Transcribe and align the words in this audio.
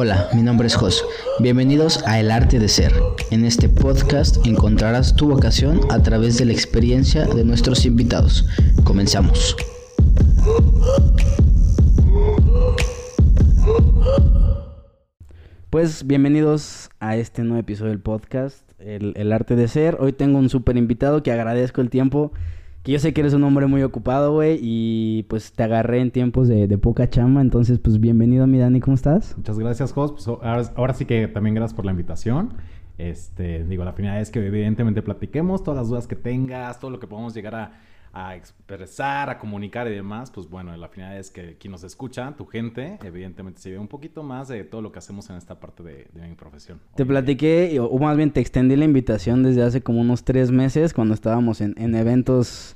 Hola, 0.00 0.28
mi 0.32 0.42
nombre 0.42 0.68
es 0.68 0.76
Jos. 0.76 1.04
Bienvenidos 1.40 2.06
a 2.06 2.20
El 2.20 2.30
Arte 2.30 2.60
de 2.60 2.68
Ser. 2.68 2.92
En 3.32 3.44
este 3.44 3.68
podcast 3.68 4.46
encontrarás 4.46 5.16
tu 5.16 5.28
vocación 5.28 5.80
a 5.90 6.00
través 6.04 6.38
de 6.38 6.44
la 6.44 6.52
experiencia 6.52 7.24
de 7.26 7.44
nuestros 7.44 7.84
invitados. 7.84 8.46
Comenzamos. 8.84 9.56
Pues 15.68 16.06
bienvenidos 16.06 16.90
a 17.00 17.16
este 17.16 17.42
nuevo 17.42 17.58
episodio 17.58 17.90
del 17.90 18.00
podcast, 18.00 18.62
El, 18.78 19.32
Arte 19.32 19.56
de 19.56 19.66
Ser. 19.66 19.96
Hoy 19.98 20.12
tengo 20.12 20.38
un 20.38 20.48
súper 20.48 20.76
invitado 20.76 21.24
que 21.24 21.32
agradezco 21.32 21.80
el 21.80 21.90
tiempo 21.90 22.30
que 22.82 22.92
yo 22.92 22.98
sé 22.98 23.12
que 23.12 23.20
eres 23.20 23.34
un 23.34 23.44
hombre 23.44 23.66
muy 23.66 23.82
ocupado, 23.82 24.32
güey, 24.32 24.58
y 24.60 25.24
pues 25.24 25.52
te 25.52 25.62
agarré 25.62 26.00
en 26.00 26.10
tiempos 26.10 26.48
de, 26.48 26.78
poca 26.78 27.10
chamba, 27.10 27.40
entonces 27.40 27.78
pues 27.78 28.00
bienvenido, 28.00 28.46
mi 28.46 28.58
Dani, 28.58 28.80
¿cómo 28.80 28.94
estás? 28.94 29.36
Muchas 29.36 29.58
gracias, 29.58 29.92
Jos. 29.92 30.12
Pues 30.12 30.28
ahora, 30.28 30.94
sí 30.94 31.04
que 31.04 31.28
también 31.28 31.54
gracias 31.54 31.74
por 31.74 31.84
la 31.84 31.90
invitación. 31.90 32.54
Este, 32.96 33.64
digo, 33.64 33.84
la 33.84 33.92
finalidad 33.92 34.22
es 34.22 34.30
que 34.30 34.44
evidentemente 34.44 35.02
platiquemos 35.02 35.62
todas 35.62 35.78
las 35.78 35.88
dudas 35.88 36.06
que 36.06 36.16
tengas, 36.16 36.80
todo 36.80 36.90
lo 36.90 36.98
que 36.98 37.06
podamos 37.06 37.34
llegar 37.34 37.54
a, 37.54 37.80
a 38.12 38.36
expresar, 38.36 39.30
a 39.30 39.38
comunicar 39.38 39.86
y 39.86 39.90
demás, 39.90 40.30
pues 40.30 40.48
bueno, 40.48 40.76
la 40.76 40.88
finalidad 40.88 41.20
es 41.20 41.30
que 41.30 41.56
quien 41.56 41.72
nos 41.72 41.84
escucha, 41.84 42.34
tu 42.36 42.46
gente, 42.46 42.98
evidentemente 43.04 43.60
se 43.60 43.70
ve 43.70 43.78
un 43.78 43.88
poquito 43.88 44.22
más 44.22 44.48
de 44.48 44.64
todo 44.64 44.82
lo 44.82 44.92
que 44.92 44.98
hacemos 44.98 45.28
en 45.30 45.36
esta 45.36 45.60
parte 45.60 45.82
de, 45.82 46.06
mi 46.14 46.34
profesión. 46.34 46.80
Te 46.94 47.04
platiqué, 47.06 47.78
o 47.80 47.98
más 47.98 48.16
bien 48.16 48.30
te 48.30 48.40
extendí 48.40 48.76
la 48.76 48.84
invitación 48.84 49.42
desde 49.42 49.62
hace 49.62 49.82
como 49.82 50.00
unos 50.00 50.24
tres 50.24 50.50
meses 50.50 50.94
cuando 50.94 51.14
estábamos 51.14 51.60
en, 51.60 51.74
en 51.78 51.94
eventos 51.94 52.74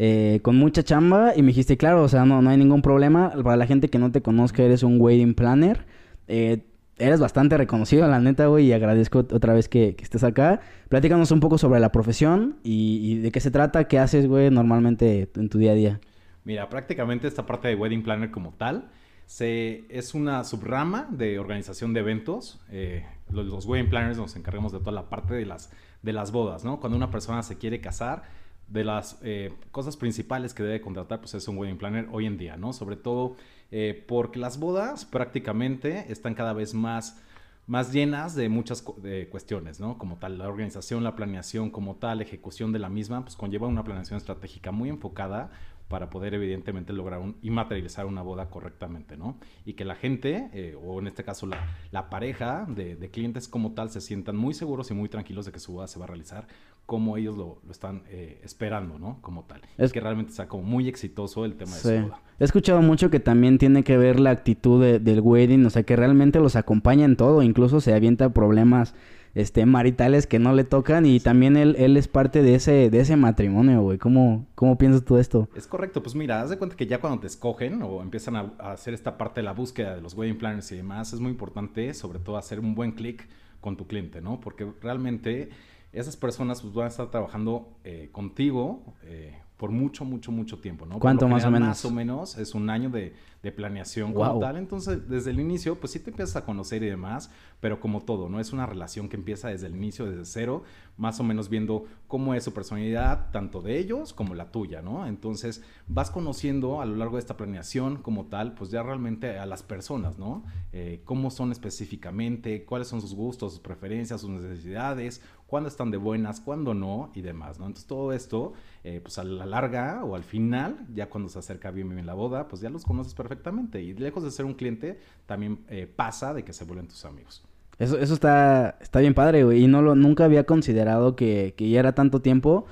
eh, 0.00 0.38
con 0.42 0.54
mucha 0.54 0.84
chamba 0.84 1.32
y 1.34 1.42
me 1.42 1.48
dijiste, 1.48 1.76
claro, 1.76 2.04
o 2.04 2.08
sea, 2.08 2.24
no, 2.24 2.40
no 2.40 2.50
hay 2.50 2.56
ningún 2.56 2.82
problema. 2.82 3.32
Para 3.42 3.56
la 3.56 3.66
gente 3.66 3.88
que 3.88 3.98
no 3.98 4.12
te 4.12 4.22
conozca, 4.22 4.62
eres 4.62 4.84
un 4.84 5.00
wedding 5.00 5.34
planner. 5.34 5.86
Eh, 6.28 6.62
eres 6.98 7.20
bastante 7.20 7.56
reconocido, 7.56 8.06
la 8.08 8.20
neta, 8.20 8.46
güey, 8.46 8.66
y 8.66 8.72
agradezco 8.72 9.20
otra 9.20 9.54
vez 9.54 9.68
que, 9.68 9.96
estés 10.00 10.24
acá. 10.24 10.60
Platícanos 10.88 11.30
un 11.30 11.40
poco 11.40 11.58
sobre 11.58 11.80
la 11.80 11.92
profesión 11.92 12.56
y, 12.62 13.18
de 13.18 13.30
qué 13.30 13.40
se 13.40 13.50
trata, 13.50 13.88
qué 13.88 13.98
haces, 13.98 14.26
güey, 14.26 14.50
normalmente 14.50 15.30
en 15.36 15.48
tu 15.48 15.58
día 15.58 15.72
a 15.72 15.74
día. 15.74 16.00
Mira, 16.44 16.68
prácticamente 16.68 17.28
esta 17.28 17.46
parte 17.46 17.68
de 17.68 17.74
wedding 17.74 18.02
planner 18.02 18.30
como 18.30 18.52
tal 18.52 18.88
se, 19.26 19.84
es 19.90 20.14
una 20.14 20.44
subrama 20.44 21.06
de 21.10 21.38
organización 21.38 21.92
de 21.92 22.00
eventos. 22.00 22.60
Eh, 22.70 23.04
los, 23.30 23.66
wedding 23.66 23.90
planners 23.90 24.16
nos 24.16 24.36
encargamos 24.36 24.72
de 24.72 24.78
toda 24.78 24.92
la 24.92 25.10
parte 25.10 25.34
de 25.34 25.44
las, 25.44 25.70
de 26.02 26.12
las 26.12 26.32
bodas, 26.32 26.64
¿no? 26.64 26.80
Cuando 26.80 26.96
una 26.96 27.10
persona 27.10 27.42
se 27.42 27.58
quiere 27.58 27.80
casar, 27.80 28.22
de 28.68 28.84
las 28.84 29.18
eh, 29.22 29.52
cosas 29.70 29.96
principales 29.96 30.52
que 30.52 30.62
debe 30.62 30.80
contratar 30.80 31.20
pues 31.20 31.34
es 31.34 31.48
un 31.48 31.56
wedding 31.56 31.78
planner 31.78 32.06
hoy 32.12 32.26
en 32.26 32.36
día, 32.36 32.56
¿no? 32.56 32.72
Sobre 32.72 32.96
todo 32.96 33.36
eh, 33.70 34.04
porque 34.06 34.38
las 34.38 34.58
bodas 34.58 35.04
prácticamente 35.04 36.10
están 36.10 36.34
cada 36.34 36.52
vez 36.52 36.74
más, 36.74 37.20
más 37.66 37.92
llenas 37.92 38.34
de 38.34 38.48
muchas 38.48 38.82
cuestiones, 39.30 39.78
¿no? 39.80 39.98
Como 39.98 40.16
tal, 40.16 40.38
la 40.38 40.48
organización, 40.48 41.04
la 41.04 41.16
planeación 41.16 41.70
como 41.70 41.96
tal, 41.96 42.22
ejecución 42.22 42.72
de 42.72 42.78
la 42.78 42.88
misma, 42.88 43.22
pues 43.22 43.36
conlleva 43.36 43.68
una 43.68 43.84
planeación 43.84 44.16
estratégica 44.16 44.72
muy 44.72 44.88
enfocada 44.88 45.50
para 45.88 46.10
poder 46.10 46.34
evidentemente 46.34 46.92
lograr 46.92 47.20
y 47.42 47.50
materializar 47.50 48.06
una 48.06 48.22
boda 48.22 48.50
correctamente, 48.50 49.16
¿no? 49.16 49.38
Y 49.64 49.72
que 49.72 49.84
la 49.84 49.94
gente, 49.94 50.50
eh, 50.52 50.76
o 50.80 51.00
en 51.00 51.06
este 51.06 51.24
caso 51.24 51.46
la, 51.46 51.66
la 51.90 52.10
pareja 52.10 52.66
de, 52.68 52.94
de, 52.94 53.10
clientes 53.10 53.48
como 53.48 53.72
tal, 53.72 53.90
se 53.90 54.00
sientan 54.00 54.36
muy 54.36 54.54
seguros 54.54 54.90
y 54.90 54.94
muy 54.94 55.08
tranquilos 55.08 55.46
de 55.46 55.52
que 55.52 55.58
su 55.58 55.72
boda 55.72 55.88
se 55.88 55.98
va 55.98 56.04
a 56.04 56.08
realizar 56.08 56.46
como 56.84 57.16
ellos 57.18 57.36
lo, 57.36 57.60
lo 57.64 57.70
están 57.70 58.02
eh, 58.08 58.40
esperando, 58.42 58.98
¿no? 58.98 59.18
Como 59.20 59.44
tal. 59.44 59.60
Es 59.76 59.92
que 59.92 60.00
realmente 60.00 60.32
sea 60.32 60.48
como 60.48 60.62
muy 60.62 60.88
exitoso 60.88 61.44
el 61.44 61.54
tema 61.54 61.72
de 61.72 61.78
su 61.78 61.88
boda. 61.88 62.22
He 62.38 62.44
escuchado 62.44 62.80
mucho 62.80 63.10
que 63.10 63.20
también 63.20 63.58
tiene 63.58 63.82
que 63.82 63.98
ver 63.98 64.20
la 64.20 64.30
actitud 64.30 64.82
del 64.98 65.20
wedding, 65.20 65.66
o 65.66 65.70
sea, 65.70 65.82
que 65.82 65.96
realmente 65.96 66.38
los 66.38 66.56
acompaña 66.56 67.04
en 67.04 67.16
todo, 67.16 67.42
incluso 67.42 67.80
se 67.80 67.92
avienta 67.92 68.32
problemas 68.32 68.94
este 69.38 69.66
maritales 69.66 70.26
que 70.26 70.38
no 70.38 70.52
le 70.52 70.64
tocan 70.64 71.06
y 71.06 71.20
también 71.20 71.56
él, 71.56 71.76
él 71.78 71.96
es 71.96 72.08
parte 72.08 72.42
de 72.42 72.56
ese 72.56 72.90
de 72.90 73.00
ese 73.00 73.16
matrimonio, 73.16 73.82
güey. 73.82 73.98
¿Cómo, 73.98 74.46
¿Cómo 74.54 74.76
piensas 74.76 75.04
tú 75.04 75.16
esto? 75.16 75.48
Es 75.54 75.66
correcto, 75.66 76.02
pues 76.02 76.14
mira, 76.14 76.42
haz 76.42 76.50
de 76.50 76.58
cuenta 76.58 76.76
que 76.76 76.86
ya 76.86 77.00
cuando 77.00 77.20
te 77.20 77.28
escogen 77.28 77.82
o 77.82 78.02
empiezan 78.02 78.36
a, 78.36 78.52
hacer 78.58 78.94
esta 78.94 79.16
parte 79.16 79.40
de 79.40 79.44
la 79.44 79.52
búsqueda 79.52 79.94
de 79.94 80.00
los 80.00 80.14
wedding 80.14 80.38
planners 80.38 80.72
y 80.72 80.76
demás, 80.76 81.12
es 81.12 81.20
muy 81.20 81.30
importante 81.30 81.94
sobre 81.94 82.18
todo 82.18 82.36
hacer 82.36 82.58
un 82.58 82.74
buen 82.74 82.92
clic 82.92 83.28
con 83.60 83.76
tu 83.76 83.86
cliente, 83.86 84.20
¿no? 84.20 84.40
Porque 84.40 84.70
realmente 84.82 85.50
esas 85.92 86.16
personas 86.16 86.60
pues, 86.62 86.74
van 86.74 86.86
a 86.86 86.88
estar 86.88 87.10
trabajando 87.10 87.78
eh, 87.84 88.08
contigo 88.12 88.82
eh, 89.04 89.38
por 89.58 89.72
mucho, 89.72 90.04
mucho, 90.04 90.30
mucho 90.30 90.58
tiempo, 90.58 90.86
¿no? 90.86 91.00
¿Cuánto 91.00 91.28
más 91.28 91.44
o 91.44 91.50
menos? 91.50 91.68
Más 91.68 91.84
o 91.84 91.90
menos 91.90 92.38
es 92.38 92.54
un 92.54 92.70
año 92.70 92.90
de, 92.90 93.14
de 93.42 93.52
planeación 93.52 94.14
como 94.14 94.38
tal. 94.38 94.56
Entonces, 94.56 95.08
desde 95.08 95.32
el 95.32 95.40
inicio, 95.40 95.80
pues 95.80 95.92
sí 95.92 95.98
te 95.98 96.10
empiezas 96.10 96.36
a 96.36 96.44
conocer 96.44 96.82
y 96.84 96.86
demás, 96.86 97.30
pero 97.60 97.80
como 97.80 98.00
todo, 98.02 98.28
¿no? 98.28 98.38
Es 98.38 98.52
una 98.52 98.66
relación 98.66 99.08
que 99.08 99.16
empieza 99.16 99.48
desde 99.48 99.66
el 99.66 99.74
inicio, 99.74 100.06
desde 100.06 100.24
cero, 100.24 100.62
más 100.96 101.18
o 101.18 101.24
menos 101.24 101.48
viendo 101.48 101.86
cómo 102.06 102.34
es 102.34 102.44
su 102.44 102.54
personalidad, 102.54 103.30
tanto 103.32 103.60
de 103.60 103.78
ellos 103.78 104.12
como 104.12 104.34
la 104.34 104.52
tuya, 104.52 104.80
¿no? 104.80 105.06
Entonces, 105.06 105.64
vas 105.88 106.10
conociendo 106.10 106.80
a 106.80 106.86
lo 106.86 106.94
largo 106.94 107.16
de 107.16 107.20
esta 107.20 107.36
planeación 107.36 107.96
como 107.96 108.26
tal, 108.26 108.54
pues 108.54 108.70
ya 108.70 108.84
realmente 108.84 109.38
a 109.38 109.46
las 109.46 109.64
personas, 109.64 110.18
¿no? 110.18 110.44
Eh, 110.72 111.02
cómo 111.04 111.30
son 111.30 111.50
específicamente, 111.50 112.64
cuáles 112.64 112.86
son 112.86 113.00
sus 113.00 113.14
gustos, 113.14 113.52
sus 113.52 113.60
preferencias, 113.60 114.20
sus 114.20 114.30
necesidades, 114.30 115.20
cuándo 115.48 115.68
están 115.68 115.90
de 115.90 115.96
buenas, 115.96 116.40
cuándo 116.40 116.74
no 116.74 117.10
y 117.14 117.22
demás, 117.22 117.58
¿no? 117.58 117.66
Entonces 117.66 117.88
todo 117.88 118.12
esto, 118.12 118.52
eh, 118.84 119.00
pues 119.02 119.18
a 119.18 119.24
la 119.24 119.46
larga 119.46 120.04
o 120.04 120.14
al 120.14 120.22
final, 120.22 120.86
ya 120.94 121.08
cuando 121.08 121.28
se 121.28 121.38
acerca 121.38 121.70
bien 121.70 121.88
bien 121.88 122.06
la 122.06 122.14
boda, 122.14 122.46
pues 122.48 122.60
ya 122.60 122.70
los 122.70 122.84
conoces 122.84 123.14
perfectamente 123.14 123.82
y 123.82 123.94
lejos 123.94 124.22
de 124.22 124.30
ser 124.30 124.44
un 124.44 124.54
cliente, 124.54 125.00
también 125.26 125.60
eh, 125.68 125.90
pasa 125.94 126.34
de 126.34 126.44
que 126.44 126.52
se 126.52 126.64
vuelven 126.64 126.86
tus 126.86 127.04
amigos. 127.04 127.42
Eso, 127.78 127.98
eso 127.98 128.12
está, 128.12 128.76
está 128.80 129.00
bien 129.00 129.14
padre, 129.14 129.44
güey, 129.44 129.64
y 129.64 129.68
no 129.68 129.80
lo, 129.80 129.94
nunca 129.94 130.24
había 130.24 130.44
considerado 130.44 131.16
que, 131.16 131.54
que 131.56 131.70
ya 131.70 131.80
era 131.80 131.94
tanto 131.94 132.20
tiempo. 132.20 132.66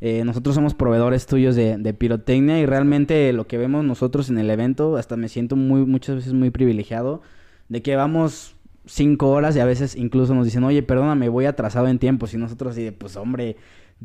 Eh, 0.00 0.22
nosotros 0.24 0.54
somos 0.54 0.74
proveedores 0.74 1.26
tuyos 1.26 1.56
de, 1.56 1.78
de, 1.78 1.94
pirotecnia 1.94 2.60
y 2.60 2.66
realmente 2.66 3.32
lo 3.32 3.46
que 3.46 3.58
vemos 3.58 3.84
nosotros 3.84 4.28
en 4.30 4.38
el 4.38 4.50
evento, 4.50 4.96
hasta 4.96 5.16
me 5.16 5.28
siento 5.28 5.56
muy, 5.56 5.84
muchas 5.86 6.16
veces 6.16 6.34
muy 6.34 6.50
privilegiado 6.50 7.22
de 7.68 7.82
que 7.82 7.96
vamos 7.96 8.54
cinco 8.88 9.30
horas 9.30 9.54
y 9.56 9.60
a 9.60 9.64
veces 9.64 9.94
incluso 9.94 10.34
nos 10.34 10.44
dicen, 10.44 10.64
oye, 10.64 10.82
perdóname, 10.82 11.28
voy 11.28 11.46
atrasado 11.46 11.88
en 11.88 11.98
tiempo. 11.98 12.26
Si 12.26 12.36
nosotros 12.36 12.72
así 12.72 12.82
de, 12.82 12.92
pues 12.92 13.16
hombre, 13.16 13.56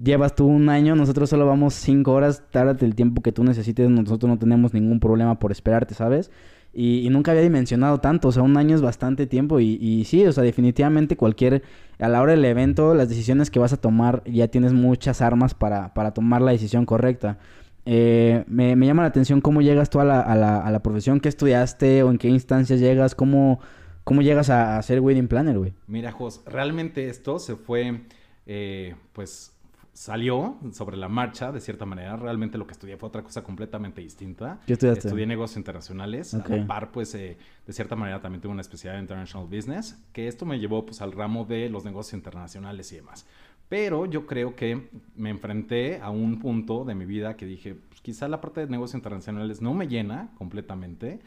llevas 0.01 0.35
tú 0.35 0.45
un 0.45 0.69
año, 0.69 0.95
nosotros 0.95 1.29
solo 1.29 1.45
vamos 1.45 1.73
cinco 1.73 2.13
horas, 2.13 2.43
tárdate 2.51 2.85
el 2.85 2.95
tiempo 2.95 3.21
que 3.21 3.31
tú 3.31 3.43
necesites, 3.43 3.89
nosotros 3.89 4.29
no 4.29 4.37
tenemos 4.37 4.73
ningún 4.73 4.99
problema 4.99 5.39
por 5.39 5.51
esperarte, 5.51 5.93
¿sabes? 5.93 6.31
Y, 6.75 7.07
nunca 7.11 7.31
había 7.31 7.43
dimensionado 7.43 7.99
tanto, 7.99 8.29
o 8.29 8.31
sea, 8.31 8.41
un 8.41 8.57
año 8.57 8.75
es 8.75 8.81
bastante 8.81 9.27
tiempo 9.27 9.59
y, 9.59 9.77
y, 9.79 10.05
sí, 10.05 10.25
o 10.25 10.31
sea, 10.31 10.43
definitivamente 10.43 11.15
cualquier, 11.15 11.61
a 11.99 12.07
la 12.07 12.19
hora 12.19 12.31
del 12.31 12.43
evento, 12.45 12.95
las 12.95 13.09
decisiones 13.09 13.51
que 13.51 13.59
vas 13.59 13.73
a 13.73 13.77
tomar, 13.77 14.23
ya 14.25 14.47
tienes 14.47 14.73
muchas 14.73 15.21
armas 15.21 15.53
para, 15.53 15.93
para 15.93 16.15
tomar 16.15 16.41
la 16.41 16.51
decisión 16.51 16.87
correcta. 16.87 17.37
Eh, 17.85 18.43
me, 18.47 18.75
me, 18.75 18.87
llama 18.87 19.03
la 19.03 19.09
atención 19.09 19.39
cómo 19.39 19.61
llegas 19.61 19.91
tú 19.91 19.99
a 19.99 20.05
la, 20.05 20.21
a, 20.21 20.35
la, 20.35 20.61
a 20.61 20.71
la 20.71 20.81
profesión, 20.81 21.19
qué 21.19 21.29
estudiaste 21.29 22.01
o 22.01 22.09
en 22.09 22.17
qué 22.17 22.29
instancias 22.29 22.79
llegas, 22.79 23.13
cómo 23.13 23.59
¿Cómo 24.03 24.21
llegas 24.21 24.49
a, 24.49 24.81
ser 24.81 24.99
wedding 24.99 25.27
planner, 25.27 25.57
güey? 25.57 25.73
Mira, 25.87 26.11
Jos, 26.11 26.43
realmente 26.45 27.09
esto 27.09 27.39
se 27.39 27.55
fue, 27.55 28.01
eh, 28.45 28.95
pues 29.13 29.53
salió 29.93 30.57
sobre 30.71 30.97
la 30.97 31.07
marcha, 31.07 31.51
de 31.51 31.61
cierta 31.61 31.85
manera. 31.85 32.17
Realmente 32.17 32.57
lo 32.57 32.65
que 32.65 32.73
estudié 32.73 32.97
fue 32.97 33.09
otra 33.09 33.21
cosa 33.21 33.43
completamente 33.43 34.01
distinta. 34.01 34.59
¿Qué 34.65 34.73
estudiaste? 34.73 35.07
Estudié 35.07 35.25
negocios 35.25 35.57
internacionales. 35.57 36.33
A 36.33 36.47
la 36.47 36.67
par, 36.67 36.91
pues, 36.91 37.13
eh, 37.15 37.37
de 37.65 37.73
cierta 37.73 37.95
manera 37.95 38.19
también 38.19 38.41
tuve 38.41 38.51
una 38.51 38.61
especialidad 38.61 38.97
en 38.97 39.03
International 39.03 39.47
Business, 39.47 39.97
que 40.11 40.27
esto 40.27 40.45
me 40.45 40.59
llevó, 40.59 40.85
pues, 40.85 41.01
al 41.01 41.11
ramo 41.11 41.45
de 41.45 41.69
los 41.69 41.85
negocios 41.85 42.13
internacionales 42.13 42.91
y 42.91 42.97
demás. 42.97 43.27
Pero 43.69 44.05
yo 44.05 44.25
creo 44.25 44.55
que 44.55 44.89
me 45.15 45.29
enfrenté 45.29 46.01
a 46.01 46.09
un 46.09 46.39
punto 46.39 46.83
de 46.85 46.95
mi 46.95 47.05
vida 47.05 47.37
que 47.37 47.45
dije, 47.45 47.75
pues, 47.75 48.01
quizá 48.01 48.27
la 48.27 48.41
parte 48.41 48.61
de 48.61 48.67
negocios 48.67 48.95
internacionales 48.95 49.61
no 49.61 49.73
me 49.73 49.87
llena 49.87 50.31
completamente 50.37 51.21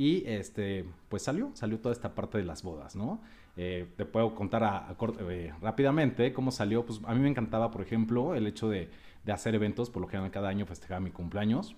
y 0.00 0.24
este, 0.24 0.86
pues 1.10 1.22
salió, 1.24 1.50
salió 1.52 1.78
toda 1.78 1.92
esta 1.92 2.14
parte 2.14 2.38
de 2.38 2.44
las 2.44 2.62
bodas, 2.62 2.96
¿no? 2.96 3.20
Eh, 3.58 3.86
te 3.98 4.06
puedo 4.06 4.34
contar 4.34 4.64
a, 4.64 4.96
eh, 5.28 5.52
rápidamente 5.60 6.32
cómo 6.32 6.50
salió. 6.50 6.86
Pues 6.86 7.02
a 7.04 7.12
mí 7.12 7.20
me 7.20 7.28
encantaba, 7.28 7.70
por 7.70 7.82
ejemplo, 7.82 8.34
el 8.34 8.46
hecho 8.46 8.70
de, 8.70 8.88
de, 9.26 9.32
hacer 9.32 9.54
eventos, 9.54 9.90
por 9.90 10.00
lo 10.00 10.08
general 10.08 10.30
cada 10.30 10.48
año 10.48 10.64
festejaba 10.64 11.00
mi 11.00 11.10
cumpleaños. 11.10 11.76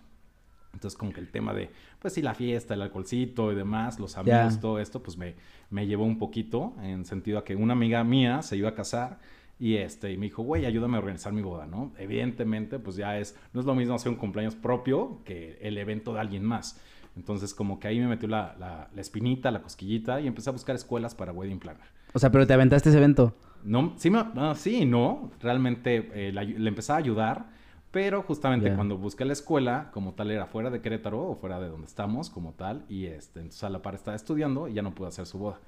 Entonces, 0.73 0.97
como 0.97 1.13
que 1.13 1.19
el 1.19 1.33
tema 1.33 1.53
de, 1.53 1.71
pues 1.99 2.15
sí, 2.15 2.23
la 2.23 2.35
fiesta, 2.35 2.75
el 2.75 2.83
alcoholcito 2.83 3.51
y 3.51 3.57
demás, 3.57 3.99
los 3.99 4.17
amigos, 4.17 4.61
todo 4.61 4.79
esto, 4.79 5.03
pues 5.03 5.17
me, 5.17 5.35
me 5.71 5.89
llevó 5.89 6.05
un 6.05 6.21
poquito 6.21 6.75
en 6.81 7.05
sentido 7.05 7.41
a 7.41 7.45
que 7.45 7.57
una 7.57 7.73
amiga 7.73 8.05
mía 8.05 8.43
se 8.43 8.57
iba 8.57 8.69
a 8.69 8.75
casar 8.77 9.19
y 9.59 9.79
este, 9.79 10.13
y 10.13 10.17
me 10.17 10.27
dijo, 10.27 10.45
güey, 10.45 10.65
ayúdame 10.65 10.95
a 10.97 11.01
organizar 11.01 11.33
mi 11.33 11.43
boda, 11.43 11.67
¿no? 11.67 11.93
Evidentemente, 11.99 12.79
pues 12.79 12.95
ya 12.95 13.19
es, 13.19 13.37
no 13.53 13.59
es 13.59 13.67
lo 13.67 13.75
mismo 13.75 13.97
hacer 13.97 14.11
un 14.11 14.17
cumpleaños 14.17 14.55
propio 14.55 15.19
que 15.25 15.59
el 15.61 15.77
evento 15.77 16.15
de 16.15 16.21
alguien 16.21 16.45
más. 16.45 16.81
Entonces, 17.17 17.55
como 17.55 17.79
que 17.79 17.89
ahí 17.89 17.99
me 18.01 18.07
metió 18.07 18.29
la, 18.29 18.57
la, 18.59 19.01
espinita, 19.01 19.51
la 19.51 19.63
cosquillita 19.63 20.21
y 20.21 20.27
empecé 20.27 20.51
a 20.51 20.53
buscar 20.53 20.75
escuelas 20.75 21.15
para 21.15 21.33
wedding 21.33 21.59
planner. 21.59 21.87
O 22.15 22.19
sea, 22.19 22.31
pero 22.31 22.47
te 22.47 22.55
aventaste 22.55 22.89
ese 22.89 22.99
evento. 22.99 23.35
No, 23.65 23.95
sí, 23.97 24.11
no, 24.11 24.55
sí, 24.55 24.85
no. 24.85 25.31
Realmente 25.41 26.11
eh, 26.15 26.33
le 26.33 26.69
empecé 26.69 26.93
a 26.93 26.97
ayudar, 26.97 27.47
Pero 27.91 28.23
justamente 28.23 28.75
cuando 28.75 28.97
busqué 28.97 29.25
la 29.27 29.35
escuela, 29.35 29.91
como 29.93 30.15
tal, 30.15 30.31
era 30.31 30.47
fuera 30.47 30.71
de 30.71 30.81
Querétaro 30.81 31.23
o 31.23 31.37
fuera 31.37 31.61
de 31.61 31.69
donde 31.69 31.87
estamos, 31.87 32.31
como 32.31 32.53
tal, 32.53 32.85
y 32.89 33.05
este, 33.05 33.41
entonces 33.41 33.63
a 33.65 33.69
la 33.69 33.83
par 33.83 33.95
estaba 33.95 34.17
estudiando 34.17 34.67
y 34.67 34.73
ya 34.73 34.81
no 34.81 34.95
pude 34.95 35.09
hacer 35.09 35.27
su 35.27 35.39
boda. 35.39 35.61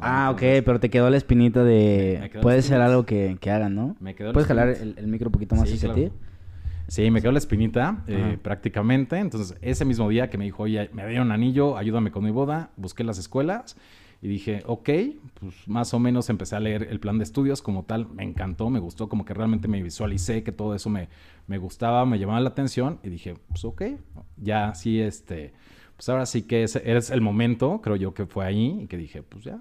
Ah, 0.00 0.30
ok, 0.32 0.40
pero 0.64 0.80
te 0.80 0.90
quedó 0.90 1.10
la 1.10 1.16
espinita 1.16 1.62
de... 1.64 2.30
Puede 2.42 2.62
ser 2.62 2.80
algo 2.80 3.04
que, 3.04 3.36
que, 3.40 3.50
hagan, 3.50 3.74
¿no? 3.74 3.96
Me 4.00 4.14
quedó 4.14 4.32
¿Puedes 4.32 4.48
jalar 4.48 4.68
el, 4.68 5.06
micro 5.06 5.28
un 5.28 5.32
poquito 5.32 5.54
más 5.54 5.70
hacia 5.70 5.92
ti? 5.92 6.10
Sí, 6.86 7.10
me 7.10 7.20
quedó 7.20 7.32
la 7.32 7.38
espinita 7.38 8.04
eh, 8.06 8.38
prácticamente. 8.40 9.18
Entonces, 9.18 9.56
ese 9.62 9.84
mismo 9.84 10.08
día 10.08 10.28
que 10.28 10.38
me 10.38 10.44
dijo, 10.44 10.64
oye, 10.64 10.90
me 10.92 11.06
dieron 11.06 11.32
anillo, 11.32 11.76
ayúdame 11.76 12.10
con 12.10 12.24
mi 12.24 12.30
boda, 12.30 12.70
busqué 12.76 13.04
las 13.04 13.18
escuelas 13.18 13.76
y 14.20 14.28
dije, 14.28 14.62
ok, 14.66 14.88
pues 15.34 15.68
más 15.68 15.92
o 15.92 15.98
menos 15.98 16.30
empecé 16.30 16.56
a 16.56 16.60
leer 16.60 16.88
el 16.90 16.98
plan 16.98 17.18
de 17.18 17.24
estudios 17.24 17.60
como 17.60 17.84
tal. 17.84 18.08
Me 18.08 18.22
encantó, 18.22 18.70
me 18.70 18.78
gustó, 18.78 19.08
como 19.08 19.24
que 19.24 19.34
realmente 19.34 19.68
me 19.68 19.82
visualicé 19.82 20.42
que 20.42 20.52
todo 20.52 20.74
eso 20.74 20.88
me, 20.88 21.08
me 21.46 21.58
gustaba, 21.58 22.06
me 22.06 22.18
llamaba 22.18 22.40
la 22.40 22.48
atención 22.48 23.00
y 23.02 23.10
dije, 23.10 23.34
pues 23.48 23.64
ok, 23.64 23.82
ya 24.36 24.74
sí, 24.74 25.00
este, 25.00 25.52
pues 25.96 26.08
ahora 26.08 26.26
sí 26.26 26.42
que 26.42 26.62
es, 26.62 26.76
es 26.76 27.10
el 27.10 27.20
momento, 27.20 27.80
creo 27.82 27.96
yo 27.96 28.14
que 28.14 28.26
fue 28.26 28.46
ahí 28.46 28.80
y 28.82 28.86
que 28.86 28.96
dije, 28.96 29.22
pues 29.22 29.44
ya, 29.44 29.60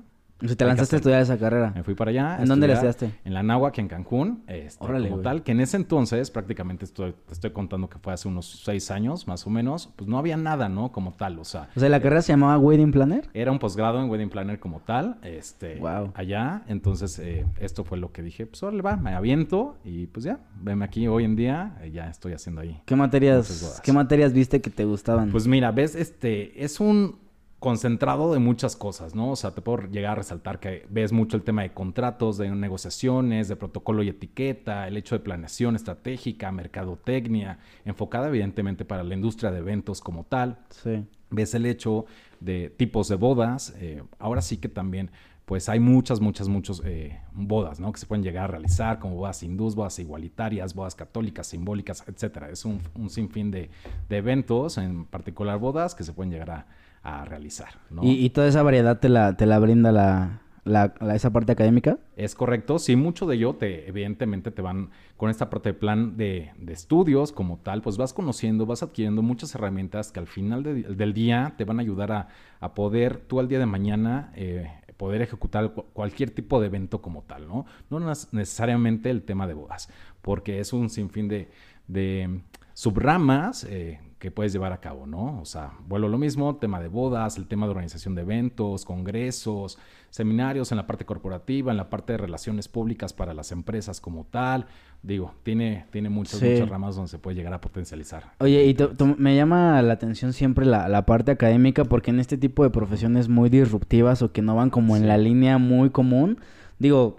o 0.51 0.56
te 0.56 0.66
lanzaste 0.66 0.95
a 0.95 0.98
estudiar 0.98 1.22
esa 1.22 1.38
carrera. 1.38 1.72
Me 1.75 1.84
fui 1.84 1.95
para 1.95 2.12
allá. 2.12 2.38
¿En 2.40 2.48
dónde 2.48 2.68
la 2.68 2.74
estudiaste? 2.74 3.12
En 3.25 3.34
la 3.34 3.44
Náhuac, 3.44 3.78
en 3.80 3.88
Cancún. 3.88 4.44
Este, 4.48 4.86
como 4.86 5.19
tal, 5.19 5.44
que 5.44 5.51
en 5.51 5.62
ese 5.62 5.78
entonces, 5.78 6.31
prácticamente 6.31 6.86
estoy, 6.86 7.13
te 7.25 7.34
estoy 7.34 7.51
contando 7.51 7.90
que 7.90 8.00
fue 8.00 8.13
hace 8.13 8.28
unos 8.28 8.62
seis 8.63 8.92
años, 8.92 9.28
más 9.28 9.45
o 9.48 9.50
menos, 9.50 9.90
pues 9.95 10.07
no 10.07 10.18
había 10.18 10.38
nada, 10.38 10.69
¿no? 10.69 10.92
Como 10.92 11.13
tal, 11.13 11.40
o 11.40 11.45
sea. 11.45 11.69
O 11.75 11.80
sea, 11.80 11.90
¿la 11.90 12.01
carrera 12.01 12.22
se 12.22 12.34
llamaba 12.34 12.57
Wedding 12.57 12.92
Planner? 12.92 13.30
Era 13.34 13.51
un 13.51 13.60
posgrado 13.60 14.01
en 14.01 14.10
Wedding 14.10 14.30
Planner 14.30 14.60
como 14.60 14.80
tal, 14.80 15.18
este. 15.24 15.75
Wow. 15.78 16.12
Allá. 16.16 16.63
Entonces, 16.68 17.19
eh, 17.19 17.45
esto 17.60 17.84
fue 17.84 17.98
lo 17.98 18.12
que 18.12 18.22
dije, 18.22 18.45
pues 18.45 18.62
órale, 18.63 18.81
va, 18.81 18.98
me 18.98 19.13
aviento 19.13 19.78
y 19.84 20.07
pues 20.07 20.25
ya, 20.25 20.40
venme 20.62 20.86
aquí 20.86 21.07
hoy 21.07 21.24
en 21.24 21.36
día, 21.36 21.78
eh, 21.81 21.92
ya 21.92 22.10
estoy 22.10 22.34
haciendo 22.34 22.62
ahí. 22.62 22.81
¿Qué 22.86 22.95
materias, 22.95 23.81
¿qué 23.84 23.94
materias 23.94 24.34
viste 24.34 24.62
que 24.62 24.69
te 24.69 24.86
gustaban? 24.86 25.31
Pues 25.31 25.48
mira, 25.48 25.72
ves, 25.72 25.95
este, 25.95 26.63
es 26.63 26.80
un 26.80 27.22
concentrado 27.63 28.33
de 28.33 28.39
muchas 28.39 28.75
cosas, 28.75 29.15
¿no? 29.15 29.31
O 29.31 29.36
sea, 29.38 29.51
te 29.51 29.62
puedo 29.62 29.88
llegar 29.88 30.12
a 30.12 30.15
resaltar 30.15 30.60
que 30.60 30.86
ves 30.89 31.13
mucho 31.13 31.38
el 31.38 31.44
tema 31.44 31.62
de 31.62 31.71
contratos, 31.71 32.38
de 32.38 32.50
negociaciones, 32.50 33.48
de 33.48 33.56
protocolo 33.56 34.04
y 34.04 34.10
etiqueta, 34.10 34.86
el 34.86 34.98
hecho 34.98 35.15
de 35.15 35.19
planeación 35.19 35.77
estratégica, 35.77 36.51
mercadotecnia, 36.51 37.60
enfocada 37.86 38.27
evidentemente 38.27 38.83
para 38.83 39.06
la 39.06 39.13
industria 39.13 39.50
de 39.50 39.60
eventos 39.60 40.01
como 40.01 40.25
tal. 40.25 40.57
Sí. 40.71 41.06
Ves 41.30 41.54
el 41.54 41.65
hecho 41.65 42.06
de 42.42 42.69
tipos 42.69 43.07
de 43.07 43.15
bodas. 43.15 43.74
Eh, 43.77 44.04
ahora 44.19 44.42
sí 44.42 44.57
que 44.57 44.68
también, 44.68 45.09
pues 45.45 45.69
hay 45.69 45.80
muchas, 45.80 46.19
muchas, 46.19 46.50
muchas 46.50 46.81
eh, 46.83 47.18
bodas, 47.31 47.80
¿no? 47.80 47.94
Que 47.94 48.00
se 48.01 48.06
pueden 48.06 48.25
llegar 48.25 48.44
a 48.44 48.48
realizar, 48.48 49.00
como 49.00 49.16
bodas 49.16 49.42
hindús, 49.42 49.74
bodas 49.74 49.98
igualitarias, 50.00 50.75
bodas 50.75 50.95
católicas, 50.95 51.48
simbólicas, 51.48 52.04
etcétera. 52.06 52.50
Es 52.50 52.66
un, 52.66 52.81
sinfín 53.09 53.51
de, 53.51 53.69
de 54.09 54.18
eventos, 54.18 54.77
en 54.77 55.06
particular 55.06 55.57
bodas, 55.59 55.95
que 55.95 56.04
se 56.04 56.12
pueden 56.12 56.30
llegar 56.30 56.51
a 56.51 56.82
a 57.03 57.25
realizar. 57.25 57.69
¿Y, 58.01 58.29
toda 58.29 58.47
esa 58.47 58.63
variedad 58.63 59.00
te 59.00 59.09
la, 59.09 59.35
te 59.35 59.45
la 59.45 59.59
brinda 59.59 59.91
la, 59.91 60.41
la, 60.63 60.94
esa 61.13 61.31
parte 61.31 61.51
académica? 61.51 62.00
Es 62.15 62.33
correcto, 62.33 62.79
sí, 62.79 62.95
mucho 62.95 63.25
de 63.25 63.35
ello 63.35 63.55
te, 63.55 63.88
evidentemente 63.88 64.51
te 64.51 64.61
van 64.61 64.89
con 65.17 65.29
esta 65.29 65.50
parte 65.50 65.69
de 65.69 65.73
plan 65.73 66.15
de, 66.15 66.51
estudios 66.69 67.33
como 67.33 67.57
tal, 67.57 67.81
pues 67.81 67.97
vas 67.97 68.13
conociendo, 68.13 68.65
vas 68.65 68.83
adquiriendo 68.83 69.21
muchas 69.21 69.53
herramientas 69.53 70.11
que 70.11 70.19
al 70.19 70.27
final 70.27 70.63
del 70.63 71.13
día 71.13 71.55
te 71.57 71.65
van 71.65 71.79
a 71.79 71.81
ayudar 71.81 72.11
a, 72.13 72.27
a, 72.61 72.73
poder 72.73 73.17
tú 73.17 73.39
al 73.41 73.49
día 73.49 73.59
de 73.59 73.65
mañana 73.65 74.31
eh, 74.35 74.71
poder 74.95 75.21
ejecutar 75.21 75.73
cualquier 75.73 76.29
tipo 76.31 76.61
de 76.61 76.67
evento 76.67 77.01
como 77.01 77.23
tal, 77.23 77.47
¿no? 77.47 77.65
No 77.89 77.99
necesariamente 78.31 79.09
el 79.09 79.23
tema 79.23 79.47
de 79.47 79.53
bodas, 79.53 79.89
porque 80.21 80.59
es 80.59 80.71
un 80.71 80.89
sinfín 80.89 81.27
de, 81.27 81.49
de 81.88 82.41
subramas. 82.73 83.65
Eh, 83.65 83.99
que 84.23 84.31
puedes 84.31 84.53
llevar 84.53 84.71
a 84.71 84.77
cabo, 84.77 85.05
¿no? 85.05 85.41
O 85.41 85.43
sea, 85.43 85.73
vuelvo 85.85 86.07
lo 86.07 86.17
mismo, 86.17 86.55
tema 86.55 86.79
de 86.79 86.87
bodas, 86.87 87.35
el 87.35 87.45
tema 87.45 87.65
de 87.65 87.71
organización 87.71 88.15
de 88.15 88.21
eventos, 88.21 88.85
congresos, 88.85 89.77
seminarios 90.11 90.71
en 90.71 90.77
la 90.77 90.87
parte 90.87 91.03
corporativa, 91.03 91.71
en 91.71 91.77
la 91.77 91.89
parte 91.89 92.13
de 92.13 92.19
relaciones 92.19 92.69
públicas 92.69 93.11
para 93.11 93.33
las 93.33 93.51
empresas 93.51 93.99
como 93.99 94.23
tal. 94.23 94.65
Digo, 95.01 95.33
tiene, 95.43 95.87
tiene 95.91 96.07
muchas, 96.07 96.41
muchas 96.41 96.69
ramas 96.69 96.95
donde 96.95 97.09
se 97.09 97.19
puede 97.19 97.35
llegar 97.35 97.53
a 97.53 97.59
potencializar. 97.59 98.31
Oye, 98.39 98.63
y 98.63 98.77
me 99.17 99.35
llama 99.35 99.81
la 99.81 99.91
atención 99.91 100.31
siempre 100.31 100.65
la, 100.65 101.05
parte 101.05 101.31
académica 101.31 101.83
porque 101.83 102.11
en 102.11 102.21
este 102.21 102.37
tipo 102.37 102.63
de 102.63 102.69
profesiones 102.69 103.27
muy 103.27 103.49
disruptivas 103.49 104.21
o 104.21 104.31
que 104.31 104.41
no 104.41 104.55
van 104.55 104.69
como 104.69 104.95
en 104.95 105.05
la 105.05 105.17
línea 105.17 105.57
muy 105.57 105.89
común, 105.89 106.39
digo, 106.79 107.17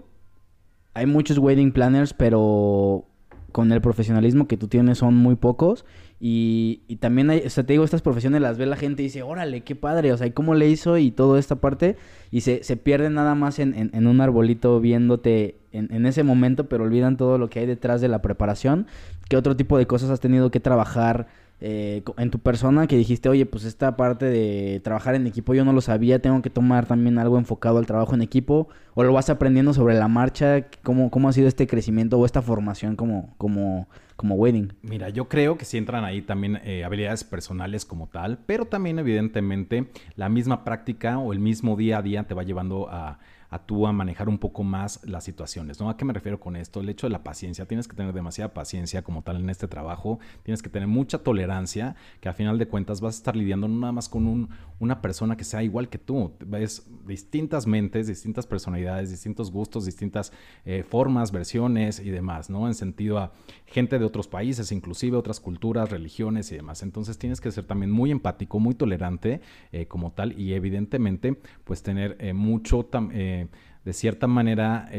hay 0.95 1.05
muchos 1.05 1.37
wedding 1.37 1.71
planners, 1.71 2.15
pero 2.15 3.05
con 3.51 3.71
el 3.71 3.79
profesionalismo 3.79 4.47
que 4.47 4.57
tú 4.57 4.67
tienes 4.67 4.97
son 4.97 5.15
muy 5.15 5.35
pocos. 5.35 5.85
Y, 6.19 6.81
y, 6.87 6.95
también 6.95 7.29
hay, 7.29 7.41
o 7.45 7.49
sea, 7.49 7.65
te 7.65 7.73
digo, 7.73 7.83
estas 7.83 8.01
profesiones 8.01 8.41
las 8.41 8.57
ve 8.57 8.65
la 8.65 8.77
gente 8.77 9.03
y 9.03 9.05
dice, 9.05 9.21
órale, 9.21 9.61
qué 9.61 9.75
padre, 9.75 10.13
o 10.13 10.17
sea, 10.17 10.27
¿y 10.27 10.31
cómo 10.31 10.55
le 10.55 10.69
hizo? 10.69 10.97
Y 10.97 11.11
toda 11.11 11.39
esta 11.39 11.57
parte, 11.57 11.97
y 12.31 12.41
se, 12.41 12.63
se 12.63 12.77
pierde 12.77 13.09
nada 13.09 13.35
más 13.35 13.59
en, 13.59 13.91
en, 13.93 14.07
un 14.07 14.21
arbolito 14.21 14.79
viéndote 14.79 15.57
en, 15.73 15.93
en, 15.93 16.05
ese 16.05 16.23
momento, 16.23 16.69
pero 16.69 16.85
olvidan 16.85 17.17
todo 17.17 17.37
lo 17.37 17.49
que 17.49 17.59
hay 17.59 17.65
detrás 17.65 17.99
de 17.99 18.07
la 18.07 18.21
preparación. 18.21 18.87
¿Qué 19.27 19.35
otro 19.35 19.57
tipo 19.57 19.77
de 19.77 19.87
cosas 19.87 20.09
has 20.09 20.21
tenido 20.21 20.51
que 20.51 20.61
trabajar 20.61 21.27
eh, 21.61 22.03
en 22.17 22.31
tu 22.31 22.39
persona 22.39 22.85
que 22.85 22.97
dijiste, 22.97 23.29
oye, 23.29 23.45
pues 23.45 23.63
esta 23.63 23.95
parte 23.95 24.25
de 24.25 24.81
trabajar 24.83 25.15
en 25.15 25.25
equipo 25.25 25.53
yo 25.53 25.63
no 25.63 25.71
lo 25.71 25.79
sabía, 25.79 26.21
tengo 26.21 26.41
que 26.41 26.49
tomar 26.49 26.85
también 26.85 27.17
algo 27.17 27.37
enfocado 27.37 27.77
al 27.77 27.85
trabajo 27.85 28.13
en 28.13 28.21
equipo? 28.21 28.67
¿O 28.93 29.03
lo 29.03 29.13
vas 29.13 29.29
aprendiendo 29.29 29.73
sobre 29.73 29.95
la 29.95 30.07
marcha? 30.07 30.67
¿Cómo, 30.83 31.09
cómo 31.09 31.29
ha 31.29 31.33
sido 31.33 31.47
este 31.47 31.65
crecimiento 31.65 32.19
o 32.19 32.25
esta 32.25 32.41
formación 32.41 32.95
como, 32.95 33.33
como, 33.37 33.87
como 34.15 34.35
wedding? 34.35 34.73
Mira, 34.81 35.09
yo 35.09 35.27
creo 35.27 35.57
que 35.57 35.65
sí 35.65 35.77
entran 35.77 36.05
ahí 36.05 36.21
también 36.21 36.59
eh, 36.63 36.83
habilidades 36.83 37.23
personales 37.23 37.85
como 37.85 38.07
tal, 38.07 38.39
pero 38.45 38.65
también 38.65 38.99
evidentemente 38.99 39.89
la 40.15 40.29
misma 40.29 40.63
práctica 40.63 41.17
o 41.17 41.33
el 41.33 41.39
mismo 41.39 41.75
día 41.75 41.99
a 41.99 42.01
día 42.01 42.23
te 42.23 42.33
va 42.33 42.43
llevando 42.43 42.89
a 42.89 43.19
a 43.49 43.59
tú 43.59 43.87
a 43.87 43.93
manejar 43.93 44.29
un 44.29 44.37
poco 44.37 44.63
más 44.63 45.03
las 45.05 45.23
situaciones, 45.23 45.79
¿no? 45.79 45.89
¿A 45.89 45.97
qué 45.97 46.05
me 46.05 46.13
refiero 46.13 46.39
con 46.39 46.55
esto? 46.55 46.81
El 46.81 46.89
hecho 46.89 47.07
de 47.07 47.11
la 47.11 47.23
paciencia, 47.23 47.65
tienes 47.65 47.87
que 47.87 47.95
tener 47.95 48.13
demasiada 48.13 48.53
paciencia 48.53 49.01
como 49.01 49.21
tal 49.21 49.37
en 49.37 49.49
este 49.49 49.67
trabajo, 49.67 50.19
tienes 50.43 50.61
que 50.61 50.69
tener 50.69 50.87
mucha 50.87 51.19
tolerancia, 51.19 51.95
que 52.19 52.29
a 52.29 52.33
final 52.33 52.57
de 52.57 52.67
cuentas 52.67 53.01
vas 53.01 53.15
a 53.15 53.17
estar 53.17 53.35
lidiando 53.35 53.67
nada 53.67 53.93
más 53.93 54.09
con 54.09 54.27
un, 54.27 54.49
una 54.79 55.01
persona 55.01 55.37
que 55.37 55.43
sea 55.43 55.63
igual 55.63 55.89
que 55.89 55.97
tú, 55.97 56.33
ves 56.45 56.85
distintas 57.05 57.65
mentes, 57.65 58.07
distintas 58.07 58.45
personalidades, 58.45 59.09
distintos 59.09 59.51
gustos, 59.51 59.85
distintas 59.85 60.33
eh, 60.65 60.83
formas, 60.83 61.31
versiones 61.31 61.99
y 61.99 62.09
demás, 62.09 62.49
¿no? 62.49 62.67
En 62.67 62.73
sentido 62.73 63.19
a 63.19 63.31
gente 63.65 63.99
de 63.99 64.05
otros 64.05 64.27
países, 64.27 64.71
inclusive 64.71 65.15
otras 65.17 65.39
culturas, 65.39 65.89
religiones 65.89 66.51
y 66.51 66.55
demás. 66.55 66.83
Entonces 66.83 67.17
tienes 67.17 67.39
que 67.39 67.51
ser 67.51 67.65
también 67.65 67.91
muy 67.91 68.11
empático, 68.11 68.59
muy 68.59 68.75
tolerante 68.75 69.41
eh, 69.71 69.87
como 69.87 70.11
tal 70.11 70.37
y 70.39 70.53
evidentemente 70.53 71.39
pues 71.63 71.81
tener 71.81 72.17
eh, 72.19 72.33
mucho 72.33 72.87
de 72.95 73.93
cierta 73.93 74.27
manera, 74.27 74.89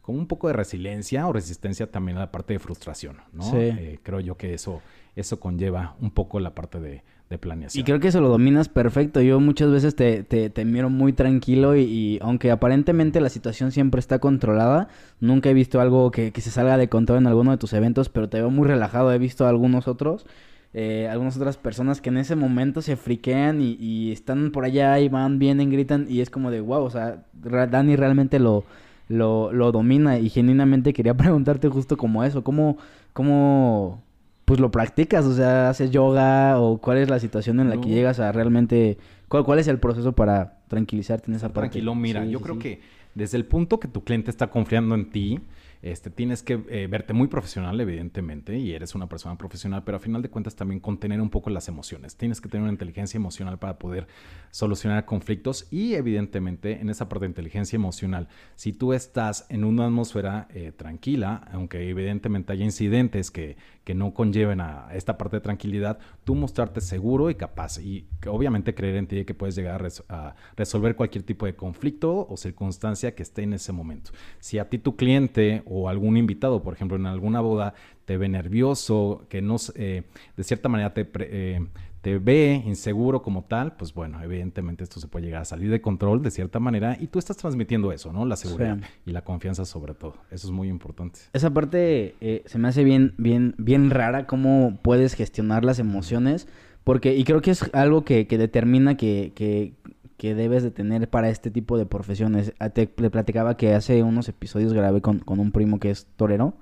como 0.00 0.18
un 0.18 0.26
poco 0.26 0.48
de 0.48 0.52
resiliencia 0.52 1.26
o 1.26 1.32
resistencia 1.32 1.90
también 1.90 2.16
a 2.18 2.20
la 2.20 2.32
parte 2.32 2.52
de 2.52 2.58
frustración, 2.58 3.18
¿no? 3.32 3.50
Creo 4.02 4.20
yo 4.20 4.36
que 4.36 4.54
eso, 4.54 4.80
eso 5.16 5.40
conlleva 5.40 5.96
un 6.00 6.10
poco 6.10 6.40
la 6.40 6.54
parte 6.54 6.80
de, 6.80 7.02
planeación. 7.38 7.80
Y 7.80 7.84
creo 7.84 8.00
que 8.00 8.08
eso 8.08 8.20
lo 8.20 8.28
dominas 8.28 8.68
perfecto. 8.68 9.20
Yo 9.20 9.40
muchas 9.40 9.70
veces 9.70 9.94
te, 9.94 10.22
te, 10.22 10.64
miro 10.64 10.90
muy 10.90 11.12
tranquilo 11.12 11.76
y, 11.76 12.18
aunque 12.22 12.50
aparentemente 12.50 13.20
la 13.20 13.28
situación 13.28 13.72
siempre 13.72 13.98
está 13.98 14.18
controlada, 14.18 14.88
nunca 15.20 15.50
he 15.50 15.54
visto 15.54 15.80
algo 15.80 16.10
que, 16.10 16.32
que 16.32 16.40
se 16.40 16.50
salga 16.50 16.76
de 16.76 16.88
control 16.88 17.18
en 17.18 17.26
alguno 17.26 17.50
de 17.50 17.58
tus 17.58 17.72
eventos, 17.72 18.08
pero 18.08 18.28
te 18.28 18.38
veo 18.38 18.50
muy 18.50 18.68
relajado. 18.68 19.12
He 19.12 19.18
visto 19.18 19.46
algunos 19.46 19.88
otros 19.88 20.26
eh, 20.74 21.06
algunas 21.10 21.36
otras 21.36 21.58
personas 21.58 22.00
que 22.00 22.08
en 22.08 22.16
ese 22.16 22.34
momento 22.34 22.80
se 22.80 22.96
friquean 22.96 23.60
y, 23.60 24.10
están 24.10 24.52
por 24.52 24.64
allá 24.64 24.98
y 25.00 25.08
van, 25.10 25.38
vienen, 25.38 25.70
gritan 25.70 26.06
y 26.08 26.22
es 26.22 26.30
como 26.30 26.50
de 26.50 26.60
wow, 26.62 26.84
o 26.84 26.90
sea, 26.90 27.24
Dani 27.34 27.94
realmente 27.94 28.38
lo, 28.38 28.64
lo, 29.08 29.52
lo 29.52 29.70
domina 29.70 30.18
y 30.18 30.30
genuinamente 30.30 30.94
quería 30.94 31.14
preguntarte 31.16 31.68
justo 31.68 31.98
como 31.98 32.24
eso, 32.24 32.42
¿cómo, 32.42 32.78
cómo 33.12 34.02
pues 34.44 34.60
lo 34.60 34.70
practicas? 34.70 35.24
O 35.24 35.34
sea, 35.34 35.70
¿haces 35.70 35.90
yoga 35.90 36.60
o 36.60 36.78
cuál 36.78 36.98
es 36.98 37.08
la 37.08 37.18
situación 37.18 37.60
en 37.60 37.68
la 37.68 37.80
que 37.80 37.88
llegas 37.88 38.20
a 38.20 38.32
realmente, 38.32 38.98
cuál, 39.28 39.44
cuál 39.44 39.58
es 39.58 39.68
el 39.68 39.78
proceso 39.78 40.12
para 40.12 40.58
tranquilizarte 40.68 41.30
en 41.30 41.36
esa 41.36 41.48
parte? 41.48 41.70
Tranquilo, 41.70 41.94
mira, 41.94 42.24
yo 42.24 42.40
creo 42.40 42.58
que 42.58 42.80
desde 43.14 43.36
el 43.36 43.44
punto 43.44 43.78
que 43.78 43.88
tu 43.88 44.04
cliente 44.04 44.30
está 44.30 44.48
confiando 44.48 44.94
en 44.94 45.10
ti, 45.10 45.40
este, 45.82 46.10
tienes 46.10 46.42
que 46.42 46.62
eh, 46.68 46.86
verte 46.88 47.12
muy 47.12 47.26
profesional, 47.26 47.80
evidentemente, 47.80 48.56
y 48.56 48.72
eres 48.72 48.94
una 48.94 49.08
persona 49.08 49.36
profesional, 49.36 49.82
pero 49.84 49.96
a 49.96 50.00
final 50.00 50.22
de 50.22 50.30
cuentas 50.30 50.54
también 50.54 50.80
contener 50.80 51.20
un 51.20 51.28
poco 51.28 51.50
las 51.50 51.68
emociones. 51.68 52.16
Tienes 52.16 52.40
que 52.40 52.48
tener 52.48 52.62
una 52.62 52.72
inteligencia 52.72 53.18
emocional 53.18 53.58
para 53.58 53.78
poder 53.78 54.06
solucionar 54.52 55.04
conflictos 55.04 55.66
y, 55.72 55.94
evidentemente, 55.94 56.80
en 56.80 56.88
esa 56.88 57.08
parte 57.08 57.24
de 57.24 57.30
inteligencia 57.30 57.76
emocional, 57.76 58.28
si 58.54 58.72
tú 58.72 58.92
estás 58.92 59.44
en 59.48 59.64
una 59.64 59.86
atmósfera 59.86 60.46
eh, 60.54 60.70
tranquila, 60.70 61.48
aunque 61.52 61.88
evidentemente 61.88 62.52
haya 62.52 62.64
incidentes 62.64 63.30
que, 63.30 63.56
que 63.84 63.94
no 63.94 64.14
conlleven 64.14 64.60
a 64.60 64.88
esta 64.94 65.18
parte 65.18 65.36
de 65.36 65.40
tranquilidad, 65.40 65.98
tú 66.24 66.34
mostrarte 66.34 66.80
seguro 66.80 67.30
y 67.30 67.34
capaz 67.34 67.78
y 67.78 68.06
obviamente 68.26 68.74
creer 68.74 68.96
en 68.96 69.06
ti 69.06 69.24
que 69.24 69.34
puedes 69.34 69.56
llegar 69.56 69.86
a, 70.08 70.34
resolver 70.56 70.94
cualquier 70.94 71.24
tipo 71.24 71.46
de 71.46 71.56
conflicto 71.56 72.26
o 72.28 72.36
circunstancia 72.36 73.14
que 73.14 73.22
esté 73.22 73.42
en 73.42 73.54
ese 73.54 73.72
momento. 73.72 74.12
Si 74.38 74.58
a 74.58 74.68
ti 74.68 74.78
tu 74.78 74.96
cliente 74.96 75.62
o 75.72 75.88
algún 75.88 76.16
invitado, 76.16 76.62
por 76.62 76.74
ejemplo, 76.74 76.96
en 76.96 77.06
alguna 77.06 77.40
boda 77.40 77.74
te 78.04 78.16
ve 78.18 78.28
nervioso, 78.28 79.24
que 79.28 79.40
no, 79.40 79.56
eh, 79.74 80.02
de 80.36 80.44
cierta 80.44 80.68
manera 80.68 80.92
te, 80.92 81.08
eh, 81.14 81.60
te 82.02 82.18
ve 82.18 82.62
inseguro 82.66 83.22
como 83.22 83.44
tal, 83.44 83.76
pues 83.76 83.94
bueno, 83.94 84.22
evidentemente 84.22 84.84
esto 84.84 85.00
se 85.00 85.06
puede 85.06 85.24
llegar 85.24 85.42
a 85.42 85.44
salir 85.44 85.70
de 85.70 85.80
control 85.80 86.20
de 86.20 86.30
cierta 86.30 86.58
manera 86.58 86.96
y 87.00 87.06
tú 87.06 87.18
estás 87.18 87.36
transmitiendo 87.36 87.92
eso, 87.92 88.12
¿no? 88.12 88.26
La 88.26 88.36
seguridad 88.36 88.78
y 89.06 89.12
la 89.12 89.22
confianza 89.22 89.64
sobre 89.64 89.94
todo. 89.94 90.16
Eso 90.30 90.48
es 90.48 90.52
muy 90.52 90.68
importante. 90.68 91.20
Esa 91.32 91.50
parte 91.50 92.16
eh, 92.20 92.42
se 92.44 92.58
me 92.58 92.68
hace 92.68 92.84
bien, 92.84 93.14
bien, 93.16 93.54
bien 93.56 93.90
rara 93.90 94.26
cómo 94.26 94.78
puedes 94.82 95.14
gestionar 95.14 95.64
las 95.64 95.78
emociones, 95.78 96.48
porque, 96.84 97.14
y 97.14 97.22
creo 97.22 97.40
que 97.40 97.52
es 97.52 97.72
algo 97.72 98.04
que, 98.04 98.26
que 98.26 98.36
determina 98.36 98.96
que, 98.96 99.32
que, 99.34 99.74
que, 100.22 100.34
debes 100.34 100.62
de 100.62 100.70
tener 100.70 101.08
para 101.08 101.28
este 101.28 101.50
tipo 101.50 101.76
de 101.78 101.86
profesiones. 101.86 102.52
Ah, 102.58 102.70
te, 102.70 102.88
le 102.96 103.10
platicaba 103.10 103.56
que 103.56 103.74
hace 103.74 104.02
unos 104.02 104.28
episodios 104.28 104.72
grabé 104.72 105.00
con, 105.00 105.18
con 105.18 105.40
un 105.40 105.52
primo 105.52 105.80
que 105.80 105.90
es 105.90 106.06
torero. 106.16 106.54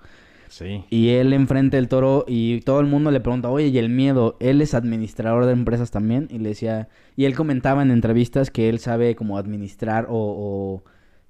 Y 0.90 1.10
él 1.10 1.32
enfrenta 1.32 1.78
el 1.78 1.88
toro 1.88 2.24
y 2.26 2.60
todo 2.62 2.80
el 2.80 2.86
mundo 2.86 3.10
le 3.10 3.20
pregunta, 3.20 3.50
oye, 3.50 3.68
¿y 3.68 3.78
el 3.78 3.88
miedo? 3.88 4.36
Él 4.40 4.60
es 4.60 4.74
administrador 4.74 5.46
de 5.46 5.52
empresas 5.52 5.90
también 5.90 6.26
y 6.30 6.38
le 6.38 6.50
decía, 6.50 6.88
y 7.16 7.24
él 7.24 7.36
comentaba 7.36 7.82
en 7.82 7.90
entrevistas 7.90 8.50
que 8.50 8.68
él 8.68 8.80
sabe 8.80 9.14
cómo 9.14 9.38
administrar 9.38 10.06
o, 10.10 10.82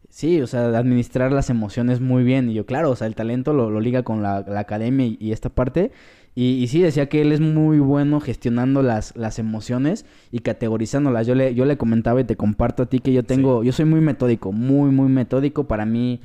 sí, 0.09 0.41
o 0.41 0.47
sea, 0.47 0.67
administrar 0.77 1.33
las 1.33 1.51
emociones 1.51 2.01
muy 2.01 2.25
bien. 2.25 2.49
Y 2.49 2.55
yo, 2.55 2.65
claro, 2.65 2.91
o 2.91 2.97
sea, 2.97 3.07
el 3.07 3.15
talento 3.15 3.53
lo, 3.53 3.79
liga 3.81 4.03
con 4.03 4.23
la, 4.23 4.37
academia 4.57 5.07
y, 5.07 5.33
esta 5.33 5.51
parte. 5.51 5.93
Y, 6.35 6.69
sí, 6.69 6.81
decía 6.81 7.09
que 7.09 7.21
él 7.21 7.33
es 7.33 7.41
muy 7.41 7.81
bueno 7.81 8.21
gestionando 8.21 8.83
las, 8.83 9.15
las 9.17 9.39
emociones 9.39 10.07
y 10.31 10.39
categorizándolas. 10.39 11.27
Yo 11.27 11.35
le, 11.35 11.55
yo 11.55 11.65
le 11.65 11.77
comentaba 11.77 12.21
y 12.21 12.25
te 12.25 12.37
comparto 12.37 12.85
a 12.85 12.87
ti 12.87 13.01
que 13.01 13.13
yo 13.13 13.25
tengo, 13.25 13.63
yo 13.65 13.73
soy 13.73 13.85
muy 13.85 14.01
metódico, 14.01 14.53
muy, 14.53 14.91
muy 14.91 15.09
metódico. 15.09 15.65
Para 15.65 15.85
mí, 15.85 16.21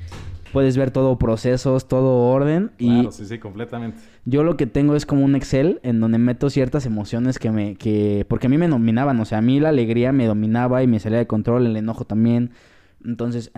puedes 0.56 0.76
ver 0.76 0.90
todo 0.90 1.18
procesos, 1.18 1.86
todo 1.86 2.30
orden. 2.30 2.70
Claro, 2.78 3.12
sí, 3.12 3.26
sí, 3.26 3.38
completamente. 3.38 3.98
Yo 4.24 4.42
lo 4.42 4.56
que 4.56 4.66
tengo 4.66 4.96
es 4.96 5.04
como 5.04 5.22
un 5.22 5.34
Excel 5.34 5.80
en 5.82 6.00
donde 6.00 6.16
meto 6.16 6.48
ciertas 6.48 6.86
emociones 6.86 7.38
que 7.38 7.50
me, 7.50 7.76
que, 7.76 8.24
porque 8.26 8.46
a 8.46 8.50
mí 8.50 8.56
me 8.56 8.66
dominaban, 8.68 9.20
o 9.20 9.26
sea, 9.26 9.38
a 9.38 9.42
mí 9.42 9.60
la 9.60 9.68
alegría 9.68 10.12
me 10.12 10.26
dominaba 10.26 10.82
y 10.82 10.86
me 10.86 10.98
salía 10.98 11.18
de 11.18 11.26
control, 11.26 11.66
el 11.66 11.76
enojo 11.76 12.06
también. 12.06 12.52
Entonces 13.04 13.52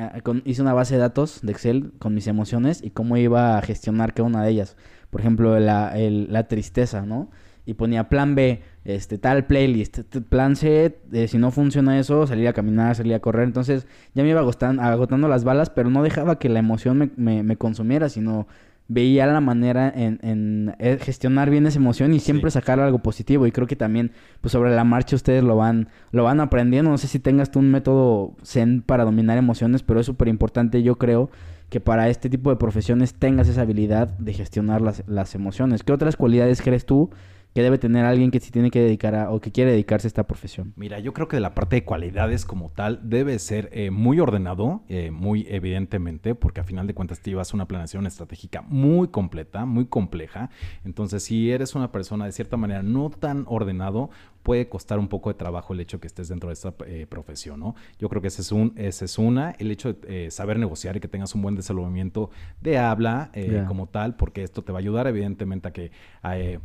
hice 0.44 0.60
una 0.60 0.74
base 0.74 0.94
de 0.94 1.00
datos 1.00 1.40
de 1.42 1.52
Excel 1.52 1.92
con 1.98 2.14
mis 2.14 2.26
emociones 2.26 2.82
y 2.82 2.90
cómo 2.90 3.16
iba 3.16 3.56
a 3.56 3.62
gestionar 3.62 4.12
cada 4.12 4.26
una 4.26 4.42
de 4.42 4.50
ellas. 4.50 4.76
Por 5.10 5.20
ejemplo, 5.20 5.58
la, 5.58 5.94
la 5.96 6.48
tristeza, 6.48 7.02
¿no? 7.02 7.30
Y 7.64 7.74
ponía 7.74 8.08
plan 8.08 8.34
B, 8.34 8.62
este, 8.84 9.18
tal 9.18 9.44
playlist, 9.44 9.98
plan 10.30 10.56
C, 10.56 10.96
eh, 11.12 11.28
si 11.28 11.36
no 11.36 11.50
funciona 11.50 11.98
eso, 11.98 12.26
salir 12.26 12.48
a 12.48 12.54
caminar, 12.54 12.96
salir 12.96 13.14
a 13.14 13.20
correr. 13.20 13.44
Entonces 13.44 13.86
ya 14.14 14.22
me 14.22 14.30
iba 14.30 14.40
agotando, 14.40 14.82
agotando 14.82 15.28
las 15.28 15.44
balas, 15.44 15.68
pero 15.68 15.90
no 15.90 16.02
dejaba 16.02 16.38
que 16.38 16.48
la 16.48 16.60
emoción 16.60 17.12
me, 17.16 17.42
me, 17.42 17.56
consumiera, 17.56 18.08
sino 18.08 18.46
veía 18.88 19.26
la 19.26 19.42
manera 19.42 19.92
en, 19.94 20.18
en, 20.22 20.74
eh, 20.78 20.98
gestionar 20.98 21.50
bien 21.50 21.66
esa 21.66 21.78
emoción 21.78 22.14
y 22.14 22.20
siempre 22.20 22.50
sacar 22.50 22.80
algo 22.80 23.00
positivo. 23.00 23.46
Y 23.46 23.52
creo 23.52 23.66
que 23.66 23.76
también, 23.76 24.12
pues 24.40 24.52
sobre 24.52 24.74
la 24.74 24.84
marcha 24.84 25.16
ustedes 25.16 25.44
lo 25.44 25.56
van, 25.56 25.88
lo 26.10 26.24
van 26.24 26.40
aprendiendo. 26.40 26.90
No 26.90 26.96
sé 26.96 27.06
si 27.06 27.18
tengas 27.18 27.50
tú 27.50 27.58
un 27.58 27.70
método 27.70 28.34
zen 28.42 28.80
para 28.80 29.04
dominar 29.04 29.36
emociones, 29.36 29.82
pero 29.82 30.00
es 30.00 30.06
súper 30.06 30.28
importante, 30.28 30.82
yo 30.82 30.96
creo, 30.96 31.28
que 31.68 31.80
para 31.80 32.08
este 32.08 32.30
tipo 32.30 32.50
de 32.50 32.56
profesiones 32.56 33.14
tengas 33.14 33.48
esa 33.48 33.62
habilidad 33.62 34.08
de 34.18 34.32
gestionar 34.32 34.80
las, 34.80 35.02
las 35.06 35.34
emociones. 35.34 35.82
¿Qué 35.82 35.92
otras 35.92 36.16
cualidades 36.16 36.62
crees 36.62 36.86
tú? 36.86 37.10
que 37.54 37.62
debe 37.62 37.78
tener 37.78 38.04
alguien 38.04 38.30
que 38.30 38.40
se 38.40 38.50
tiene 38.50 38.70
que 38.70 38.80
dedicar 38.80 39.14
a, 39.14 39.30
o 39.30 39.40
que 39.40 39.50
quiere 39.50 39.72
dedicarse 39.72 40.06
a 40.06 40.10
esta 40.10 40.26
profesión? 40.26 40.72
Mira, 40.76 40.98
yo 41.00 41.12
creo 41.12 41.28
que 41.28 41.40
la 41.40 41.54
parte 41.54 41.76
de 41.76 41.84
cualidades 41.84 42.44
como 42.44 42.70
tal 42.70 43.00
debe 43.02 43.38
ser 43.38 43.68
eh, 43.72 43.90
muy 43.90 44.20
ordenado, 44.20 44.82
eh, 44.88 45.10
muy 45.10 45.46
evidentemente, 45.48 46.34
porque 46.34 46.60
a 46.60 46.64
final 46.64 46.86
de 46.86 46.94
cuentas 46.94 47.20
te 47.20 47.30
llevas 47.30 47.54
una 47.54 47.66
planeación 47.66 48.06
estratégica 48.06 48.62
muy 48.62 49.08
completa, 49.08 49.64
muy 49.64 49.86
compleja. 49.86 50.50
Entonces, 50.84 51.22
si 51.22 51.50
eres 51.50 51.74
una 51.74 51.90
persona 51.90 52.26
de 52.26 52.32
cierta 52.32 52.56
manera 52.56 52.82
no 52.82 53.10
tan 53.10 53.44
ordenado, 53.48 54.10
puede 54.42 54.68
costar 54.68 54.98
un 54.98 55.08
poco 55.08 55.30
de 55.30 55.34
trabajo 55.34 55.72
el 55.72 55.80
hecho 55.80 56.00
que 56.00 56.06
estés 56.06 56.28
dentro 56.28 56.48
de 56.48 56.54
esta 56.54 56.74
eh, 56.86 57.06
profesión, 57.08 57.60
¿no? 57.60 57.74
Yo 57.98 58.08
creo 58.08 58.22
que 58.22 58.28
ese 58.28 58.42
es, 58.42 58.52
un, 58.52 58.72
ese 58.76 59.04
es 59.04 59.18
una, 59.18 59.50
el 59.58 59.70
hecho 59.70 59.92
de 59.92 60.26
eh, 60.26 60.30
saber 60.30 60.58
negociar 60.58 60.96
y 60.96 61.00
que 61.00 61.08
tengas 61.08 61.34
un 61.34 61.42
buen 61.42 61.54
desenvolvimiento 61.54 62.30
de 62.60 62.78
habla 62.78 63.30
eh, 63.34 63.64
como 63.66 63.86
tal, 63.88 64.16
porque 64.16 64.42
esto 64.42 64.62
te 64.62 64.72
va 64.72 64.78
a 64.78 64.80
ayudar 64.80 65.06
evidentemente 65.06 65.68
a 65.68 65.72
que 65.72 65.90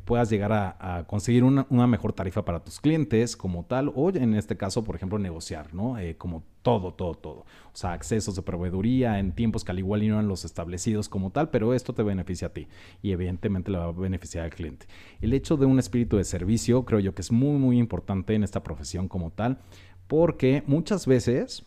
puedas 0.06 0.30
llegar 0.30 0.52
a, 0.54 1.06
conseguir 1.08 1.44
una, 1.44 1.66
una, 1.70 1.88
mejor 1.88 2.14
tarifa 2.14 2.46
para 2.46 2.64
tus 2.64 2.80
clientes 2.80 3.36
como 3.36 3.66
tal, 3.66 3.92
o 3.96 4.10
en 4.10 4.34
este 4.34 4.58
caso, 4.58 4.84
por 4.84 4.96
ejemplo, 4.96 5.20
negociar, 5.20 5.74
¿no? 5.74 5.98
como 6.18 6.44
todo, 6.64 6.94
todo, 6.94 7.14
todo. 7.14 7.46
O 7.74 7.76
sea, 7.76 7.94
accesos 7.94 8.36
de 8.36 8.42
proveeduría 8.42 9.20
en 9.20 9.34
tiempos 9.34 9.64
que 9.64 9.72
al 9.72 9.80
igual 9.80 10.08
no 10.08 10.16
eran 10.16 10.28
los 10.28 10.46
establecidos 10.46 11.10
como 11.10 11.30
tal, 11.30 11.50
pero 11.50 11.74
esto 11.74 11.94
te 11.94 12.02
beneficia 12.02 12.48
a 12.48 12.54
ti 12.54 12.68
y 13.02 13.12
evidentemente 13.12 13.70
le 13.70 13.78
va 13.78 13.86
a 13.86 13.92
beneficiar 13.92 14.46
al 14.46 14.52
cliente. 14.52 14.88
El 15.22 15.34
hecho 15.34 15.58
de 15.58 15.66
un 15.66 15.78
espíritu 15.78 16.18
de 16.18 16.24
servicio 16.24 16.86
creo 16.86 17.00
yo 17.00 17.14
que 17.14 17.22
es 17.22 17.32
muy, 17.32 17.60
muy 17.60 17.78
importante 17.78 18.34
en 18.34 18.44
esta 18.44 18.64
profesión 18.64 19.08
como 19.08 19.30
tal, 19.30 19.60
porque 20.08 20.64
muchas 20.66 21.06
veces 21.06 21.64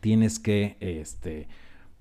tienes 0.00 0.38
que, 0.38 0.76
este, 0.80 1.48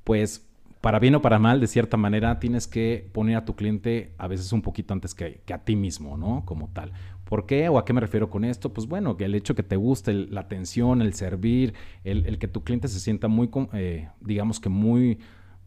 pues, 0.04 0.48
para 0.86 1.00
bien 1.00 1.16
o 1.16 1.22
para 1.24 1.40
mal, 1.40 1.60
de 1.60 1.66
cierta 1.66 1.98
manera, 1.98 2.40
tienes 2.40 2.68
que 2.68 3.10
poner 3.12 3.38
a 3.38 3.44
tu 3.44 3.56
cliente 3.56 4.14
a 4.20 4.28
veces 4.28 4.54
un 4.54 4.62
poquito 4.62 4.94
antes 4.94 5.16
que, 5.16 5.42
que 5.44 5.52
a 5.56 5.64
ti 5.66 5.76
mismo, 5.76 6.16
¿no? 6.16 6.44
Como 6.46 6.70
tal. 6.74 6.92
¿Por 7.24 7.48
qué 7.48 7.70
o 7.70 7.80
a 7.80 7.86
qué 7.86 7.94
me 7.94 8.02
refiero 8.02 8.30
con 8.30 8.46
esto? 8.46 8.72
Pues 8.72 8.86
bueno, 8.86 9.18
que 9.18 9.26
el 9.26 9.34
hecho 9.34 9.56
que 9.56 9.64
te 9.64 9.78
guste 9.78 10.14
la 10.14 10.42
atención, 10.42 11.02
el 11.02 11.16
servir, 11.16 11.74
el, 12.04 12.38
que 12.38 12.48
tu 12.48 12.64
cliente 12.64 12.88
se 12.88 13.00
sienta 13.00 13.28
muy, 13.28 13.50
eh, 13.74 14.10
digamos 14.22 14.60
que 14.60 14.70
muy, 14.70 15.18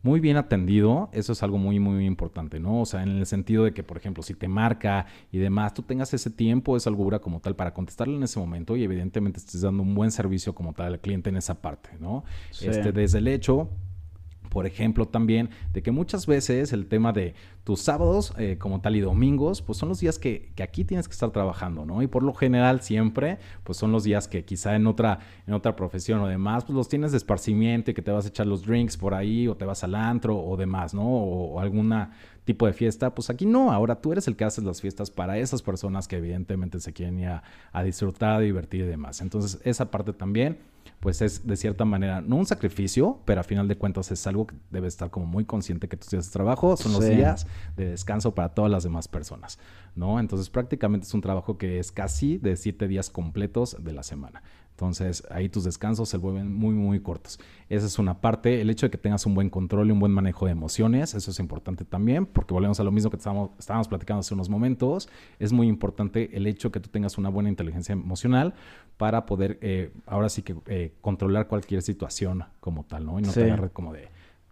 muy 0.05 0.21
bien 0.21 0.37
atendido, 0.37 1.11
eso 1.13 1.33
es 1.33 1.43
algo 1.43 1.59
muy, 1.59 1.81
muy 1.81 2.07
importante, 2.07 2.61
¿no? 2.61 2.83
O 2.83 2.87
sea, 2.87 3.03
en 3.03 3.09
el 3.09 3.27
sentido 3.27 3.65
de 3.65 3.75
que, 3.75 3.83
por 3.83 3.97
ejemplo, 3.97 4.23
si 4.23 4.35
te 4.35 4.47
marca 4.47 5.07
y 5.33 5.39
demás, 5.39 5.75
tú 5.75 5.83
tengas 5.83 6.15
ese 6.15 6.31
tiempo, 6.31 6.77
esa 6.77 6.91
holgura 6.91 7.19
como 7.19 7.41
tal 7.41 7.57
para 7.57 7.75
contestarle 7.75 8.15
en 8.15 8.23
ese 8.23 8.39
momento 8.39 8.77
y 8.77 8.85
evidentemente 8.85 9.41
estés 9.41 9.63
dando 9.63 9.83
un 9.83 9.97
buen 9.97 10.13
servicio 10.13 10.55
como 10.55 10.75
tal 10.75 10.93
al 10.93 11.01
cliente 11.01 11.29
en 11.29 11.39
esa 11.39 11.61
parte, 11.61 11.91
¿no? 11.99 12.23
Este, 12.63 12.93
desde 12.93 13.19
el 13.19 13.27
hecho 13.27 13.69
por 14.49 14.67
ejemplo, 14.67 15.07
también 15.07 15.50
de 15.73 15.83
que 15.83 15.90
muchas 15.90 16.26
veces 16.26 16.73
el 16.73 16.87
tema 16.87 17.12
de 17.12 17.35
tus 17.64 17.81
sábados 17.81 18.33
eh, 18.38 18.57
como 18.59 18.81
tal 18.81 18.97
y 18.97 19.00
domingos, 19.00 19.61
pues 19.62 19.78
son 19.78 19.90
los 19.90 20.00
días 20.00 20.19
que, 20.19 20.52
aquí 20.62 20.85
tienes 20.85 21.07
que 21.07 21.12
estar 21.12 21.31
trabajando, 21.31 21.85
¿no? 21.85 22.02
Y 22.02 22.07
por 22.07 22.23
lo 22.23 22.33
general 22.33 22.81
siempre, 22.81 23.38
pues 23.64 23.76
son 23.78 23.93
los 23.93 24.05
días 24.05 24.26
que 24.26 24.45
quizá 24.45 24.75
en 24.75 24.87
otra, 24.87 25.19
en 25.47 25.55
otra 25.55 25.76
profesión 25.76 26.21
o 26.21 26.26
demás, 26.26 26.64
pues 26.64 26.76
los 26.76 26.88
tienes 26.88 27.11
de 27.12 27.19
esparcimiento 27.19 27.90
y 27.90 27.95
que 27.95 28.02
te 28.02 28.11
vas 28.11 28.25
a 28.25 28.28
echar 28.28 28.47
los 28.47 28.64
drinks 28.64 28.97
por 28.97 29.14
ahí 29.14 29.49
o 29.49 29.57
te 29.57 29.64
vas 29.64 29.85
al 29.85 29.95
antro 29.95 30.38
o 30.38 30.57
demás, 30.57 30.95
¿no? 30.95 31.07
O 31.07 31.61
alguna 31.61 32.12
tipo 32.49 32.67
de 32.67 32.73
fiesta, 32.73 33.14
pues 33.14 33.28
aquí 33.28 33.45
no, 33.45 33.73
ahora 33.73 34.00
tú 34.00 34.11
eres 34.11 34.26
el 34.26 34.35
que 34.35 34.43
haces 34.43 34.64
las 34.64 34.81
fiestas 34.81 35.11
para 35.11 35.37
esas 35.37 35.61
personas 35.61 36.09
que 36.09 36.17
evidentemente 36.17 36.81
se 36.81 36.95
quieren 36.95 37.19
ir 37.19 37.28
a, 37.28 37.43
a 37.73 37.83
disfrutar, 37.83 38.37
a 38.37 38.40
divertir 38.40 38.81
y 38.81 38.87
demás. 38.87 39.21
Entonces, 39.21 39.61
esa 39.64 39.90
parte 39.90 40.14
también 40.14 40.57
pues 41.00 41.21
es 41.21 41.47
de 41.47 41.57
cierta 41.57 41.85
manera, 41.85 42.23
no 42.23 42.37
un 42.37 42.47
sacrificio, 42.47 43.21
pero 43.26 43.43
a 43.43 43.45
final 43.45 43.69
de 43.69 43.76
cuentas 43.76 44.11
es 44.11 44.26
algo 44.26 44.47
que 44.47 44.57
debe 44.71 44.88
estar 44.88 45.11
como 45.11 45.26
muy 45.26 45.45
consciente 45.45 45.88
que 45.88 45.99
tus 45.99 46.09
días 46.09 46.25
de 46.25 46.33
trabajo 46.33 46.75
son 46.78 46.93
los 46.93 47.07
días 47.07 47.47
de 47.76 47.90
descanso 47.90 48.35
para 48.35 48.49
todas 48.49 48.71
las 48.71 48.83
demás 48.83 49.09
personas, 49.09 49.59
¿no? 49.95 50.19
Entonces 50.19 50.49
prácticamente 50.49 51.07
es 51.07 51.12
un 51.12 51.21
trabajo 51.21 51.59
que 51.59 51.78
es 51.78 51.93
casi 51.93 52.38
de 52.38 52.57
siete 52.57 52.88
días 52.88 53.11
completos 53.11 53.76
de 53.78 53.93
la 53.93 54.02
semana. 54.02 54.43
Entonces 54.78 55.25
ahí 55.28 55.49
tus 55.49 55.64
descansos 55.64 56.08
se 56.08 56.18
vuelven 56.18 56.54
muy, 56.54 56.73
muy 56.73 57.00
cortos. 57.00 57.40
Esa 57.68 57.87
es 57.87 57.99
una 57.99 58.20
parte. 58.20 58.61
El 58.61 58.70
hecho 58.70 58.87
de 58.87 58.90
que 58.92 58.99
tengas 58.99 59.26
un 59.26 59.35
buen 59.35 59.50
control 59.50 59.88
y 59.88 59.90
un 59.90 59.99
buen 59.99 60.12
manejo 60.12 60.47
de 60.47 60.52
emociones, 60.52 61.14
eso 61.14 61.32
es 61.32 61.40
importante 61.40 61.85
también, 61.85 62.26
porque 62.26 62.54
volvemos 62.54 62.78
a 62.78 62.85
lo 62.85 62.92
mismo 62.92 63.11
que 63.11 63.16
estábamos, 63.16 63.50
estábamos 63.58 63.88
platicando 63.88 64.20
hace 64.20 64.35
unos 64.35 64.49
momentos. 64.49 65.08
Es 65.40 65.52
muy 65.52 65.66
importante 65.66 66.30
el 66.37 66.47
hecho 66.47 66.68
de 66.68 66.75
que 66.75 66.80
tú 66.80 66.90
tengas 66.90 67.18
una 67.18 67.28
buena 67.28 67.49
inteligencia 67.49 67.92
emocional 67.92 68.54
para 68.99 69.26
poder, 69.26 69.58
eh, 69.62 69.90
ahora 70.06 70.28
sí 70.28 70.42
que, 70.42 70.54
eh, 70.66 70.92
controlar 71.00 71.49
cualquier 71.49 71.82
situación 71.82 72.44
como 72.61 72.85
tal, 72.85 73.04
¿no? 73.04 73.18
Y 73.18 73.23
no 73.23 73.32
te 73.32 73.42
agarre 73.42 73.70
como 73.70 73.92
de 73.92 74.08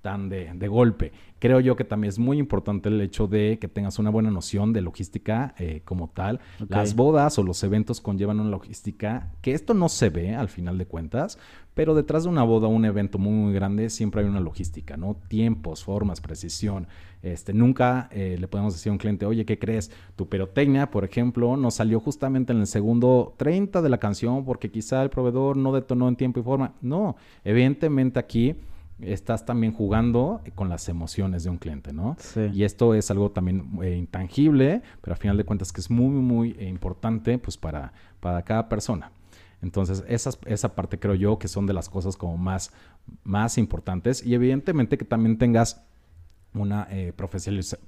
tan 0.07 0.29
de, 0.29 0.53
de, 0.55 0.69
golpe. 0.69 1.11
Creo 1.41 1.59
yo 1.59 1.75
que 1.75 1.83
también 1.83 2.11
es 2.11 2.21
muy 2.21 2.39
importante 2.39 2.89
el 2.89 3.01
hecho 3.01 3.27
de 3.27 3.59
que 3.61 3.67
tengas 3.67 3.99
una 3.99 4.09
buena 4.09 4.31
noción 4.31 4.73
de 4.73 4.81
logística 4.81 5.53
eh, 5.59 5.81
como 5.85 6.11
tal. 6.11 6.39
Las 6.69 6.95
bodas 6.95 7.41
o 7.41 7.43
los 7.43 7.61
eventos 7.65 8.01
conllevan 8.01 8.39
una 8.39 8.51
logística 8.51 9.33
que 9.43 9.51
esto 9.51 9.75
no 9.75 9.89
se 9.89 10.11
ve 10.11 10.37
al 10.37 10.49
final 10.49 10.79
de 10.79 10.87
cuentas, 10.87 11.41
pero 11.75 11.93
detrás 11.97 12.23
de 12.23 12.29
una 12.29 12.45
boda 12.45 12.69
o 12.69 12.71
un 12.71 12.85
evento 12.85 13.19
muy, 13.19 13.33
muy 13.33 13.53
grande 13.53 13.91
siempre 13.91 14.21
hay 14.21 14.29
una 14.29 14.39
logística, 14.39 14.97
¿no? 14.97 15.17
Tiempos, 15.27 15.83
formas, 15.83 16.21
precisión. 16.21 16.87
Este, 17.21 17.53
nunca 17.53 18.09
eh, 18.13 18.37
le 18.39 18.47
podemos 18.47 18.75
decir 18.75 18.91
a 18.91 18.93
un 18.93 18.99
cliente, 18.99 19.27
oye, 19.27 19.45
¿qué 19.45 19.59
crees? 19.59 19.91
Tu 20.15 20.29
perotecnia, 20.29 20.93
por 20.93 21.05
ejemplo, 21.05 21.57
no 21.57 21.73
salió 21.73 21.99
justamente 21.99 22.53
en 22.53 22.61
el 22.61 22.69
segundo 22.69 23.35
30 23.39 23.83
de 23.83 23.89
la 23.89 23.99
canción 23.99 24.45
porque 24.45 24.71
quizá 24.71 25.03
el 25.03 25.11
proveedor 25.11 25.57
no 25.57 25.73
detonó 25.73 26.07
en 26.09 26.15
tiempo 26.15 26.39
y 26.39 26.45
forma. 26.45 26.75
No, 26.81 27.17
evidentemente 27.45 28.21
aquí 28.21 28.55
estás 29.01 29.45
también 29.45 29.73
jugando 29.73 30.41
con 30.55 30.69
las 30.69 30.89
emociones 30.89 31.45
de 31.45 31.51
un 31.51 31.59
cliente, 31.59 31.93
¿no? 31.93 32.17
Sí. 32.19 32.49
Y 32.53 32.65
esto 32.65 32.95
es 32.95 33.11
algo 33.11 33.31
también 33.31 33.79
eh, 33.83 33.97
intangible, 33.97 34.83
pero 35.03 35.15
a 35.15 35.17
final 35.17 35.37
de 35.37 35.45
cuentas 35.45 35.73
que 35.73 35.81
es 35.81 35.91
muy, 35.91 36.09
muy 36.09 36.57
eh, 36.59 36.69
importante 36.69 37.39
pues 37.39 37.57
para, 37.57 37.93
para 38.21 38.43
cada 38.43 38.69
persona. 38.69 39.13
Entonces, 39.63 40.05
esa 40.07 40.75
parte 40.75 40.99
creo 40.99 41.15
yo 41.15 41.39
que 41.39 41.49
son 41.49 41.67
de 41.67 41.73
las 41.73 41.89
cosas 41.89 42.17
como 42.17 42.37
más, 42.37 42.73
más 43.25 43.57
importantes 43.59 44.25
y 44.25 44.35
evidentemente 44.35 44.99
que 44.99 45.05
también 45.05 45.39
tengas 45.39 45.83
una 46.55 46.87
eh, 46.91 47.13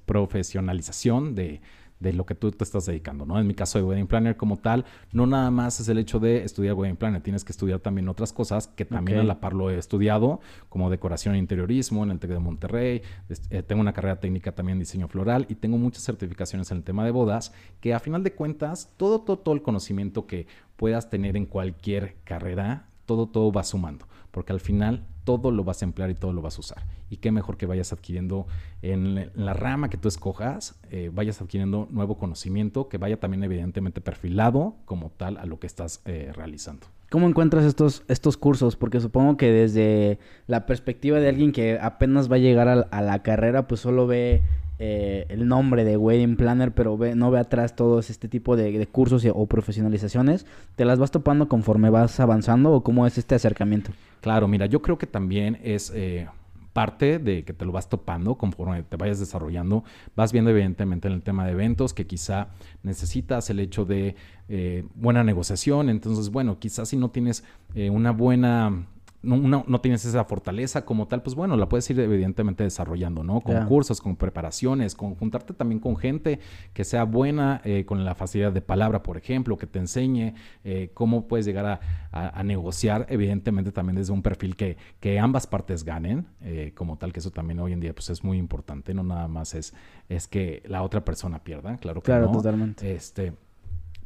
profesionalización 0.05 1.35
de, 1.35 1.61
de 1.99 2.13
lo 2.13 2.25
que 2.25 2.35
tú 2.35 2.51
te 2.51 2.63
estás 2.63 2.85
dedicando, 2.85 3.25
¿no? 3.25 3.39
En 3.39 3.47
mi 3.47 3.53
caso 3.53 3.77
de 3.77 3.83
Wedding 3.83 4.07
Planner 4.07 4.37
como 4.37 4.57
tal, 4.57 4.85
no 5.11 5.25
nada 5.27 5.51
más 5.51 5.79
es 5.79 5.89
el 5.89 5.97
hecho 5.97 6.19
de 6.19 6.43
estudiar 6.43 6.75
Wedding 6.75 6.95
Planner, 6.95 7.21
tienes 7.21 7.43
que 7.43 7.51
estudiar 7.51 7.79
también 7.79 8.07
otras 8.07 8.31
cosas 8.31 8.67
que 8.67 8.85
también 8.85 9.19
a 9.19 9.23
la 9.23 9.39
par 9.39 9.53
lo 9.53 9.69
he 9.69 9.77
estudiado, 9.77 10.39
como 10.69 10.89
decoración 10.89 11.35
e 11.35 11.37
interiorismo 11.37 12.03
en 12.03 12.11
el 12.11 12.19
TEC 12.19 12.31
de 12.31 12.39
Monterrey, 12.39 13.01
eh, 13.49 13.63
tengo 13.63 13.81
una 13.81 13.93
carrera 13.93 14.19
técnica 14.19 14.53
también 14.53 14.77
en 14.77 14.79
diseño 14.79 15.07
floral 15.07 15.45
y 15.49 15.55
tengo 15.55 15.77
muchas 15.77 16.03
certificaciones 16.03 16.71
en 16.71 16.77
el 16.77 16.83
tema 16.83 17.03
de 17.03 17.11
bodas, 17.11 17.53
que 17.81 17.93
a 17.93 17.99
final 17.99 18.23
de 18.23 18.33
cuentas, 18.33 18.91
todo, 18.97 19.21
todo, 19.21 19.39
todo 19.39 19.55
el 19.55 19.61
conocimiento 19.61 20.25
que 20.25 20.47
puedas 20.77 21.09
tener 21.09 21.35
en 21.35 21.45
cualquier 21.45 22.15
carrera, 22.23 22.87
todo, 23.05 23.27
todo 23.27 23.51
va 23.51 23.63
sumando, 23.63 24.05
porque 24.31 24.53
al 24.53 24.59
final 24.59 25.05
todo 25.23 25.51
lo 25.51 25.63
vas 25.63 25.81
a 25.81 25.85
emplear 25.85 26.09
y 26.09 26.15
todo 26.15 26.33
lo 26.33 26.41
vas 26.41 26.57
a 26.57 26.61
usar. 26.61 26.85
Y 27.09 27.17
qué 27.17 27.31
mejor 27.31 27.57
que 27.57 27.65
vayas 27.65 27.93
adquiriendo 27.93 28.47
en 28.81 29.31
la 29.35 29.53
rama 29.53 29.89
que 29.89 29.97
tú 29.97 30.07
escojas, 30.07 30.79
eh, 30.89 31.11
vayas 31.13 31.41
adquiriendo 31.41 31.87
nuevo 31.91 32.17
conocimiento 32.17 32.89
que 32.89 32.97
vaya 32.97 33.19
también 33.19 33.43
evidentemente 33.43 34.01
perfilado 34.01 34.75
como 34.85 35.11
tal 35.11 35.37
a 35.37 35.45
lo 35.45 35.59
que 35.59 35.67
estás 35.67 36.01
eh, 36.05 36.31
realizando. 36.33 36.87
¿Cómo 37.09 37.27
encuentras 37.27 37.65
estos, 37.65 38.03
estos 38.07 38.37
cursos? 38.37 38.75
Porque 38.75 38.99
supongo 38.99 39.35
que 39.35 39.51
desde 39.51 40.19
la 40.45 40.65
perspectiva 40.67 41.19
de 41.19 41.29
alguien 41.29 41.51
que 41.51 41.79
apenas 41.81 42.31
va 42.31 42.35
a 42.35 42.39
llegar 42.39 42.67
a 42.67 43.01
la 43.01 43.23
carrera, 43.23 43.67
pues 43.67 43.81
solo 43.81 44.05
ve 44.05 44.43
eh, 44.81 45.25
el 45.27 45.45
nombre 45.45 45.83
de 45.83 45.97
Wedding 45.97 46.37
Planner, 46.37 46.73
pero 46.73 46.97
ve, 46.97 47.13
no 47.13 47.29
ve 47.31 47.39
atrás 47.39 47.75
todos 47.75 48.09
este 48.09 48.29
tipo 48.29 48.55
de, 48.55 48.87
cursos 48.87 49.25
o 49.31 49.45
profesionalizaciones. 49.45 50.45
¿Te 50.77 50.85
las 50.85 50.97
vas 50.99 51.11
topando 51.11 51.49
conforme 51.49 51.89
vas 51.89 52.19
avanzando 52.21 52.71
o 52.71 52.81
cómo 52.81 53.05
es 53.05 53.17
este 53.17 53.35
acercamiento? 53.35 53.91
Claro, 54.21 54.47
mira, 54.47 54.67
yo 54.67 54.81
creo 54.81 54.97
que 54.97 55.05
también 55.05 55.59
es 55.63 55.91
eh, 55.93 56.29
parte 56.71 57.19
de 57.19 57.43
que 57.43 57.51
te 57.51 57.65
lo 57.65 57.73
vas 57.73 57.89
topando 57.89 58.35
conforme 58.35 58.83
te 58.83 58.95
vayas 58.95 59.19
desarrollando. 59.19 59.83
Vas 60.15 60.31
viendo 60.31 60.49
evidentemente 60.49 61.09
en 61.09 61.13
el 61.13 61.23
tema 61.23 61.45
de 61.45 61.51
eventos 61.51 61.93
que 61.93 62.07
quizá 62.07 62.47
necesitas 62.81 63.49
el 63.49 63.59
hecho 63.59 63.83
de 63.83 64.15
eh, 64.47 64.85
buena 64.95 65.25
negociación. 65.25 65.89
Entonces, 65.89 66.29
bueno, 66.29 66.57
quizás 66.57 66.87
si 66.87 66.95
no 66.95 67.09
tienes 67.09 67.43
una 67.75 68.11
buena 68.11 68.87
no, 69.21 69.65
no, 69.67 69.81
tienes 69.81 70.05
esa 70.05 70.23
fortaleza 70.23 70.85
como 70.85 71.07
tal, 71.07 71.21
pues 71.21 71.35
bueno, 71.35 71.57
la 71.57 71.67
puedes 71.67 71.89
ir 71.89 71.99
evidentemente 71.99 72.63
desarrollando, 72.63 73.23
¿no? 73.23 73.41
Con 73.41 73.65
cursos, 73.65 73.99
con 73.99 74.15
preparaciones, 74.15 74.95
con 74.95 75.15
juntarte 75.15 75.53
también 75.53 75.79
con 75.79 75.97
gente 75.97 76.39
que 76.73 76.85
sea 76.85 77.03
buena 77.03 77.61
eh, 77.65 77.85
con 77.85 78.05
la 78.05 78.15
facilidad 78.15 78.53
de 78.53 78.61
palabra, 78.61 79.03
por 79.03 79.17
ejemplo, 79.17 79.57
que 79.57 79.67
te 79.67 79.79
enseñe 79.79 80.35
eh, 80.63 80.91
cómo 80.93 81.27
puedes 81.27 81.45
llegar 81.45 81.81
a, 82.11 82.43
negociar, 82.43 83.05
evidentemente 83.09 83.71
también 83.71 83.97
desde 83.97 84.13
un 84.13 84.21
perfil 84.21 84.55
que, 84.55 84.77
que 84.99 85.19
ambas 85.19 85.45
partes 85.45 85.83
ganen, 85.83 86.25
eh, 86.41 86.71
como 86.73 86.97
tal, 86.97 87.13
que 87.13 87.19
eso 87.19 87.31
también 87.31 87.59
hoy 87.59 87.73
en 87.73 87.79
día 87.79 87.93
pues 87.93 88.09
es 88.09 88.23
muy 88.23 88.37
importante, 88.37 88.93
no 88.93 89.03
nada 89.03 89.27
más 89.27 89.53
es, 89.53 89.73
es 90.07 90.27
que 90.27 90.63
la 90.65 90.81
otra 90.81 91.03
persona 91.03 91.43
pierda, 91.43 91.77
claro 91.77 92.01
que 92.01 92.05
claro, 92.05 92.31
totalmente. 92.31 92.93
Este, 92.93 93.33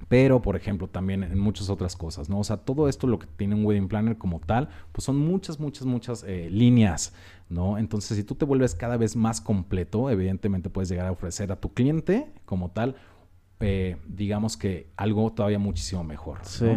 pero 0.07 0.41
por 0.41 0.55
ejemplo 0.55 0.87
también 0.87 1.23
en 1.23 1.39
muchas 1.39 1.69
otras 1.69 1.95
cosas, 1.95 2.29
¿no? 2.29 2.39
O 2.39 2.43
sea, 2.43 2.57
todo 2.57 2.87
esto 2.87 3.07
lo 3.07 3.19
que 3.19 3.27
tiene 3.27 3.55
un 3.55 3.65
wedding 3.65 3.87
planner 3.87 4.17
como 4.17 4.39
tal, 4.39 4.69
pues 4.91 5.05
son 5.05 5.17
muchas, 5.17 5.59
muchas, 5.59 5.85
muchas 5.85 6.23
eh, 6.27 6.49
líneas, 6.51 7.13
¿no? 7.49 7.77
Entonces, 7.77 8.17
si 8.17 8.23
tú 8.23 8.35
te 8.35 8.45
vuelves 8.45 8.75
cada 8.75 8.97
vez 8.97 9.15
más 9.15 9.41
completo, 9.41 10.09
evidentemente 10.09 10.69
puedes 10.69 10.89
llegar 10.89 11.07
a 11.07 11.11
ofrecer 11.11 11.51
a 11.51 11.55
tu 11.55 11.73
cliente 11.73 12.31
como 12.45 12.71
tal, 12.71 12.95
eh, 13.59 13.97
digamos 14.07 14.57
que 14.57 14.89
algo 14.97 15.31
todavía 15.31 15.59
muchísimo 15.59 16.03
mejor. 16.03 16.39
Sí. 16.43 16.67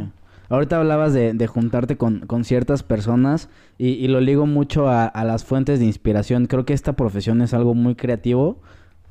Ahorita 0.48 0.78
hablabas 0.78 1.12
de, 1.12 1.32
de 1.32 1.96
con, 1.96 2.20
con, 2.20 2.44
ciertas 2.44 2.84
personas 2.84 3.48
y, 3.78 3.88
y, 3.88 4.06
lo 4.06 4.20
ligo 4.20 4.46
mucho 4.46 4.88
a, 4.88 5.06
a 5.06 5.24
las 5.24 5.44
fuentes 5.44 5.80
de 5.80 5.86
inspiración. 5.86 6.46
Creo 6.46 6.64
que 6.64 6.72
esta 6.72 6.94
profesión 6.94 7.42
es 7.42 7.52
algo 7.52 7.74
muy 7.74 7.96
creativo 7.96 8.60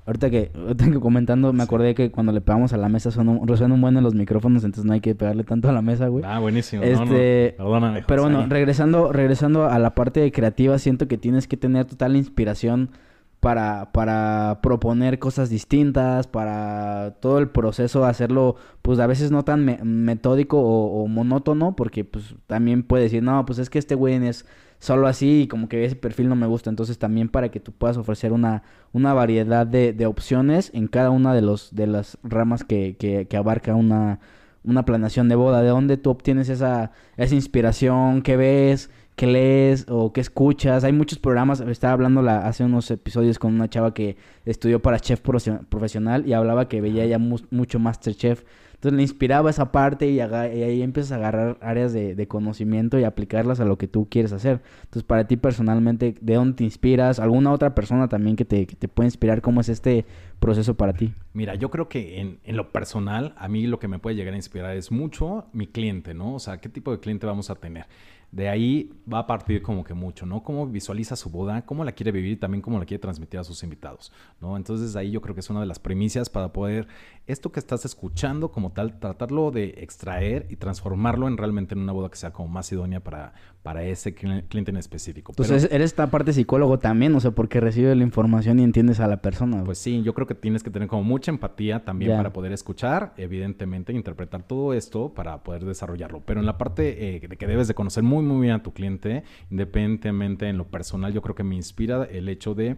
Ahorita 0.06 0.30
que, 0.30 0.52
ahorita 0.56 0.92
que 0.92 1.00
comentando, 1.00 1.52
me 1.52 1.64
acordé 1.64 1.96
que 1.96 2.12
cuando 2.12 2.32
le 2.32 2.40
pegamos 2.40 2.74
a 2.74 2.78
la 2.78 2.90
mesa 2.90 3.10
suena, 3.10 3.40
resuena 3.44 3.74
un 3.74 3.82
buen 3.82 3.98
en 3.98 4.04
los 4.04 4.14
micrófonos, 4.14 4.64
entonces 4.64 4.86
no 4.86 4.94
hay 4.94 5.02
que 5.02 5.16
pegarle 5.16 5.44
tanto 5.44 5.68
a 5.68 5.72
la 5.72 5.82
mesa, 5.82 6.08
güey. 6.10 6.24
Ah, 6.26 6.38
buenísimo. 6.38 6.84
Este, 6.84 7.56
Perdóname. 7.58 8.04
Pero 8.08 8.22
bueno, 8.24 8.46
regresando, 8.48 9.12
regresando 9.12 9.66
a 9.66 9.80
la 9.80 9.96
parte 9.96 10.32
creativa, 10.32 10.78
siento 10.78 11.08
que 11.08 11.18
tienes 11.18 11.48
que 11.48 11.58
tener 11.58 11.86
total 11.86 12.16
inspiración 12.16 12.92
para, 13.40 13.92
para 13.92 14.60
proponer 14.62 15.18
cosas 15.18 15.50
distintas, 15.50 16.28
para 16.28 17.16
todo 17.20 17.40
el 17.40 17.50
proceso 17.50 18.06
hacerlo, 18.06 18.58
pues 18.82 19.00
a 19.00 19.08
veces 19.08 19.32
no 19.32 19.44
tan 19.44 19.66
metódico 19.84 20.60
o, 20.60 21.04
o, 21.04 21.08
monótono, 21.08 21.76
porque 21.76 22.06
pues 22.06 22.36
también 22.48 22.84
puedes 22.84 23.06
decir, 23.12 23.24
no, 23.24 23.44
pues 23.46 23.60
es 23.60 23.70
que 23.70 23.80
este 23.80 23.96
güey 23.96 24.16
es 24.26 24.46
solo 24.80 25.08
así 25.08 25.44
y 25.44 25.48
como 25.48 25.68
que 25.70 25.86
ese 25.86 25.96
perfil 25.96 26.30
no 26.30 26.36
me 26.36 26.48
gusta. 26.48 26.70
Entonces 26.70 26.98
también 26.98 27.30
para 27.30 27.50
que 27.50 27.60
tú 27.60 27.72
puedas 27.72 27.98
ofrecer 27.98 28.34
una, 28.34 28.64
una 28.94 29.14
variedad 29.14 29.66
de, 29.68 29.94
de 29.94 30.06
opciones 30.06 30.72
en 30.74 30.88
cada 30.88 31.10
una 31.10 31.34
de, 31.34 31.42
los, 31.42 31.74
de 31.74 31.88
las 31.88 32.18
ramas 32.24 32.64
que, 32.64 32.96
que, 32.98 33.28
que 33.28 33.38
abarca 33.38 33.76
una, 33.76 34.20
una 34.64 34.86
planeación 34.86 35.30
de 35.30 35.36
boda. 35.36 35.62
¿De 35.62 35.70
dónde 35.70 35.98
tú 35.98 36.10
obtienes 36.10 36.50
esa, 36.50 36.92
esa 37.18 37.36
inspiración? 37.36 38.22
¿Qué 38.22 38.38
ves? 38.38 38.90
¿Qué 39.16 39.28
lees 39.28 39.86
o 39.88 40.12
qué 40.12 40.20
escuchas? 40.20 40.84
Hay 40.84 40.92
muchos 40.92 41.20
programas. 41.20 41.62
Estaba 41.62 41.94
hablando 41.94 42.22
la, 42.22 42.46
hace 42.48 42.66
unos 42.66 42.92
episodios 42.92 43.40
con 43.40 43.54
una 43.54 43.70
chava 43.70 43.94
que 43.94 44.18
estudió 44.44 44.82
para 44.82 45.00
chef 45.00 45.22
profesional 45.22 46.28
y 46.28 46.34
hablaba 46.34 46.68
que 46.68 46.82
veía 46.82 47.06
ya 47.06 47.18
mucho 47.18 47.80
Masterchef. 47.80 48.44
Entonces 48.86 48.98
le 48.98 49.02
inspiraba 49.02 49.50
esa 49.50 49.72
parte 49.72 50.08
y, 50.08 50.20
ahí 50.20 50.84
empiezas 50.84 51.14
a 51.14 51.16
agarrar 51.16 51.58
áreas 51.60 51.92
de, 51.92 52.28
conocimiento 52.28 53.00
y 53.00 53.04
aplicarlas 53.04 53.60
a 53.60 53.66
lo 53.66 53.80
que 53.80 53.88
tú 53.88 54.08
quieres 54.12 54.32
hacer. 54.32 54.62
Entonces 54.84 55.02
para 55.02 55.26
ti 55.26 55.38
personalmente, 55.38 56.14
¿de 56.22 56.36
dónde 56.36 56.58
te 56.58 56.66
inspiras? 56.66 57.20
¿Alguna 57.20 57.52
otra 57.52 57.74
persona 57.74 58.08
también 58.10 58.36
que 58.36 58.46
te, 58.46 58.68
que 58.68 58.88
puede 58.88 59.08
inspirar? 59.08 59.42
¿Cómo 59.42 59.62
es 59.62 59.70
este 59.70 60.06
proceso 60.40 60.76
para 60.76 60.94
ti? 60.94 61.16
Mira, 61.34 61.56
yo 61.56 61.72
creo 61.72 61.90
que 61.90 62.22
en, 62.22 62.38
en, 62.44 62.58
lo 62.58 62.72
personal, 62.72 63.34
a 63.40 63.48
mí 63.48 63.66
lo 63.66 63.80
que 63.80 63.88
me 63.88 63.98
puede 63.98 64.16
llegar 64.16 64.36
a 64.36 64.38
inspirar 64.38 64.78
es 64.78 64.92
mucho 64.92 65.48
mi 65.52 65.66
cliente, 65.66 66.14
¿no? 66.14 66.36
O 66.36 66.40
sea, 66.40 66.60
¿qué 66.60 66.70
tipo 66.70 66.92
de 66.92 67.00
cliente 67.00 67.26
vamos 67.26 67.50
a 67.50 67.56
tener? 67.56 67.88
de 68.36 68.50
ahí 68.50 68.92
va 69.12 69.20
a 69.20 69.28
partir 69.28 69.62
como 69.62 69.86
que 69.86 69.94
mucho, 69.94 70.26
¿no? 70.26 70.44
Cómo 70.44 70.68
visualiza 70.68 71.16
su 71.16 71.30
boda, 71.30 71.66
cómo 71.66 71.86
la 71.86 71.94
quiere 71.94 72.12
vivir 72.12 72.34
y 72.34 72.36
también 72.36 72.62
cómo 72.62 72.78
la 72.78 72.86
quiere 72.86 73.00
transmitir 73.00 73.40
a 73.40 73.46
sus 73.46 73.64
invitados, 73.64 74.12
¿no? 74.42 74.58
Entonces 74.58 74.94
ahí 74.98 75.10
yo 75.10 75.22
creo 75.22 75.36
que 75.36 75.40
es 75.40 75.50
una 75.50 75.62
de 75.62 75.66
las 75.66 75.80
primicias 75.80 76.30
para 76.30 76.52
poder 76.52 76.86
esto 77.28 77.52
que 77.52 77.60
estás 77.60 77.86
escuchando 77.86 78.52
como 78.52 78.72
tal, 78.72 79.00
tratarlo 79.00 79.52
de 79.52 79.76
extraer 79.78 80.46
y 80.50 80.58
transformarlo 80.58 81.28
en 81.28 81.38
realmente 81.38 81.74
en 81.74 81.82
una 81.82 81.92
boda 81.92 82.10
que 82.10 82.18
sea 82.18 82.32
como 82.32 82.50
más 82.50 82.72
idónea 82.72 83.00
para, 83.00 83.34
para 83.64 83.84
ese 83.84 84.14
cliente 84.14 84.72
en 84.72 84.78
específico. 84.78 85.32
Entonces 85.32 85.68
eres 85.72 85.92
esta 85.92 86.12
parte 86.12 86.34
psicólogo 86.34 86.78
también, 86.78 87.16
o 87.16 87.20
sea, 87.20 87.32
porque 87.32 87.60
recibes 87.60 87.98
la 87.98 88.04
información 88.04 88.60
y 88.60 88.64
entiendes 88.64 89.00
a 89.00 89.08
la 89.08 89.22
persona. 89.22 89.64
Pues 89.64 89.78
sí, 89.78 90.04
yo 90.04 90.14
creo 90.14 90.28
que 90.28 90.36
tienes 90.36 90.62
que 90.62 90.70
tener 90.70 90.88
como 90.88 91.04
mucha 91.04 91.32
empatía 91.32 91.84
también 91.84 92.16
para 92.16 92.32
poder 92.32 92.52
escuchar, 92.52 93.14
evidentemente, 93.18 93.94
interpretar 93.94 94.44
todo 94.44 94.74
esto 94.74 95.14
para 95.14 95.44
poder 95.44 95.66
desarrollarlo. 95.66 96.22
Pero 96.26 96.40
en 96.40 96.46
la 96.46 96.58
parte 96.58 97.16
eh, 97.16 97.28
de 97.28 97.38
que 97.38 97.48
debes 97.48 97.68
de 97.68 97.74
conocer 97.74 98.04
muy 98.04 98.24
muy 98.24 98.42
bien 98.42 98.54
a 98.54 98.64
tu 98.64 98.72
cliente, 98.72 99.24
independientemente 99.50 100.48
en 100.48 100.58
lo 100.58 100.68
personal, 100.68 101.14
yo 101.14 101.22
creo 101.22 101.36
que 101.36 101.44
me 101.44 101.56
inspira 101.56 102.04
el 102.04 102.30
hecho 102.30 102.54
de 102.54 102.78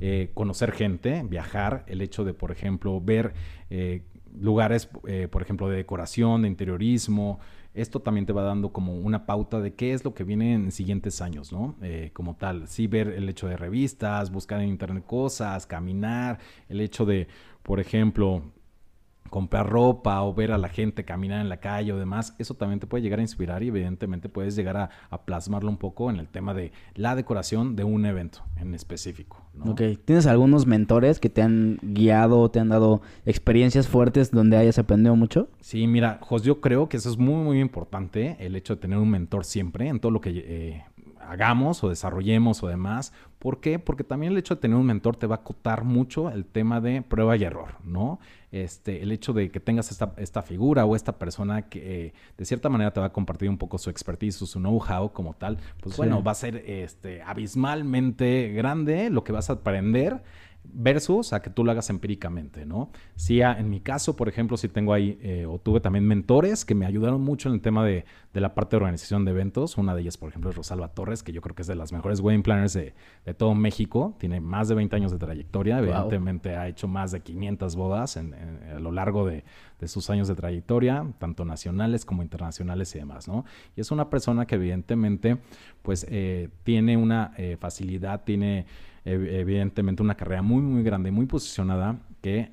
eh, 0.00 0.30
conocer 0.34 0.72
gente, 0.72 1.24
viajar, 1.28 1.84
el 1.88 2.00
hecho 2.00 2.24
de, 2.24 2.32
por 2.32 2.52
ejemplo, 2.52 3.00
ver 3.00 3.34
eh, 3.70 4.02
lugares, 4.38 4.88
eh, 5.06 5.28
por 5.28 5.42
ejemplo, 5.42 5.68
de 5.68 5.76
decoración, 5.76 6.42
de 6.42 6.48
interiorismo. 6.48 7.40
Esto 7.74 8.00
también 8.00 8.24
te 8.24 8.32
va 8.32 8.42
dando 8.42 8.72
como 8.72 8.94
una 8.94 9.26
pauta 9.26 9.60
de 9.60 9.74
qué 9.74 9.92
es 9.92 10.04
lo 10.04 10.14
que 10.14 10.24
viene 10.24 10.54
en 10.54 10.72
siguientes 10.72 11.20
años, 11.20 11.52
¿no? 11.52 11.76
como 12.12 12.34
tal, 12.34 12.66
sí 12.66 12.86
ver 12.86 13.08
el 13.08 13.28
hecho 13.28 13.46
de 13.46 13.56
revistas, 13.56 14.32
buscar 14.32 14.60
en 14.60 14.68
internet 14.68 15.04
cosas, 15.06 15.66
caminar, 15.66 16.38
el 16.68 16.80
hecho 16.80 17.04
de, 17.04 17.28
por 17.62 17.78
ejemplo, 17.78 18.42
comprar 19.28 19.68
ropa 19.68 20.22
o 20.22 20.34
ver 20.34 20.52
a 20.52 20.58
la 20.58 20.68
gente 20.68 21.04
caminar 21.04 21.40
en 21.40 21.48
la 21.48 21.58
calle 21.58 21.92
o 21.92 21.98
demás, 21.98 22.34
eso 22.38 22.54
también 22.54 22.80
te 22.80 22.86
puede 22.86 23.02
llegar 23.02 23.18
a 23.18 23.22
inspirar 23.22 23.62
y 23.62 23.68
evidentemente 23.68 24.28
puedes 24.28 24.56
llegar 24.56 24.76
a, 24.76 24.88
plasmarlo 25.24 25.68
un 25.68 25.76
poco 25.76 26.10
en 26.10 26.16
el 26.16 26.28
tema 26.28 26.54
de 26.54 26.72
la 26.94 27.14
decoración 27.14 27.76
de 27.76 27.84
un 27.84 28.06
evento 28.06 28.40
en 28.56 28.74
específico. 28.74 29.42
Ok, 29.64 29.82
¿tienes 30.04 30.26
algunos 30.26 30.66
mentores 30.66 31.18
que 31.18 31.28
te 31.28 31.42
han 31.42 31.78
guiado, 31.82 32.50
te 32.50 32.60
han 32.60 32.68
dado 32.68 33.02
experiencias 33.26 33.88
fuertes 33.88 34.30
donde 34.30 34.56
hayas 34.56 34.78
aprendido 34.78 35.16
mucho? 35.16 35.48
Sí, 35.60 35.86
mira, 35.86 36.18
Jos, 36.22 36.44
yo 36.44 36.60
creo 36.60 36.88
que 36.88 36.96
eso 36.96 37.10
es 37.10 37.18
muy, 37.18 37.42
muy 37.44 37.60
importante, 37.60 38.36
el 38.38 38.54
hecho 38.56 38.76
de 38.76 38.80
tener 38.80 38.98
un 38.98 39.10
mentor 39.10 39.44
siempre 39.44 39.88
en 39.88 40.00
todo 40.00 40.12
lo 40.12 40.20
que 40.20 40.30
eh, 40.30 40.84
hagamos 41.28 41.84
o 41.84 41.88
desarrollemos 41.88 42.62
o 42.62 42.68
demás. 42.68 43.12
¿Por 43.38 43.60
qué? 43.60 43.78
Porque 43.78 44.02
también 44.02 44.32
el 44.32 44.38
hecho 44.38 44.54
de 44.54 44.60
tener 44.60 44.76
un 44.76 44.86
mentor 44.86 45.16
te 45.16 45.26
va 45.26 45.36
a 45.36 45.38
acotar 45.38 45.84
mucho 45.84 46.30
el 46.30 46.44
tema 46.44 46.80
de 46.80 47.02
prueba 47.02 47.36
y 47.36 47.44
error, 47.44 47.76
¿no? 47.84 48.18
Este, 48.50 49.02
el 49.02 49.12
hecho 49.12 49.32
de 49.32 49.50
que 49.50 49.60
tengas 49.60 49.90
esta, 49.90 50.14
esta 50.16 50.42
figura 50.42 50.84
o 50.86 50.96
esta 50.96 51.18
persona 51.18 51.68
que 51.68 52.06
eh, 52.06 52.14
de 52.36 52.44
cierta 52.44 52.68
manera 52.68 52.92
te 52.92 53.00
va 53.00 53.06
a 53.06 53.12
compartir 53.12 53.48
un 53.50 53.58
poco 53.58 53.78
su 53.78 53.90
expertise, 53.90 54.36
su 54.36 54.58
know-how 54.58 55.12
como 55.12 55.34
tal, 55.34 55.58
pues 55.82 55.96
bueno, 55.96 56.22
va 56.22 56.32
a 56.32 56.34
ser 56.34 56.56
este, 56.66 57.22
abismalmente 57.22 58.52
grande 58.54 59.10
lo 59.10 59.22
que 59.22 59.32
vas 59.32 59.50
a 59.50 59.54
aprender 59.54 60.22
versus 60.72 61.32
a 61.32 61.42
que 61.42 61.50
tú 61.50 61.64
lo 61.64 61.70
hagas 61.70 61.90
empíricamente, 61.90 62.66
¿no? 62.66 62.90
Sí, 63.16 63.40
en 63.40 63.68
mi 63.70 63.80
caso, 63.80 64.16
por 64.16 64.28
ejemplo, 64.28 64.56
sí 64.56 64.68
tengo 64.68 64.92
ahí, 64.92 65.18
eh, 65.22 65.46
o 65.46 65.58
tuve 65.58 65.80
también 65.80 66.06
mentores 66.06 66.64
que 66.64 66.74
me 66.74 66.86
ayudaron 66.86 67.20
mucho 67.20 67.48
en 67.48 67.56
el 67.56 67.60
tema 67.60 67.84
de, 67.84 68.04
la 68.32 68.54
parte 68.54 68.76
de 68.76 68.76
organización 68.76 69.24
de 69.24 69.32
eventos. 69.32 69.76
Una 69.78 69.96
de 69.96 70.02
ellas, 70.02 70.16
por 70.16 70.28
ejemplo, 70.28 70.50
es 70.50 70.56
Rosalba 70.56 70.88
Torres, 70.88 71.24
que 71.24 71.32
yo 71.32 71.40
creo 71.40 71.56
que 71.56 71.62
es 71.62 71.68
de 71.68 71.74
las 71.74 71.92
mejores 71.92 72.20
wedding 72.20 72.44
planners 72.44 72.72
de, 72.72 72.94
todo 73.36 73.54
México. 73.54 74.14
Tiene 74.18 74.40
más 74.40 74.68
de 74.68 74.76
20 74.76 74.94
años 74.94 75.10
de 75.10 75.18
trayectoria. 75.18 75.78
Evidentemente 75.78 76.54
ha 76.54 76.68
hecho 76.68 76.86
más 76.86 77.10
de 77.10 77.20
500 77.20 77.74
bodas 77.74 78.16
a 78.16 78.78
lo 78.78 78.92
largo 78.92 79.26
de, 79.26 79.42
sus 79.86 80.10
años 80.10 80.28
de 80.28 80.34
trayectoria, 80.36 81.04
tanto 81.18 81.44
nacionales 81.44 82.04
como 82.04 82.22
internacionales 82.22 82.94
y 82.94 82.98
demás, 82.98 83.26
¿no? 83.26 83.44
Y 83.76 83.80
es 83.80 83.90
una 83.90 84.10
persona 84.10 84.46
que 84.46 84.56
evidentemente, 84.56 85.38
pues, 85.82 86.06
eh, 86.08 86.48
tiene 86.62 86.96
una 86.96 87.32
eh, 87.36 87.56
facilidad, 87.58 88.22
tiene 88.24 88.66
evidentemente 89.12 90.02
una 90.02 90.16
carrera 90.16 90.42
muy, 90.42 90.62
muy 90.62 90.82
grande, 90.82 91.10
muy 91.10 91.26
posicionada, 91.26 91.98
que, 92.20 92.50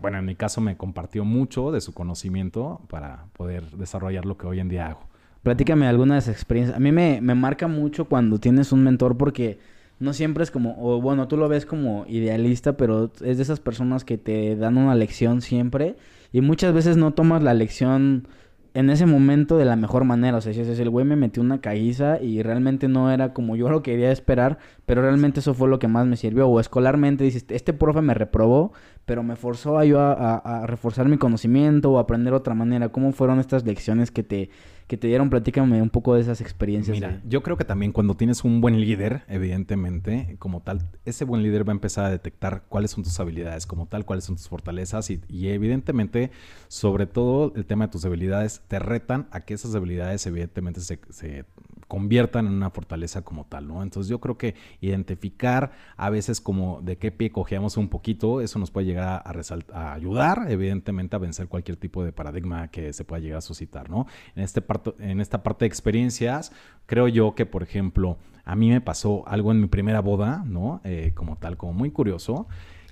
bueno, 0.00 0.18
en 0.18 0.24
mi 0.24 0.34
caso 0.34 0.60
me 0.60 0.76
compartió 0.76 1.24
mucho 1.24 1.72
de 1.72 1.80
su 1.80 1.92
conocimiento 1.92 2.80
para 2.88 3.26
poder 3.32 3.70
desarrollar 3.72 4.24
lo 4.24 4.36
que 4.36 4.46
hoy 4.46 4.60
en 4.60 4.68
día 4.68 4.88
hago. 4.88 5.00
Platícame 5.42 5.86
algunas 5.86 6.28
experiencias. 6.28 6.76
A 6.76 6.80
mí 6.80 6.92
me, 6.92 7.20
me 7.20 7.34
marca 7.34 7.68
mucho 7.68 8.06
cuando 8.06 8.38
tienes 8.38 8.72
un 8.72 8.82
mentor 8.82 9.16
porque 9.16 9.58
no 10.00 10.12
siempre 10.12 10.44
es 10.44 10.50
como, 10.50 10.76
o 10.78 11.00
bueno, 11.00 11.28
tú 11.28 11.36
lo 11.36 11.48
ves 11.48 11.66
como 11.66 12.04
idealista, 12.08 12.76
pero 12.76 13.10
es 13.20 13.36
de 13.36 13.42
esas 13.42 13.60
personas 13.60 14.04
que 14.04 14.18
te 14.18 14.56
dan 14.56 14.76
una 14.76 14.94
lección 14.94 15.40
siempre 15.40 15.96
y 16.32 16.40
muchas 16.40 16.72
veces 16.72 16.96
no 16.96 17.14
tomas 17.14 17.42
la 17.42 17.54
lección 17.54 18.28
en 18.74 18.90
ese 18.90 19.06
momento 19.06 19.56
de 19.56 19.64
la 19.64 19.76
mejor 19.76 20.04
manera. 20.04 20.38
O 20.38 20.40
sea, 20.40 20.52
si 20.52 20.60
es 20.60 20.78
el 20.78 20.90
güey 20.90 21.04
me 21.04 21.16
metió 21.16 21.42
una 21.42 21.60
caíza 21.60 22.20
y 22.20 22.42
realmente 22.42 22.88
no 22.88 23.10
era 23.10 23.32
como 23.32 23.56
yo 23.56 23.68
lo 23.70 23.82
quería 23.82 24.10
esperar, 24.12 24.58
pero 24.86 25.02
realmente 25.02 25.40
eso 25.40 25.54
fue 25.54 25.68
lo 25.68 25.78
que 25.78 25.88
más 25.88 26.06
me 26.06 26.16
sirvió. 26.16 26.48
O 26.48 26.60
escolarmente 26.60 27.24
dices, 27.24 27.44
este 27.48 27.72
profe 27.72 28.02
me 28.02 28.14
reprobó, 28.14 28.72
pero 29.04 29.22
me 29.22 29.36
forzó 29.36 29.78
a 29.78 29.84
yo 29.84 30.00
a, 30.00 30.64
reforzar 30.66 31.08
mi 31.08 31.18
conocimiento 31.18 31.90
o 31.92 31.98
aprender 31.98 32.34
otra 32.34 32.54
manera. 32.54 32.90
¿Cómo 32.90 33.12
fueron 33.12 33.40
estas 33.40 33.64
lecciones 33.64 34.10
que 34.10 34.22
te, 34.22 34.50
que 34.88 34.96
te 34.96 35.06
dieron? 35.06 35.28
Platícame 35.28 35.80
un 35.82 35.90
poco 35.90 36.14
de 36.14 36.22
esas 36.22 36.40
experiencias. 36.40 36.96
Mira, 36.96 37.20
yo 37.28 37.42
creo 37.42 37.58
que 37.58 37.64
también 37.64 37.92
cuando 37.92 38.16
tienes 38.16 38.42
un 38.42 38.62
buen 38.62 38.80
líder, 38.80 39.22
evidentemente, 39.28 40.36
como 40.38 40.62
tal, 40.62 40.88
ese 41.04 41.24
buen 41.24 41.42
líder 41.42 41.68
va 41.68 41.72
a 41.72 41.76
empezar 41.76 42.06
a 42.06 42.10
detectar 42.10 42.64
cuáles 42.68 42.92
son 42.92 43.04
tus 43.04 43.20
habilidades, 43.20 43.66
como 43.66 43.86
tal, 43.86 44.06
cuáles 44.06 44.24
son 44.24 44.36
tus 44.36 44.48
fortalezas 44.48 45.10
y, 45.10 45.48
evidentemente, 45.48 46.30
sobre 46.68 47.06
todo 47.06 47.52
el 47.54 47.66
tema 47.66 47.86
de 47.86 47.92
tus 47.92 48.04
habilidades, 48.06 48.62
te 48.66 48.78
retan 48.78 49.28
a 49.30 49.40
que 49.40 49.54
esas 49.54 49.74
habilidades 49.74 50.26
evidentemente 50.26 50.80
se, 50.80 50.98
se 51.10 51.44
conviertan 51.88 52.46
en 52.46 52.52
una 52.52 52.70
fortaleza 52.70 53.22
como 53.22 53.46
tal, 53.46 53.66
¿no? 53.66 53.82
Entonces 53.82 54.08
yo 54.10 54.20
creo 54.20 54.36
que 54.36 54.54
identificar 54.80 55.72
a 55.96 56.10
veces 56.10 56.40
como 56.40 56.80
de 56.82 56.98
qué 56.98 57.10
pie 57.10 57.30
cojeamos 57.32 57.78
un 57.78 57.88
poquito, 57.88 58.42
eso 58.42 58.58
nos 58.58 58.70
puede 58.70 58.86
llegar 58.86 59.22
a, 59.24 59.92
ayudar, 59.94 60.46
evidentemente, 60.48 61.16
a 61.16 61.18
vencer 61.18 61.48
cualquier 61.48 61.78
tipo 61.78 62.04
de 62.04 62.12
paradigma 62.12 62.68
que 62.68 62.92
se 62.92 63.04
pueda 63.04 63.20
llegar 63.20 63.38
a 63.38 63.40
suscitar, 63.40 63.88
¿no? 63.90 64.06
En, 64.36 64.44
este 64.44 64.62
en 64.98 65.20
esta 65.20 65.42
parte 65.42 65.64
de 65.64 65.68
experiencias, 65.68 66.52
creo 66.86 67.08
yo 67.08 67.34
que, 67.34 67.46
por 67.46 67.62
ejemplo, 67.62 68.18
a 68.44 68.54
mí 68.54 68.68
me 68.68 68.82
pasó 68.82 69.26
algo 69.26 69.50
en 69.50 69.60
mi 69.60 69.66
primera 69.66 70.00
boda, 70.00 70.44
¿no? 70.46 70.82
Eh, 70.84 71.12
como 71.14 71.36
tal, 71.36 71.56
como 71.56 71.72
muy 71.72 71.90
curioso, 71.90 72.48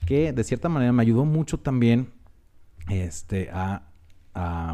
que 0.06 0.32
de 0.32 0.44
cierta 0.44 0.70
manera 0.70 0.92
me 0.92 1.02
ayudó 1.02 1.26
mucho 1.26 1.58
también 1.58 2.12
este, 2.88 3.50
a 3.52 3.82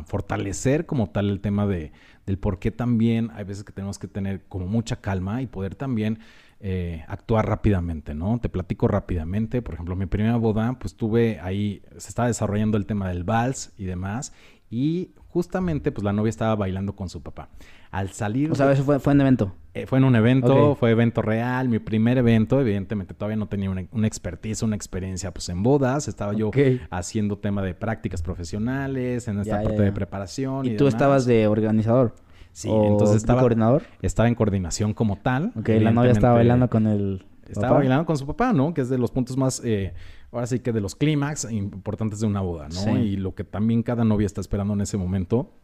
fortalecer 0.06 0.86
como 0.86 1.10
tal 1.10 1.30
el 1.30 1.40
tema 1.40 1.66
de, 1.66 1.92
del 2.26 2.38
por 2.38 2.58
qué 2.58 2.70
también 2.70 3.30
hay 3.34 3.44
veces 3.44 3.64
que 3.64 3.72
tenemos 3.72 3.98
que 3.98 4.08
tener 4.08 4.44
como 4.48 4.66
mucha 4.66 5.00
calma 5.00 5.42
y 5.42 5.46
poder 5.46 5.74
también 5.74 6.18
eh, 6.60 7.04
actuar 7.08 7.48
rápidamente, 7.48 8.14
¿no? 8.14 8.38
Te 8.38 8.48
platico 8.48 8.88
rápidamente, 8.88 9.62
por 9.62 9.74
ejemplo, 9.74 9.96
mi 9.96 10.06
primera 10.06 10.36
boda, 10.36 10.78
pues 10.78 10.94
tuve 10.94 11.40
ahí, 11.40 11.82
se 11.96 12.08
estaba 12.08 12.28
desarrollando 12.28 12.76
el 12.76 12.86
tema 12.86 13.08
del 13.08 13.24
vals 13.24 13.72
y 13.76 13.84
demás, 13.84 14.32
y 14.70 15.10
justamente 15.32 15.90
pues 15.92 16.04
la 16.04 16.12
novia 16.12 16.30
estaba 16.30 16.54
bailando 16.54 16.94
con 16.94 17.08
su 17.08 17.22
papá. 17.22 17.48
Al 17.90 18.10
salir... 18.10 18.50
O 18.52 18.54
sea, 18.54 18.70
eso 18.70 18.84
fue, 18.84 18.98
fue 19.00 19.14
en 19.14 19.22
evento. 19.22 19.54
Eh, 19.74 19.86
fue 19.86 19.98
en 19.98 20.04
un 20.04 20.14
evento, 20.14 20.74
fue 20.74 20.90
evento 20.90 21.22
real, 21.22 21.70
mi 21.70 21.78
primer 21.78 22.18
evento, 22.18 22.60
evidentemente 22.60 23.14
todavía 23.14 23.36
no 23.36 23.46
tenía 23.46 23.70
una, 23.70 23.86
una 23.92 24.06
expertise, 24.06 24.62
una 24.62 24.76
experiencia 24.76 25.32
pues 25.32 25.48
en 25.48 25.62
bodas, 25.62 26.08
estaba 26.08 26.34
yo 26.34 26.50
haciendo 26.90 27.38
tema 27.38 27.62
de 27.62 27.72
prácticas 27.74 28.20
profesionales, 28.20 29.28
en 29.28 29.40
esta 29.40 29.62
parte 29.62 29.82
de 29.82 29.92
preparación. 29.92 30.66
¿Y, 30.66 30.76
tú 30.76 30.86
estabas 30.86 31.24
de 31.24 31.46
organizador? 31.46 32.14
Sí, 32.52 32.68
entonces 32.70 33.16
estaba... 33.16 33.40
coordinador? 33.40 33.84
Estaba 34.02 34.28
en 34.28 34.34
coordinación 34.34 34.92
como 34.92 35.16
tal. 35.16 35.52
Ok, 35.58 35.70
la 35.80 35.90
novia 35.90 36.12
estaba 36.12 36.34
bailando 36.34 36.68
con 36.68 36.86
el... 36.86 37.24
Estaba 37.48 37.78
bailando 37.78 38.04
con 38.04 38.18
su 38.18 38.26
papá, 38.26 38.52
¿no? 38.52 38.74
Que 38.74 38.82
es 38.82 38.90
de 38.90 38.98
los 38.98 39.10
puntos 39.10 39.38
más... 39.38 39.62
Eh, 39.64 39.94
ahora 40.32 40.46
sí 40.46 40.60
que 40.60 40.72
de 40.72 40.80
los 40.80 40.96
clímax 40.96 41.50
importantes 41.50 42.20
de 42.20 42.26
una 42.26 42.40
boda, 42.40 42.68
¿no? 42.68 42.98
Y 42.98 43.16
lo 43.16 43.34
que 43.34 43.44
también 43.44 43.82
cada 43.82 44.04
novia 44.04 44.26
está 44.26 44.40
esperando 44.40 44.74
en 44.74 44.80
ese 44.80 44.96
momento. 44.96 45.54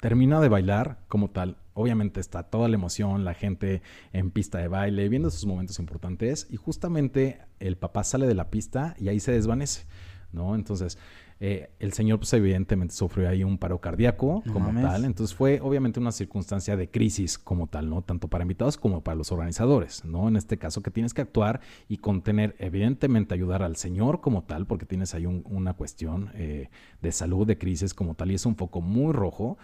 Termina 0.00 0.40
de 0.40 0.48
bailar 0.48 0.98
como 1.08 1.30
tal. 1.30 1.56
Obviamente 1.74 2.20
está 2.20 2.42
toda 2.42 2.68
la 2.68 2.74
emoción, 2.74 3.24
la 3.24 3.34
gente 3.34 3.82
en 4.12 4.30
pista 4.30 4.58
de 4.58 4.68
baile, 4.68 5.08
viendo 5.08 5.28
esos 5.28 5.46
momentos 5.46 5.78
importantes. 5.78 6.46
Y 6.50 6.56
justamente 6.56 7.40
el 7.58 7.76
papá 7.76 8.04
sale 8.04 8.26
de 8.26 8.34
la 8.34 8.50
pista 8.50 8.94
y 8.98 9.08
ahí 9.08 9.20
se 9.20 9.32
desvanece, 9.32 9.86
¿no? 10.32 10.54
Entonces, 10.54 10.98
eh, 11.40 11.70
el 11.78 11.92
señor, 11.92 12.18
pues 12.18 12.32
evidentemente 12.32 12.94
sufrió 12.94 13.28
ahí 13.28 13.44
un 13.44 13.58
paro 13.58 13.80
cardíaco 13.80 14.42
como 14.52 14.72
tal. 14.80 15.04
Entonces 15.04 15.34
fue 15.34 15.60
obviamente 15.60 16.00
una 16.00 16.12
circunstancia 16.12 16.76
de 16.76 16.90
crisis 16.90 17.38
como 17.38 17.66
tal, 17.66 17.90
¿no? 17.90 18.02
Tanto 18.02 18.28
para 18.28 18.42
invitados 18.42 18.76
como 18.76 19.02
para 19.02 19.16
los 19.16 19.32
organizadores, 19.32 20.04
¿no? 20.04 20.28
En 20.28 20.36
este 20.36 20.58
caso 20.58 20.82
que 20.82 20.90
tienes 20.90 21.14
que 21.14 21.22
actuar 21.22 21.60
y 21.88 21.98
contener, 21.98 22.54
evidentemente 22.58 23.34
ayudar 23.34 23.62
al 23.62 23.76
señor 23.76 24.20
como 24.20 24.44
tal, 24.44 24.66
porque 24.66 24.86
tienes 24.86 25.14
ahí 25.14 25.26
una 25.26 25.74
cuestión 25.74 26.30
eh, 26.34 26.68
de 27.00 27.12
salud, 27.12 27.46
de 27.46 27.58
crisis 27.58 27.94
como 27.94 28.14
tal, 28.14 28.30
y 28.30 28.34
es 28.34 28.46
un 28.46 28.56
foco 28.56 28.80
muy 28.80 29.12
rojo 29.12 29.58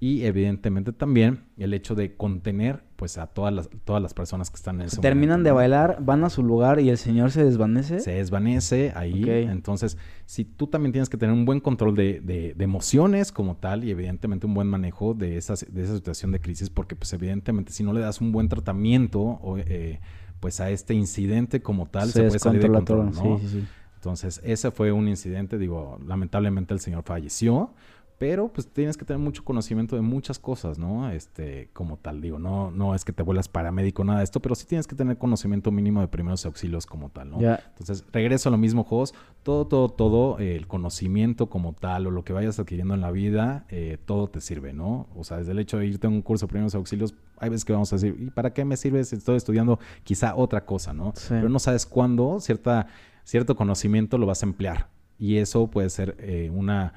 y 0.00 0.24
evidentemente 0.24 0.92
también 0.92 1.44
el 1.56 1.74
hecho 1.74 1.96
de 1.96 2.14
contener 2.14 2.84
pues 2.94 3.18
a 3.18 3.26
todas 3.26 3.52
las, 3.52 3.68
todas 3.84 4.00
las 4.02 4.14
personas 4.14 4.50
que 4.50 4.56
están 4.56 4.80
en 4.80 4.86
ese 4.86 5.00
Terminan 5.00 5.42
de 5.42 5.52
bailar, 5.52 5.98
van 6.00 6.24
a 6.24 6.30
su 6.30 6.42
lugar 6.42 6.80
y 6.80 6.88
el 6.88 6.98
señor 6.98 7.30
se 7.30 7.44
desvanece. 7.44 8.00
Se 8.00 8.12
desvanece 8.12 8.92
ahí. 8.94 9.24
Entonces, 9.28 9.98
si 10.26 10.44
tú 10.44 10.66
también 10.66 10.92
tienes 10.92 11.08
que 11.08 11.16
tener 11.16 11.32
un 11.32 11.44
buen 11.44 11.60
control 11.60 11.94
de, 11.94 12.20
de, 12.20 12.54
emociones 12.58 13.32
como 13.32 13.56
tal 13.56 13.84
y 13.84 13.90
evidentemente 13.90 14.46
un 14.46 14.54
buen 14.54 14.68
manejo 14.68 15.14
de, 15.14 15.36
esas, 15.36 15.66
de 15.72 15.82
esa 15.82 15.94
situación 15.94 16.32
de 16.32 16.40
crisis, 16.40 16.70
porque 16.70 16.96
pues 16.96 17.12
evidentemente 17.12 17.72
si 17.72 17.82
no 17.82 17.92
le 17.92 18.00
das 18.00 18.20
un 18.20 18.32
buen 18.32 18.48
tratamiento 18.48 19.20
o, 19.20 19.58
eh, 19.58 20.00
pues 20.40 20.60
a 20.60 20.70
este 20.70 20.94
incidente 20.94 21.60
como 21.60 21.86
tal, 21.86 22.10
se, 22.10 22.24
puede 22.24 22.38
salir 22.38 22.62
de 22.62 22.68
control, 22.68 23.06
¿no? 23.06 23.38
sí, 23.38 23.48
sí, 23.48 23.64
Entonces, 23.96 24.40
ese 24.44 24.70
fue 24.70 24.92
un 24.92 25.08
incidente, 25.08 25.58
digo, 25.58 25.98
lamentablemente 26.06 26.74
el 26.74 26.80
señor 26.80 27.02
falleció, 27.04 27.74
pero 28.18 28.48
pues 28.48 28.66
tienes 28.66 28.96
que 28.96 29.04
tener 29.04 29.20
mucho 29.22 29.44
conocimiento 29.44 29.94
de 29.94 30.02
muchas 30.02 30.40
cosas, 30.40 30.76
¿no? 30.76 31.08
Este, 31.08 31.70
como 31.72 31.98
tal, 31.98 32.20
digo, 32.20 32.40
no, 32.40 32.72
no 32.72 32.94
es 32.96 33.04
que 33.04 33.12
te 33.12 33.22
vuelvas 33.22 33.48
paramédico, 33.48 34.02
nada 34.02 34.18
de 34.18 34.24
esto, 34.24 34.40
pero 34.40 34.56
sí 34.56 34.66
tienes 34.66 34.88
que 34.88 34.96
tener 34.96 35.18
conocimiento 35.18 35.70
mínimo 35.70 36.00
de 36.00 36.08
primeros 36.08 36.44
auxilios 36.44 36.84
como 36.84 37.10
tal, 37.10 37.30
¿no? 37.30 37.38
Entonces, 37.40 38.04
regreso 38.12 38.48
a 38.48 38.52
lo 38.52 38.58
mismo, 38.58 38.82
Jos, 38.82 39.14
todo, 39.44 39.68
todo, 39.68 39.88
todo, 39.88 40.38
el 40.40 40.66
conocimiento 40.66 41.48
como 41.48 41.74
tal 41.74 42.08
o 42.08 42.10
lo 42.10 42.24
que 42.24 42.32
vayas 42.32 42.58
adquiriendo 42.58 42.94
en 42.94 43.00
la 43.00 43.12
vida, 43.12 43.66
eh, 43.68 43.98
todo 44.04 44.28
te 44.28 44.40
sirve, 44.40 44.72
¿no? 44.72 45.06
O 45.14 45.22
sea, 45.22 45.36
desde 45.36 45.52
el 45.52 45.60
hecho 45.60 45.78
de 45.78 45.86
irte 45.86 46.08
a 46.08 46.10
un 46.10 46.22
curso 46.22 46.46
de 46.46 46.50
primeros 46.50 46.74
auxilios, 46.74 47.14
hay 47.38 47.50
veces 47.50 47.64
que 47.64 47.72
vamos 47.72 47.92
a 47.92 47.96
decir, 47.96 48.16
¿y 48.18 48.30
para 48.30 48.52
qué 48.52 48.64
me 48.64 48.76
sirve 48.76 49.04
si 49.04 49.14
estoy 49.14 49.36
estudiando 49.36 49.78
quizá 50.02 50.34
otra 50.34 50.64
cosa, 50.64 50.92
¿no? 50.92 51.14
Pero 51.28 51.48
no 51.48 51.60
sabes 51.60 51.86
cuándo 51.86 52.40
cierta, 52.40 52.88
cierto 53.22 53.54
conocimiento 53.54 54.18
lo 54.18 54.26
vas 54.26 54.42
a 54.42 54.46
emplear. 54.46 54.88
Y 55.20 55.36
eso 55.36 55.68
puede 55.68 55.90
ser 55.90 56.16
eh, 56.20 56.50
una 56.52 56.94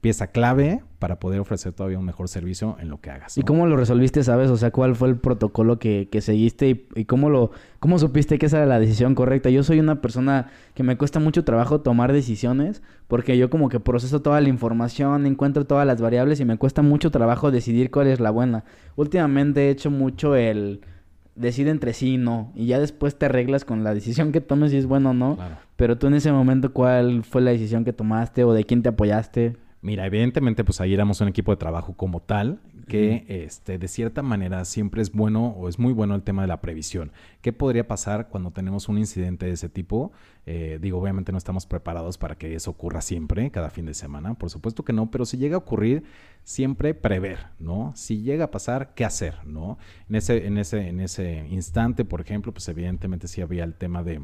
pieza 0.00 0.28
clave 0.28 0.82
para 0.98 1.18
poder 1.18 1.40
ofrecer 1.40 1.72
todavía 1.72 1.98
un 1.98 2.04
mejor 2.04 2.28
servicio 2.28 2.76
en 2.80 2.88
lo 2.88 3.00
que 3.00 3.10
hagas. 3.10 3.38
¿Y 3.38 3.42
cómo 3.42 3.66
lo 3.66 3.76
resolviste, 3.76 4.22
sabes? 4.22 4.50
O 4.50 4.56
sea, 4.56 4.70
¿cuál 4.70 4.94
fue 4.96 5.08
el 5.08 5.16
protocolo 5.16 5.78
que, 5.78 6.08
seguiste 6.20 6.86
y, 6.94 7.04
cómo 7.04 7.30
lo 7.30 7.52
cómo 7.80 7.98
supiste 7.98 8.38
que 8.38 8.46
esa 8.46 8.58
era 8.58 8.66
la 8.66 8.80
decisión 8.80 9.14
correcta? 9.14 9.50
Yo 9.50 9.62
soy 9.62 9.80
una 9.80 10.00
persona 10.00 10.50
que 10.74 10.82
me 10.82 10.96
cuesta 10.96 11.20
mucho 11.20 11.44
trabajo 11.44 11.80
tomar 11.80 12.12
decisiones 12.12 12.82
porque 13.06 13.38
yo 13.38 13.48
como 13.48 13.68
que 13.68 13.80
proceso 13.80 14.20
toda 14.20 14.40
la 14.40 14.48
información, 14.48 15.26
encuentro 15.26 15.64
todas 15.66 15.86
las 15.86 16.00
variables 16.00 16.40
y 16.40 16.44
me 16.44 16.58
cuesta 16.58 16.82
mucho 16.82 17.10
trabajo 17.10 17.50
decidir 17.50 17.90
cuál 17.90 18.08
es 18.08 18.20
la 18.20 18.30
buena. 18.30 18.64
Últimamente 18.96 19.68
he 19.68 19.70
hecho 19.70 19.90
mucho 19.90 20.34
el 20.34 20.80
decide 21.38 21.70
entre 21.70 21.92
sí 21.92 22.14
y 22.14 22.18
no. 22.18 22.52
Y 22.54 22.66
ya 22.66 22.80
después 22.80 23.16
te 23.16 23.26
arreglas 23.26 23.64
con 23.64 23.84
la 23.84 23.94
decisión 23.94 24.32
que 24.32 24.40
tomes 24.40 24.72
si 24.72 24.76
es 24.76 24.86
bueno 24.86 25.10
o 25.10 25.14
no. 25.14 25.38
Pero 25.76 25.96
tú 25.96 26.08
en 26.08 26.14
ese 26.14 26.32
momento, 26.32 26.72
¿cuál 26.72 27.22
fue 27.22 27.40
la 27.40 27.52
decisión 27.52 27.84
que 27.84 27.92
tomaste 27.92 28.44
o 28.44 28.52
de 28.52 28.64
quién 28.64 28.82
te 28.82 28.88
apoyaste? 28.88 29.56
Mira, 29.80 30.06
evidentemente, 30.06 30.64
pues 30.64 30.80
ahí 30.80 30.92
éramos 30.92 31.20
un 31.20 31.28
equipo 31.28 31.52
de 31.52 31.56
trabajo 31.56 31.94
como 31.94 32.20
tal, 32.20 32.60
que 32.88 33.26
este, 33.28 33.78
de 33.78 33.86
cierta 33.86 34.22
manera 34.22 34.64
siempre 34.64 35.02
es 35.02 35.12
bueno 35.12 35.48
o 35.48 35.68
es 35.68 35.78
muy 35.78 35.92
bueno 35.92 36.14
el 36.14 36.22
tema 36.22 36.42
de 36.42 36.48
la 36.48 36.60
previsión. 36.60 37.12
¿Qué 37.42 37.52
podría 37.52 37.86
pasar 37.86 38.28
cuando 38.28 38.50
tenemos 38.50 38.88
un 38.88 38.98
incidente 38.98 39.46
de 39.46 39.52
ese 39.52 39.68
tipo? 39.68 40.10
Eh, 40.46 40.78
digo, 40.80 40.98
obviamente 40.98 41.30
no 41.30 41.38
estamos 41.38 41.66
preparados 41.66 42.18
para 42.18 42.36
que 42.36 42.54
eso 42.54 42.70
ocurra 42.70 43.02
siempre, 43.02 43.50
cada 43.50 43.70
fin 43.70 43.86
de 43.86 43.94
semana, 43.94 44.34
por 44.34 44.50
supuesto 44.50 44.84
que 44.84 44.92
no, 44.92 45.10
pero 45.10 45.26
si 45.26 45.36
llega 45.36 45.56
a 45.56 45.58
ocurrir, 45.58 46.04
siempre 46.42 46.94
prever, 46.94 47.38
¿no? 47.58 47.92
Si 47.94 48.22
llega 48.22 48.46
a 48.46 48.50
pasar, 48.50 48.94
¿qué 48.94 49.04
hacer, 49.04 49.46
no? 49.46 49.78
En 50.08 50.16
ese, 50.16 50.46
en 50.46 50.58
ese, 50.58 50.88
en 50.88 51.00
ese 51.00 51.46
instante, 51.50 52.04
por 52.04 52.20
ejemplo, 52.20 52.52
pues 52.52 52.66
evidentemente 52.68 53.28
sí 53.28 53.42
había 53.42 53.64
el 53.64 53.74
tema 53.74 54.02
de 54.02 54.22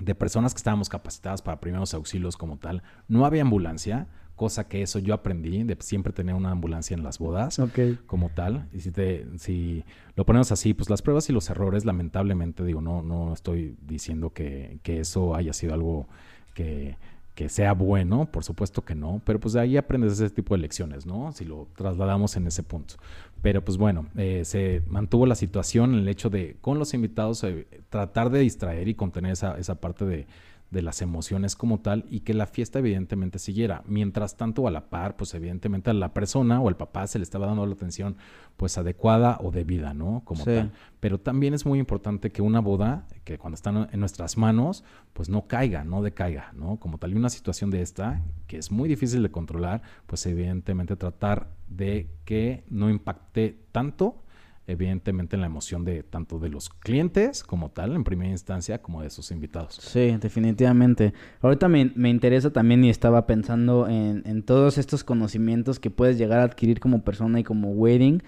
de 0.00 0.14
personas 0.14 0.54
que 0.54 0.58
estábamos 0.58 0.88
capacitadas 0.88 1.42
para 1.42 1.58
primeros 1.58 1.92
auxilios 1.92 2.36
como 2.36 2.56
tal. 2.58 2.84
No 3.08 3.26
había 3.26 3.42
ambulancia, 3.42 4.06
cosa 4.38 4.66
que 4.66 4.80
eso 4.80 4.98
yo 4.98 5.12
aprendí 5.12 5.62
de 5.64 5.76
siempre 5.80 6.14
tener 6.14 6.34
una 6.34 6.50
ambulancia 6.50 6.96
en 6.96 7.02
las 7.02 7.18
bodas 7.18 7.60
como 8.06 8.30
tal. 8.30 8.66
Y 8.72 8.80
si, 8.80 8.90
te, 8.90 9.26
si 9.36 9.84
lo 10.16 10.24
ponemos 10.24 10.50
así, 10.50 10.72
pues 10.72 10.88
las 10.88 11.02
pruebas 11.02 11.28
y 11.28 11.34
los 11.34 11.50
errores, 11.50 11.84
lamentablemente, 11.84 12.64
digo, 12.64 12.80
no, 12.80 13.02
no 13.02 13.34
estoy 13.34 13.76
diciendo 13.82 14.30
que, 14.32 14.78
que 14.82 15.00
eso 15.00 15.34
haya 15.34 15.52
sido 15.52 15.74
algo 15.74 16.08
que 16.54 16.96
que 17.38 17.48
sea 17.48 17.72
bueno, 17.72 18.28
por 18.32 18.42
supuesto 18.42 18.84
que 18.84 18.96
no, 18.96 19.22
pero 19.24 19.38
pues 19.38 19.54
de 19.54 19.60
ahí 19.60 19.76
aprendes 19.76 20.14
ese 20.14 20.28
tipo 20.28 20.56
de 20.56 20.60
lecciones, 20.60 21.06
¿no? 21.06 21.30
Si 21.30 21.44
lo 21.44 21.68
trasladamos 21.76 22.36
en 22.36 22.48
ese 22.48 22.64
punto. 22.64 22.96
Pero 23.42 23.64
pues 23.64 23.78
bueno, 23.78 24.08
eh, 24.16 24.44
se 24.44 24.82
mantuvo 24.88 25.24
la 25.24 25.36
situación 25.36 25.94
el 25.94 26.08
hecho 26.08 26.30
de 26.30 26.56
con 26.60 26.80
los 26.80 26.94
invitados 26.94 27.44
eh, 27.44 27.68
tratar 27.90 28.30
de 28.30 28.40
distraer 28.40 28.88
y 28.88 28.96
contener 28.96 29.30
esa, 29.30 29.56
esa 29.56 29.76
parte 29.76 30.04
de, 30.04 30.26
de 30.70 30.82
las 30.82 31.00
emociones 31.00 31.56
como 31.56 31.80
tal 31.80 32.04
y 32.10 32.20
que 32.20 32.34
la 32.34 32.46
fiesta 32.46 32.78
evidentemente 32.78 33.38
siguiera. 33.38 33.82
Mientras 33.86 34.36
tanto, 34.36 34.66
a 34.66 34.70
la 34.70 34.90
par, 34.90 35.16
pues 35.16 35.32
evidentemente 35.34 35.90
a 35.90 35.94
la 35.94 36.12
persona 36.12 36.60
o 36.60 36.68
al 36.68 36.76
papá 36.76 37.06
se 37.06 37.18
le 37.18 37.22
estaba 37.22 37.46
dando 37.46 37.64
la 37.64 37.72
atención 37.72 38.16
pues 38.56 38.76
adecuada 38.76 39.38
o 39.40 39.50
debida, 39.50 39.94
¿no? 39.94 40.22
Como 40.24 40.44
tal. 40.44 40.72
Pero 41.00 41.18
también 41.18 41.54
es 41.54 41.64
muy 41.64 41.78
importante 41.78 42.30
que 42.30 42.42
una 42.42 42.60
boda, 42.60 43.06
que 43.24 43.38
cuando 43.38 43.54
está 43.54 43.70
en 43.90 44.00
nuestras 44.00 44.36
manos, 44.36 44.84
pues 45.12 45.28
no 45.28 45.46
caiga, 45.46 45.84
no 45.84 46.02
decaiga, 46.02 46.52
¿no? 46.54 46.76
Como 46.78 46.98
tal, 46.98 47.12
y 47.12 47.16
una 47.16 47.30
situación 47.30 47.70
de 47.70 47.82
esta, 47.82 48.22
que 48.46 48.58
es 48.58 48.70
muy 48.70 48.88
difícil 48.88 49.22
de 49.22 49.30
controlar, 49.30 49.82
pues 50.06 50.26
evidentemente 50.26 50.96
tratar 50.96 51.50
de 51.68 52.10
que 52.24 52.64
no 52.68 52.90
impacte 52.90 53.58
tanto 53.72 54.24
evidentemente 54.68 55.34
en 55.34 55.40
la 55.40 55.46
emoción 55.46 55.84
de 55.84 56.02
tanto 56.02 56.38
de 56.38 56.50
los 56.50 56.68
clientes 56.68 57.42
como 57.42 57.70
tal, 57.70 57.96
en 57.96 58.04
primera 58.04 58.30
instancia, 58.30 58.80
como 58.82 59.02
de 59.02 59.08
sus 59.08 59.30
invitados. 59.30 59.74
Sí, 59.74 60.14
definitivamente. 60.20 61.14
Ahorita 61.40 61.68
me, 61.68 61.90
me 61.94 62.10
interesa 62.10 62.52
también 62.52 62.84
y 62.84 62.90
estaba 62.90 63.26
pensando 63.26 63.88
en, 63.88 64.22
en, 64.26 64.42
todos 64.42 64.76
estos 64.76 65.04
conocimientos 65.04 65.80
que 65.80 65.90
puedes 65.90 66.18
llegar 66.18 66.40
a 66.40 66.44
adquirir 66.44 66.80
como 66.80 67.02
persona 67.02 67.40
y 67.40 67.44
como 67.44 67.70
wedding. 67.70 68.22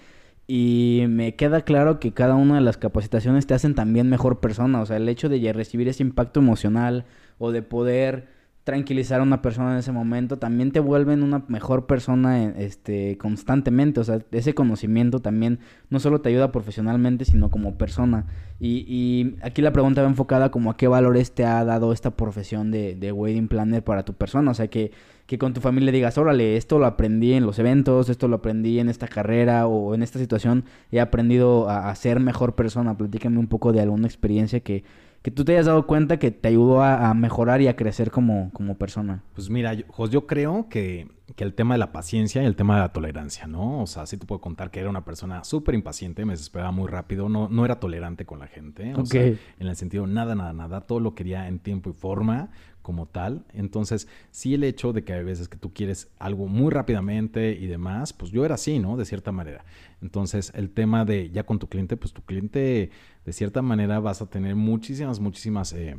Y 0.47 1.05
me 1.07 1.35
queda 1.35 1.61
claro 1.61 1.99
que 1.99 2.11
cada 2.11 2.35
una 2.35 2.55
de 2.55 2.61
las 2.61 2.77
capacitaciones 2.77 3.45
te 3.45 3.53
hacen 3.53 3.75
también 3.75 4.09
mejor 4.09 4.39
persona. 4.39 4.81
O 4.81 4.85
sea, 4.87 4.97
el 4.97 5.07
hecho 5.07 5.29
de 5.29 5.53
recibir 5.53 5.87
ese 5.87 6.01
impacto 6.01 6.39
emocional 6.39 7.05
o 7.37 7.51
de 7.51 7.61
poder 7.61 8.40
tranquilizar 8.63 9.21
a 9.21 9.23
una 9.23 9.41
persona 9.41 9.71
en 9.73 9.79
ese 9.79 9.91
momento, 9.91 10.37
también 10.37 10.71
te 10.71 10.79
vuelven 10.79 11.23
una 11.23 11.43
mejor 11.47 11.87
persona 11.87 12.49
este, 12.49 13.17
constantemente. 13.17 13.99
O 13.99 14.03
sea, 14.03 14.19
ese 14.31 14.53
conocimiento 14.53 15.19
también 15.19 15.59
no 15.89 15.99
solo 15.99 16.21
te 16.21 16.29
ayuda 16.29 16.51
profesionalmente, 16.51 17.25
sino 17.25 17.49
como 17.49 17.77
persona. 17.77 18.27
Y, 18.59 18.85
y 18.87 19.37
aquí 19.41 19.63
la 19.63 19.73
pregunta 19.73 20.03
va 20.03 20.07
enfocada 20.07 20.51
como 20.51 20.69
a 20.69 20.77
qué 20.77 20.87
valores 20.87 21.31
te 21.33 21.43
ha 21.43 21.65
dado 21.65 21.91
esta 21.91 22.11
profesión 22.11 22.69
de, 22.69 22.95
de 22.95 23.11
wedding 23.11 23.47
planner 23.47 23.83
para 23.83 24.05
tu 24.05 24.13
persona. 24.13 24.51
O 24.51 24.53
sea, 24.53 24.67
que, 24.67 24.91
que 25.25 25.39
con 25.39 25.53
tu 25.53 25.61
familia 25.61 25.91
digas, 25.91 26.19
órale, 26.19 26.55
esto 26.55 26.77
lo 26.77 26.85
aprendí 26.85 27.33
en 27.33 27.47
los 27.47 27.57
eventos, 27.57 28.09
esto 28.09 28.27
lo 28.27 28.37
aprendí 28.37 28.77
en 28.77 28.89
esta 28.89 29.07
carrera 29.07 29.65
o 29.65 29.95
en 29.95 30.03
esta 30.03 30.19
situación, 30.19 30.65
he 30.91 30.99
aprendido 30.99 31.67
a, 31.67 31.89
a 31.89 31.95
ser 31.95 32.19
mejor 32.19 32.53
persona. 32.53 32.95
Platícame 32.95 33.39
un 33.39 33.47
poco 33.47 33.71
de 33.73 33.81
alguna 33.81 34.05
experiencia 34.05 34.59
que 34.59 34.83
que 35.21 35.31
tú 35.31 35.45
te 35.45 35.53
hayas 35.53 35.67
dado 35.67 35.85
cuenta 35.85 36.17
que 36.17 36.31
te 36.31 36.47
ayudó 36.47 36.81
a, 36.81 37.13
mejorar 37.13 37.61
y 37.61 37.67
a 37.67 37.75
crecer 37.75 38.09
como, 38.09 38.51
como 38.53 38.77
persona? 38.77 39.23
Pues 39.33 39.49
mira, 39.49 39.73
yo, 39.73 39.85
yo 40.07 40.25
creo 40.25 40.67
que, 40.69 41.07
el 41.37 41.53
tema 41.55 41.73
de 41.73 41.79
la 41.79 41.91
paciencia 41.91 42.43
y 42.43 42.45
el 42.45 42.55
tema 42.55 42.75
de 42.75 42.81
la 42.81 42.93
tolerancia, 42.93 43.47
¿no? 43.47 43.81
O 43.81 43.87
sea, 43.87 44.05
sí 44.05 44.15
te 44.17 44.27
puedo 44.27 44.41
contar 44.41 44.69
que 44.69 44.79
era 44.79 44.89
una 44.89 45.03
persona 45.03 45.43
súper 45.43 45.73
impaciente, 45.73 46.23
me 46.23 46.33
desesperaba 46.33 46.71
muy 46.71 46.87
rápido, 46.87 47.29
no, 47.29 47.49
no 47.49 47.65
era 47.65 47.79
tolerante 47.79 48.25
con 48.25 48.37
la 48.37 48.47
gente. 48.47 48.93
O 48.95 49.05
sea, 49.05 49.23
en 49.23 49.67
el 49.67 49.75
sentido, 49.75 50.05
nada, 50.05 50.35
nada, 50.35 50.53
nada, 50.53 50.81
todo 50.81 50.99
lo 50.99 51.15
quería 51.15 51.47
en 51.47 51.57
tiempo 51.57 51.89
y 51.89 51.93
forma 51.93 52.51
como 52.81 53.05
tal. 53.05 53.45
Entonces, 53.53 54.07
sí 54.31 54.53
el 54.53 54.63
hecho 54.63 54.93
de 54.93 55.03
que 55.03 55.13
hay 55.13 55.23
veces 55.23 55.47
que 55.47 55.57
tú 55.57 55.73
quieres 55.73 56.09
algo 56.19 56.47
muy 56.47 56.71
rápidamente 56.71 57.51
y 57.53 57.67
demás, 57.67 58.13
pues 58.13 58.31
yo 58.31 58.45
era 58.45 58.55
así, 58.55 58.79
¿no? 58.79 58.97
De 58.97 59.05
cierta 59.05 59.31
manera. 59.31 59.65
Entonces, 60.01 60.51
el 60.55 60.71
tema 60.71 61.05
de 61.05 61.29
ya 61.29 61.43
con 61.43 61.59
tu 61.59 61.67
cliente, 61.67 61.97
pues 61.97 62.13
tu 62.13 62.21
cliente, 62.23 62.91
de 63.25 63.33
cierta 63.33 63.61
manera, 63.61 63.99
vas 63.99 64.21
a 64.21 64.29
tener 64.29 64.55
muchísimas, 64.55 65.19
muchísimas... 65.19 65.73
Eh, 65.73 65.97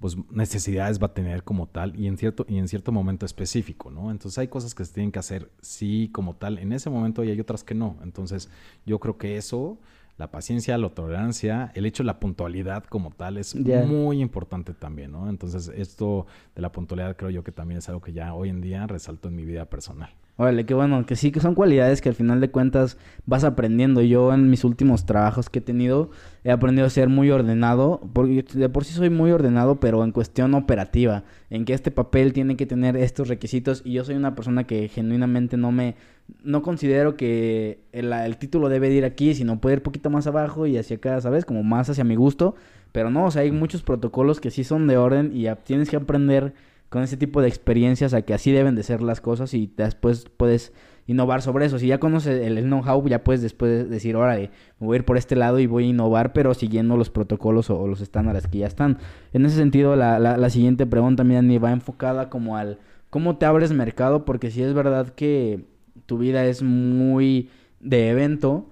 pues 0.00 0.16
necesidades 0.30 1.00
va 1.02 1.06
a 1.06 1.14
tener 1.14 1.42
como 1.42 1.66
tal 1.66 1.98
y 1.98 2.06
en 2.06 2.16
cierto 2.16 2.46
y 2.48 2.58
en 2.58 2.68
cierto 2.68 2.92
momento 2.92 3.26
específico, 3.26 3.90
¿no? 3.90 4.10
Entonces 4.10 4.38
hay 4.38 4.48
cosas 4.48 4.74
que 4.74 4.84
se 4.84 4.92
tienen 4.92 5.10
que 5.10 5.18
hacer 5.18 5.50
sí 5.60 6.10
como 6.12 6.36
tal 6.36 6.58
en 6.58 6.72
ese 6.72 6.88
momento 6.88 7.24
y 7.24 7.30
hay 7.30 7.40
otras 7.40 7.64
que 7.64 7.74
no. 7.74 7.96
Entonces, 8.02 8.48
yo 8.86 9.00
creo 9.00 9.18
que 9.18 9.36
eso 9.36 9.80
la 10.18 10.30
paciencia, 10.30 10.76
la 10.76 10.88
tolerancia, 10.90 11.70
el 11.74 11.86
hecho 11.86 12.02
de 12.02 12.08
la 12.08 12.20
puntualidad 12.20 12.84
como 12.84 13.10
tal 13.10 13.38
es 13.38 13.54
muy 13.54 14.20
importante 14.20 14.74
también, 14.74 15.12
¿no? 15.12 15.30
Entonces, 15.30 15.70
esto 15.74 16.26
de 16.54 16.60
la 16.60 16.72
puntualidad 16.72 17.16
creo 17.16 17.30
yo 17.30 17.44
que 17.44 17.52
también 17.52 17.78
es 17.78 17.88
algo 17.88 18.00
que 18.00 18.12
ya 18.12 18.34
hoy 18.34 18.48
en 18.48 18.60
día 18.60 18.86
resalto 18.86 19.28
en 19.28 19.36
mi 19.36 19.44
vida 19.44 19.64
personal. 19.66 20.10
Órale, 20.40 20.64
qué 20.66 20.72
bueno, 20.72 21.04
que 21.04 21.16
sí, 21.16 21.32
que 21.32 21.40
son 21.40 21.56
cualidades 21.56 22.00
que 22.00 22.10
al 22.10 22.14
final 22.14 22.40
de 22.40 22.52
cuentas 22.52 22.96
vas 23.26 23.42
aprendiendo. 23.42 24.02
Yo 24.02 24.32
en 24.32 24.48
mis 24.50 24.62
últimos 24.62 25.04
trabajos 25.04 25.50
que 25.50 25.58
he 25.58 25.62
tenido 25.62 26.10
he 26.44 26.52
aprendido 26.52 26.86
a 26.86 26.90
ser 26.90 27.08
muy 27.08 27.28
ordenado, 27.32 28.00
porque 28.12 28.44
de 28.54 28.68
por 28.68 28.84
sí 28.84 28.94
soy 28.94 29.10
muy 29.10 29.32
ordenado, 29.32 29.80
pero 29.80 30.04
en 30.04 30.12
cuestión 30.12 30.54
operativa, 30.54 31.24
en 31.50 31.64
que 31.64 31.74
este 31.74 31.90
papel 31.90 32.32
tiene 32.32 32.56
que 32.56 32.66
tener 32.66 32.96
estos 32.96 33.26
requisitos 33.26 33.82
y 33.84 33.94
yo 33.94 34.04
soy 34.04 34.14
una 34.14 34.36
persona 34.36 34.62
que 34.62 34.86
genuinamente 34.86 35.56
no 35.56 35.72
me, 35.72 35.96
no 36.44 36.62
considero 36.62 37.16
que 37.16 37.80
el, 37.90 38.12
el 38.12 38.36
título 38.36 38.68
debe 38.68 38.94
ir 38.94 39.04
aquí, 39.04 39.34
sino 39.34 39.60
puede 39.60 39.74
ir 39.74 39.82
poquito 39.82 40.08
más 40.08 40.28
abajo 40.28 40.66
y 40.68 40.78
hacia 40.78 40.98
acá, 40.98 41.20
¿sabes? 41.20 41.44
Como 41.46 41.64
más 41.64 41.90
hacia 41.90 42.04
mi 42.04 42.14
gusto, 42.14 42.54
pero 42.92 43.10
no, 43.10 43.24
o 43.24 43.30
sea, 43.32 43.42
hay 43.42 43.50
muchos 43.50 43.82
protocolos 43.82 44.38
que 44.38 44.52
sí 44.52 44.62
son 44.62 44.86
de 44.86 44.98
orden 44.98 45.32
y 45.34 45.48
tienes 45.64 45.90
que 45.90 45.96
aprender 45.96 46.54
con 46.88 47.02
ese 47.02 47.16
tipo 47.16 47.42
de 47.42 47.48
experiencias 47.48 48.14
a 48.14 48.22
que 48.22 48.34
así 48.34 48.50
deben 48.50 48.74
de 48.74 48.82
ser 48.82 49.02
las 49.02 49.20
cosas 49.20 49.52
y 49.54 49.72
después 49.76 50.26
puedes 50.36 50.72
innovar 51.06 51.42
sobre 51.42 51.66
eso. 51.66 51.78
Si 51.78 51.86
ya 51.86 51.98
conoces 51.98 52.40
el, 52.46 52.62
know-how, 52.64 53.06
ya 53.08 53.24
puedes 53.24 53.42
después 53.42 53.88
decir, 53.90 54.16
órale, 54.16 54.50
me 54.78 54.86
voy 54.86 54.96
a 54.96 54.98
ir 54.98 55.04
por 55.04 55.16
este 55.16 55.36
lado 55.36 55.58
y 55.58 55.66
voy 55.66 55.84
a 55.84 55.88
innovar, 55.88 56.32
pero 56.32 56.54
siguiendo 56.54 56.96
los 56.96 57.10
protocolos 57.10 57.70
o, 57.70 57.86
los 57.86 58.00
estándares 58.00 58.46
que 58.46 58.58
ya 58.58 58.66
están. 58.66 58.98
En 59.32 59.44
ese 59.44 59.56
sentido, 59.56 59.96
la, 59.96 60.18
la, 60.18 60.50
siguiente 60.50 60.86
pregunta, 60.86 61.24
ni 61.24 61.58
va 61.58 61.72
enfocada 61.72 62.28
como 62.30 62.56
al 62.56 62.78
cómo 63.10 63.38
te 63.38 63.46
abres 63.46 63.72
mercado, 63.72 64.24
porque 64.24 64.50
si 64.50 64.62
es 64.62 64.74
verdad 64.74 65.08
que 65.08 65.64
tu 66.06 66.18
vida 66.18 66.44
es 66.44 66.62
muy 66.62 67.50
de 67.80 68.10
evento, 68.10 68.68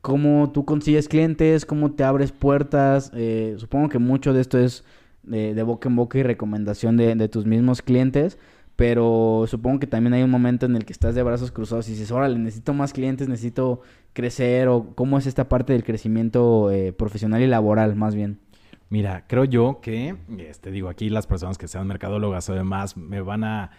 cómo 0.00 0.50
tú 0.52 0.64
consigues 0.64 1.08
clientes, 1.08 1.66
cómo 1.66 1.92
te 1.92 2.04
abres 2.04 2.32
puertas. 2.32 3.10
Eh, 3.14 3.54
supongo 3.58 3.88
que 3.88 3.98
mucho 3.98 4.32
de 4.32 4.40
esto 4.40 4.58
es 4.58 4.84
de, 5.26 5.62
boca 5.62 5.88
en 5.88 5.96
boca 5.96 6.18
y 6.18 6.22
recomendación 6.22 6.96
de, 6.96 7.28
tus 7.28 7.46
mismos 7.46 7.82
clientes. 7.82 8.38
Pero 8.76 9.46
supongo 9.46 9.80
que 9.80 9.86
también 9.86 10.12
hay 10.12 10.22
un 10.22 10.30
momento 10.30 10.66
en 10.66 10.76
el 10.76 10.84
que 10.84 10.92
estás 10.92 11.14
de 11.14 11.22
brazos 11.22 11.50
cruzados 11.50 11.88
y 11.88 11.92
dices, 11.92 12.10
órale, 12.10 12.38
necesito 12.38 12.74
más 12.74 12.92
clientes, 12.92 13.26
necesito 13.26 13.80
crecer. 14.12 14.68
o 14.68 14.94
¿Cómo 14.94 15.16
es 15.16 15.26
esta 15.26 15.48
parte 15.48 15.72
del 15.72 15.82
crecimiento 15.82 16.70
eh, 16.70 16.92
profesional 16.92 17.40
y 17.40 17.46
laboral, 17.46 17.96
más 17.96 18.14
bien? 18.14 18.38
Mira, 18.90 19.24
creo 19.26 19.44
yo 19.44 19.80
que, 19.80 20.16
este, 20.38 20.70
digo, 20.70 20.90
aquí 20.90 21.08
las 21.08 21.26
personas 21.26 21.56
que 21.56 21.68
sean 21.68 21.86
mercadólogas 21.86 22.48
o 22.50 22.54
demás 22.54 22.98
me 22.98 23.22
van 23.22 23.44
a, 23.44 23.70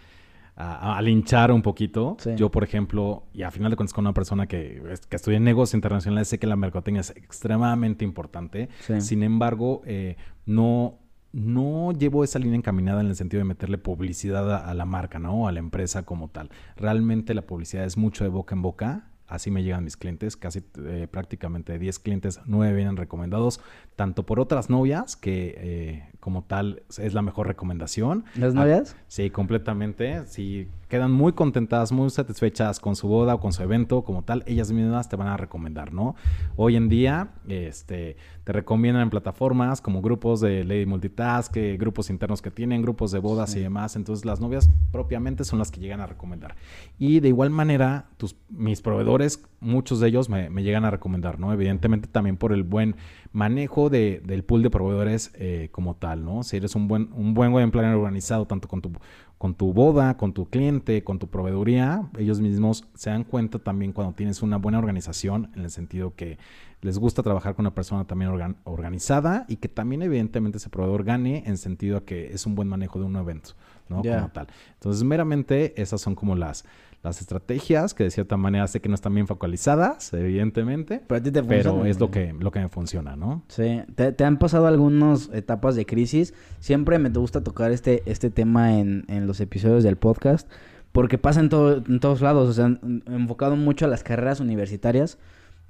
a, 0.57 1.01
linchar 1.01 1.51
un 1.51 1.61
poquito. 1.61 2.17
Yo, 2.35 2.49
por 2.49 2.63
ejemplo, 2.63 3.23
y 3.33 3.43
a 3.43 3.51
final 3.51 3.69
de 3.69 3.77
cuentas 3.77 3.93
con 3.93 4.05
una 4.05 4.13
persona 4.13 4.47
que, 4.47 4.81
que 5.07 5.15
estudia 5.15 5.37
en 5.37 5.43
negocios 5.43 5.75
internacionales, 5.75 6.27
sé 6.27 6.39
que 6.39 6.47
la 6.47 6.55
mercadotecnia 6.55 7.01
es 7.01 7.11
extremadamente 7.11 8.03
importante. 8.03 8.69
Sin 8.99 9.21
embargo, 9.21 9.83
eh, 9.85 10.17
no 10.45 10.97
no 11.37 11.91
llevo 11.91 12.23
esa 12.23 12.39
línea 12.39 12.57
encaminada 12.57 12.99
en 13.01 13.07
el 13.07 13.15
sentido 13.15 13.41
de 13.41 13.45
meterle 13.45 13.77
publicidad 13.77 14.67
a, 14.67 14.73
la 14.73 14.85
marca, 14.85 15.19
¿no? 15.19 15.47
A 15.47 15.51
la 15.51 15.59
empresa 15.59 16.01
como 16.03 16.29
tal. 16.29 16.49
Realmente 16.75 17.35
la 17.35 17.43
publicidad 17.43 17.85
es 17.85 17.95
mucho 17.95 18.23
de 18.23 18.31
boca 18.31 18.55
en 18.55 18.63
boca. 18.63 19.11
Así 19.27 19.51
me 19.51 19.61
llegan 19.61 19.83
mis 19.83 19.97
clientes, 19.97 20.35
casi 20.35 20.63
eh, 20.85 21.07
prácticamente 21.11 21.77
10 21.77 21.99
clientes, 21.99 22.39
9 22.45 22.73
vienen 22.73 22.97
recomendados, 22.97 23.59
tanto 23.95 24.25
por 24.25 24.39
otras 24.39 24.71
novias, 24.71 25.15
que 25.15 25.53
eh, 25.57 26.09
como 26.27 26.43
tal 26.43 26.83
es 26.97 27.13
la 27.13 27.21
mejor 27.21 27.47
recomendación. 27.47 28.25
¿Las 28.35 28.53
novias? 28.53 28.97
sí, 29.07 29.29
completamente. 29.29 30.25
Sí, 30.25 30.67
quedan 30.89 31.13
muy 31.13 31.31
contentas, 31.31 31.93
muy 31.93 32.09
satisfechas 32.09 32.81
con 32.81 32.97
su 32.97 33.07
boda 33.07 33.35
o 33.35 33.39
con 33.39 33.53
su 33.53 33.63
evento 33.63 34.03
como 34.03 34.23
tal, 34.23 34.43
ellas 34.45 34.69
mismas 34.73 35.07
te 35.07 35.15
van 35.15 35.29
a 35.29 35.37
recomendar, 35.37 35.93
¿no? 35.93 36.15
Hoy 36.57 36.75
en 36.75 36.89
día, 36.89 37.29
este, 37.47 38.17
te 38.43 38.51
recomiendan 38.51 39.03
en 39.03 39.09
plataformas 39.09 39.79
como 39.79 40.01
grupos 40.01 40.41
de 40.41 40.65
Lady 40.65 40.85
Multitask, 40.85 41.55
grupos 41.77 42.09
internos 42.09 42.41
que 42.41 42.51
tienen, 42.51 42.81
grupos 42.81 43.13
de 43.13 43.19
bodas 43.19 43.55
y 43.55 43.61
demás, 43.61 43.95
entonces 43.95 44.25
las 44.25 44.41
novias 44.41 44.69
propiamente 44.91 45.45
son 45.45 45.59
las 45.59 45.71
que 45.71 45.79
llegan 45.79 46.01
a 46.01 46.07
recomendar. 46.07 46.55
Y 46.99 47.21
de 47.21 47.29
igual 47.29 47.51
manera, 47.51 48.07
tus, 48.17 48.35
mis 48.49 48.81
proveedores 48.81 48.97
proveedores, 48.97 49.43
muchos 49.59 49.99
de 49.99 50.07
ellos 50.07 50.27
me, 50.27 50.49
llegan 50.63 50.83
a 50.83 50.91
recomendar, 50.91 51.39
¿no? 51.39 51.53
Evidentemente 51.53 52.07
también 52.07 52.35
por 52.35 52.51
el 52.51 52.63
buen 52.63 52.95
manejo 53.31 53.89
de, 53.89 54.21
del 54.25 54.43
pool 54.43 54.63
de 54.63 54.71
proveedores 54.71 55.31
eh, 55.35 55.69
como 55.71 55.95
tal, 55.95 56.16
¿no? 56.23 56.43
Si 56.43 56.57
eres 56.57 56.75
un 56.75 56.87
buen, 56.87 57.09
un 57.13 57.33
buen 57.33 57.53
wedding 57.53 57.71
planner 57.71 57.95
organizado, 57.95 58.45
tanto 58.45 58.67
con 58.67 58.81
tu, 58.81 58.91
con 59.37 59.53
tu 59.53 59.73
boda, 59.73 60.17
con 60.17 60.33
tu 60.33 60.49
cliente, 60.49 61.03
con 61.03 61.19
tu 61.19 61.27
proveeduría, 61.27 62.09
ellos 62.17 62.39
mismos 62.39 62.85
se 62.95 63.09
dan 63.09 63.23
cuenta 63.23 63.59
también 63.59 63.93
cuando 63.93 64.13
tienes 64.13 64.41
una 64.41 64.57
buena 64.57 64.79
organización, 64.79 65.51
en 65.55 65.63
el 65.63 65.69
sentido 65.69 66.15
que 66.15 66.37
les 66.81 66.99
gusta 66.99 67.23
trabajar 67.23 67.55
con 67.55 67.63
una 67.63 67.73
persona 67.73 68.05
también 68.05 68.55
organizada 68.63 69.45
y 69.47 69.57
que 69.57 69.67
también 69.67 70.01
evidentemente 70.03 70.57
ese 70.57 70.69
proveedor 70.69 71.03
gane 71.03 71.43
en 71.45 71.57
sentido 71.57 71.97
a 71.97 72.05
que 72.05 72.33
es 72.33 72.45
un 72.45 72.55
buen 72.55 72.67
manejo 72.67 72.99
de 72.99 73.05
un 73.05 73.15
evento, 73.15 73.51
¿no? 73.89 73.97
Como 73.97 74.29
tal. 74.29 74.47
Entonces, 74.73 75.03
meramente 75.03 75.79
esas 75.81 76.01
son 76.01 76.13
como 76.13 76.35
las, 76.35 76.65
las 77.07 77.21
estrategias 77.21 77.93
que 77.93 78.03
de 78.03 78.11
cierta 78.11 78.37
manera 78.37 78.67
sé 78.67 78.79
que 78.81 78.89
no 78.89 78.95
están 78.95 79.13
bien 79.13 79.27
focalizadas, 79.27 80.13
evidentemente, 80.13 81.01
pero, 81.07 81.19
a 81.19 81.23
ti 81.23 81.31
te 81.31 81.43
pero 81.43 81.85
es 81.85 81.99
lo 81.99 82.11
que, 82.11 82.33
lo 82.39 82.51
que 82.51 82.59
me 82.59 82.69
funciona, 82.69 83.15
¿no? 83.15 83.43
Sí, 83.47 83.81
¿Te, 83.95 84.23
han 84.23 84.37
pasado 84.37 84.67
algunas 84.67 85.29
etapas 85.33 85.75
de 85.75 85.85
crisis. 85.85 86.33
Siempre 86.59 86.99
me 86.99 87.09
gusta 87.09 87.43
tocar 87.43 87.71
este, 87.71 88.03
este 88.05 88.29
tema 88.29 88.79
en, 88.79 89.05
en 89.07 89.27
los 89.27 89.39
episodios 89.39 89.83
del 89.83 89.97
podcast 89.97 90.49
porque 90.91 91.17
pasa 91.17 91.39
en, 91.39 91.49
todo, 91.49 91.83
en 91.85 91.99
todos 91.99 92.21
lados, 92.21 92.49
o 92.49 92.53
sea, 92.53 92.79
enfocado 93.07 93.55
mucho 93.55 93.85
a 93.85 93.87
las 93.87 94.03
carreras 94.03 94.39
universitarias 94.39 95.17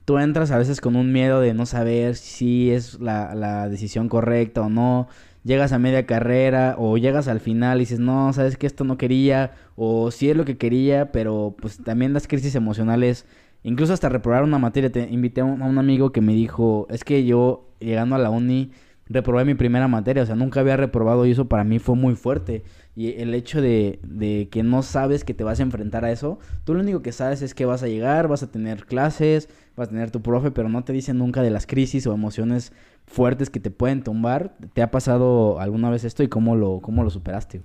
tú 0.08 0.17
entras 0.19 0.52
a 0.52 0.58
veces 0.58 0.80
con 0.80 0.95
un 0.95 1.12
miedo 1.12 1.41
de 1.41 1.54
no 1.54 1.65
saber 1.65 2.15
si 2.15 2.71
es 2.71 2.97
la, 3.02 3.67
decisión 3.67 4.08
correcta 4.08 4.62
o 4.62 4.69
no. 4.69 5.10
Llegas 5.43 5.71
a 5.71 5.80
media 5.80 6.06
carrera 6.06 6.76
o 6.78 6.97
llegas 6.97 7.28
al 7.28 7.39
final 7.39 7.78
y 7.78 7.82
dices, 7.82 8.00
no, 8.00 8.34
sabes 8.34 8.58
que 8.58 8.67
esto 8.67 8.84
no 8.84 8.97
quería 8.97 9.54
o 9.76 10.12
sí 10.12 10.30
es 10.30 10.36
lo 10.36 10.45
que 10.45 10.58
quería, 10.58 11.12
pero 11.12 11.56
pues 11.60 11.78
también 11.78 12.13
las 12.13 12.28
crisis 12.28 12.56
emocionales, 12.56 13.26
incluso 13.63 13.93
hasta 13.93 14.10
reprobar 14.10 14.43
una 14.43 14.60
materia. 14.60 14.91
Te 14.91 15.08
invité 15.10 15.41
a 15.41 15.45
un, 15.45 15.62
a 15.62 15.65
un 15.65 15.78
amigo 15.78 16.12
que 16.12 16.21
me 16.21 16.34
dijo, 16.34 16.88
es 16.89 17.04
que 17.04 17.26
yo 17.26 17.69
llegando 17.80 18.15
a 18.15 18.19
la 18.19 18.30
uni 18.30 18.71
reprobé 19.10 19.45
mi 19.45 19.56
primera 19.56 19.88
materia, 19.88 20.23
o 20.23 20.26
sea, 20.26 20.36
nunca 20.36 20.60
había 20.60 20.78
reprobado 20.78 21.26
y 21.26 21.32
eso 21.32 21.47
para 21.47 21.63
mí 21.63 21.80
fue 21.80 21.95
muy 21.95 22.15
fuerte. 22.15 22.63
Y 22.95 23.13
el 23.21 23.34
hecho 23.34 23.62
de, 23.62 24.00
de, 24.04 24.50
que 24.52 24.63
no 24.63 24.82
sabes 24.82 25.23
que 25.23 25.34
te 25.34 25.43
vas 25.43 25.60
a 25.60 25.63
enfrentar 25.63 26.04
a 26.06 26.12
eso, 26.12 26.39
tú 26.63 26.73
lo 26.73 26.82
único 26.82 27.02
que 27.02 27.12
sabes 27.12 27.41
es 27.41 27.54
que 27.54 27.65
vas 27.65 27.84
a 27.84 27.88
llegar, 27.88 28.28
vas 28.28 28.43
a 28.43 28.52
tener 28.52 28.86
clases, 28.86 29.50
vas 29.76 29.88
a 29.88 29.91
tener 29.91 30.12
tu 30.12 30.21
profe, 30.21 30.52
pero 30.52 30.69
no 30.69 30.84
te 30.84 30.93
dicen 30.93 31.17
nunca 31.17 31.41
de 31.41 31.52
las 31.52 31.67
crisis 31.67 32.08
o 32.08 32.13
emociones 32.13 32.73
fuertes 33.08 33.50
que 33.50 33.60
te 33.60 33.72
pueden 33.72 34.04
tumbar. 34.04 34.56
¿Te 34.74 34.82
ha 34.84 34.91
pasado 34.91 35.60
alguna 35.60 35.89
vez 35.89 36.04
esto 36.04 36.24
y 36.24 36.28
cómo 36.28 36.56
lo, 36.56 36.80
cómo 36.82 37.04
lo 37.04 37.10
superaste? 37.10 37.63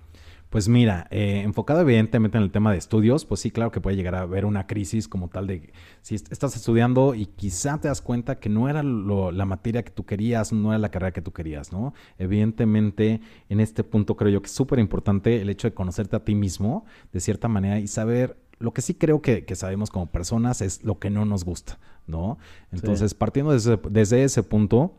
Pues 0.53 0.69
mira, 0.69 1.07
eh, 1.11 1.41
enfocado 1.45 1.81
evidentemente 1.81 2.37
en 2.37 2.45
el 2.45 2.51
tema 2.51 2.73
de 2.73 2.77
estudios, 2.77 3.25
pues 3.25 3.41
sí, 3.41 3.51
claro 3.51 3.71
que 3.71 3.81
puede 3.81 3.97
llegar 3.97 4.15
a 4.15 4.21
haber 4.21 4.45
una 4.45 4.67
crisis 4.67 5.09
como 5.09 5.29
tal 5.29 5.47
de 5.47 5.73
si 6.03 6.15
estás 6.15 6.55
estudiando 6.57 7.15
y 7.15 7.25
quizá 7.25 7.81
te 7.81 7.89
das 7.89 8.03
cuenta 8.03 8.39
que 8.39 8.51
no 8.51 8.69
era 8.69 8.83
la 8.83 9.47
materia 9.47 9.83
que 9.83 9.91
tú 9.91 10.05
querías, 10.05 10.53
no 10.53 10.69
era 10.69 10.79
la 10.79 10.91
carrera 10.91 11.13
que 11.13 11.23
tú 11.23 11.33
querías, 11.33 11.73
¿no? 11.73 11.95
Evidentemente, 12.19 13.23
en 13.49 13.61
este 13.61 13.83
punto 13.83 14.15
creo 14.15 14.31
yo 14.31 14.43
que 14.43 14.49
es 14.49 14.53
súper 14.53 14.79
importante 14.79 15.41
el 15.41 15.49
hecho 15.49 15.69
de 15.69 15.73
conocerte 15.73 16.17
a 16.17 16.21
ti 16.23 16.35
mismo 16.35 16.85
de 17.15 17.21
cierta 17.21 17.49
manera 17.49 17.81
y 17.81 17.87
saber 17.87 18.37
lo 18.59 18.75
que 18.75 18.83
sí 18.83 18.93
creo 18.93 19.23
que, 19.23 19.47
sabemos 19.55 19.89
como 19.89 20.13
personas 20.13 20.61
es 20.61 20.85
lo 20.85 20.99
que 20.99 21.09
no 21.09 21.25
nos 21.25 21.47
gusta, 21.47 21.79
¿no? 22.07 22.37
Entonces, 22.71 23.15
partiendo 23.15 23.53
desde, 23.53 23.81
desde 23.89 24.23
ese 24.23 24.43
punto, 24.43 24.99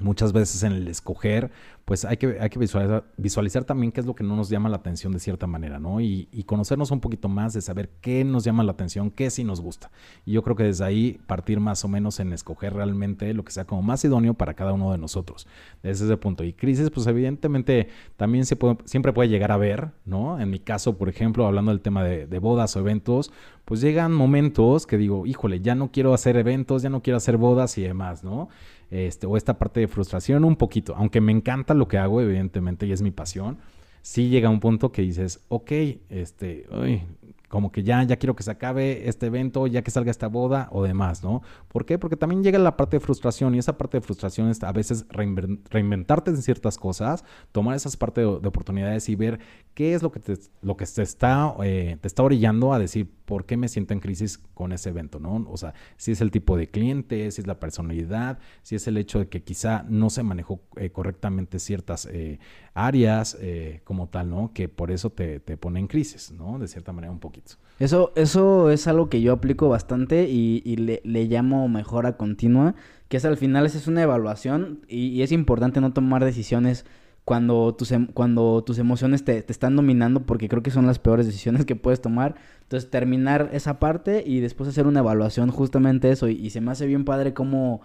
muchas 0.00 0.32
veces 0.32 0.62
en 0.62 0.72
el 0.72 0.88
escoger, 0.88 1.50
pues 1.84 2.04
hay 2.04 2.16
que, 2.18 2.38
hay 2.40 2.48
que 2.50 2.58
visualizar, 2.58 3.04
visualizar, 3.16 3.64
también 3.64 3.90
qué 3.90 4.00
es 4.00 4.06
lo 4.06 4.14
que 4.14 4.22
no 4.22 4.36
nos 4.36 4.48
llama 4.48 4.68
la 4.68 4.76
atención 4.76 5.12
de 5.12 5.18
cierta 5.18 5.46
manera, 5.46 5.78
¿no? 5.80 6.00
Y, 6.00 6.28
conocernos 6.46 6.90
un 6.90 7.00
poquito 7.00 7.28
más 7.28 7.52
de 7.52 7.60
saber 7.60 7.90
qué 8.00 8.24
nos 8.24 8.44
llama 8.44 8.64
la 8.64 8.72
atención, 8.72 9.10
qué 9.10 9.30
sí 9.30 9.44
nos 9.44 9.60
gusta. 9.60 9.90
Y 10.24 10.32
yo 10.32 10.42
creo 10.42 10.56
que 10.56 10.64
desde 10.64 10.84
ahí 10.84 11.20
partir 11.26 11.60
más 11.60 11.84
o 11.84 11.88
menos 11.88 12.18
en 12.18 12.32
escoger 12.32 12.74
realmente 12.74 13.32
lo 13.34 13.44
que 13.44 13.52
sea 13.52 13.66
como 13.66 13.82
más 13.82 14.04
idóneo 14.04 14.34
para 14.34 14.54
cada 14.54 14.72
uno 14.72 14.90
de 14.92 14.98
nosotros. 14.98 15.46
Desde 15.82 16.06
ese 16.06 16.16
punto. 16.16 16.44
Y 16.44 16.52
crisis, 16.52 16.90
pues 16.90 17.06
evidentemente 17.06 17.88
también 18.16 18.46
se 18.46 18.56
puede, 18.56 18.78
siempre 18.84 19.12
puede 19.12 19.28
llegar 19.28 19.52
a 19.52 19.56
ver, 19.56 19.90
¿no? 20.04 20.40
En 20.40 20.50
mi 20.50 20.58
caso, 20.58 20.96
por 20.96 21.08
ejemplo, 21.08 21.46
hablando 21.46 21.70
del 21.70 21.80
tema 21.80 22.02
de, 22.02 22.26
de 22.26 22.38
bodas 22.38 22.74
o 22.76 22.80
eventos, 22.80 23.32
pues 23.64 23.80
llegan 23.80 24.12
momentos 24.12 24.86
que 24.86 24.96
digo, 24.96 25.26
híjole, 25.26 25.60
ya 25.60 25.74
no 25.74 25.92
quiero 25.92 26.14
hacer 26.14 26.36
eventos, 26.36 26.82
ya 26.82 26.90
no 26.90 27.02
quiero 27.02 27.18
hacer 27.18 27.36
bodas 27.36 27.78
y 27.78 27.82
demás, 27.82 28.24
¿no? 28.24 28.48
Este, 28.90 29.26
o 29.26 29.36
esta 29.36 29.58
parte 29.58 29.80
de 29.80 29.88
frustración 29.88 30.44
un 30.44 30.56
poquito, 30.56 30.94
aunque 30.96 31.20
me 31.20 31.32
encanta 31.32 31.74
lo 31.74 31.88
que 31.88 31.98
hago, 31.98 32.20
evidentemente, 32.20 32.86
y 32.86 32.92
es 32.92 33.02
mi 33.02 33.10
pasión, 33.10 33.58
sí 34.02 34.28
llega 34.28 34.48
un 34.48 34.60
punto 34.60 34.92
que 34.92 35.02
dices, 35.02 35.40
ok, 35.48 35.72
este, 36.08 36.66
uy, 36.72 37.02
como 37.50 37.72
que 37.72 37.82
ya, 37.82 38.02
ya 38.04 38.16
quiero 38.16 38.36
que 38.36 38.44
se 38.44 38.52
acabe 38.52 39.08
este 39.08 39.26
evento, 39.26 39.66
ya 39.66 39.82
que 39.82 39.90
salga 39.90 40.12
esta 40.12 40.28
boda 40.28 40.68
o 40.70 40.84
demás, 40.84 41.24
¿no? 41.24 41.42
¿Por 41.66 41.84
qué? 41.84 41.98
Porque 41.98 42.16
también 42.16 42.44
llega 42.44 42.60
la 42.60 42.76
parte 42.76 42.96
de 42.96 43.00
frustración 43.00 43.56
y 43.56 43.58
esa 43.58 43.76
parte 43.76 43.98
de 43.98 44.02
frustración 44.02 44.48
es 44.48 44.62
a 44.62 44.70
veces 44.70 45.04
reinventarte 45.10 46.30
en 46.30 46.40
ciertas 46.42 46.78
cosas, 46.78 47.24
tomar 47.50 47.74
esas 47.74 47.96
partes 47.96 48.24
de, 48.24 48.48
oportunidades 48.48 49.08
y 49.08 49.16
ver 49.16 49.40
qué 49.74 49.94
es 49.94 50.02
lo 50.02 50.12
que 50.12 50.20
te, 50.20 50.38
lo 50.62 50.76
que 50.76 50.86
te 50.86 51.02
está, 51.02 51.56
eh, 51.64 51.96
te 52.00 52.06
está 52.06 52.22
orillando 52.22 52.72
a 52.72 52.78
decir 52.78 53.10
por 53.24 53.46
qué 53.46 53.56
me 53.56 53.66
siento 53.66 53.94
en 53.94 54.00
crisis 54.00 54.38
con 54.54 54.72
ese 54.72 54.90
evento, 54.90 55.18
¿no? 55.18 55.44
O 55.50 55.56
sea, 55.56 55.74
si 55.96 56.12
es 56.12 56.20
el 56.20 56.30
tipo 56.30 56.56
de 56.56 56.68
cliente, 56.68 57.28
si 57.32 57.40
es 57.40 57.46
la 57.48 57.58
personalidad, 57.58 58.38
si 58.62 58.76
es 58.76 58.86
el 58.86 58.96
hecho 58.96 59.18
de 59.18 59.28
que 59.28 59.42
quizá 59.42 59.84
no 59.88 60.08
se 60.08 60.22
manejó 60.22 60.60
eh, 60.76 60.90
correctamente 60.90 61.58
ciertas 61.58 62.06
eh, 62.06 62.38
áreas 62.86 63.38
como 63.84 64.08
tal, 64.08 64.30
¿no? 64.30 64.52
Que 64.52 64.68
por 64.68 64.90
eso 64.90 65.10
te, 65.10 65.40
te 65.40 65.56
pone 65.56 65.80
en 65.80 65.86
crisis, 65.86 66.32
¿no? 66.32 66.58
De 66.58 66.68
cierta 66.68 66.92
manera 66.92 67.12
un 67.12 67.20
poquito. 67.20 67.54
Eso, 67.80 68.12
eso 68.14 68.70
es 68.70 68.86
algo 68.86 69.08
que 69.08 69.22
yo 69.22 69.32
aplico 69.32 69.70
bastante 69.70 70.28
y, 70.28 70.76
le, 70.76 71.24
llamo 71.24 71.66
mejora 71.66 72.18
continua, 72.18 72.74
que 73.08 73.16
es 73.16 73.24
al 73.24 73.38
final 73.38 73.64
es 73.64 73.86
una 73.86 74.02
evaluación 74.02 74.84
y, 74.86 75.22
es 75.22 75.32
importante 75.32 75.80
no 75.80 75.94
tomar 75.94 76.22
decisiones 76.22 76.84
cuando 77.24 77.74
tus, 77.74 77.92
em, 77.92 78.06
cuando 78.06 78.62
tus 78.64 78.78
emociones 78.78 79.24
te, 79.24 79.46
están 79.48 79.76
dominando, 79.76 80.26
porque 80.26 80.46
creo 80.46 80.62
que 80.62 80.70
son 80.70 80.86
las 80.86 80.98
peores 80.98 81.24
decisiones 81.24 81.64
que 81.64 81.74
puedes 81.74 82.02
tomar. 82.02 82.34
Entonces, 82.62 82.90
terminar 82.90 83.48
esa 83.54 83.78
parte 83.78 84.22
y 84.26 84.40
después 84.40 84.68
hacer 84.68 84.86
una 84.86 85.00
evaluación 85.00 85.50
justamente 85.50 86.10
eso. 86.10 86.28
Y, 86.28 86.50
se 86.50 86.60
me 86.60 86.72
hace 86.72 86.86
bien 86.86 87.06
padre 87.06 87.32
cómo, 87.32 87.80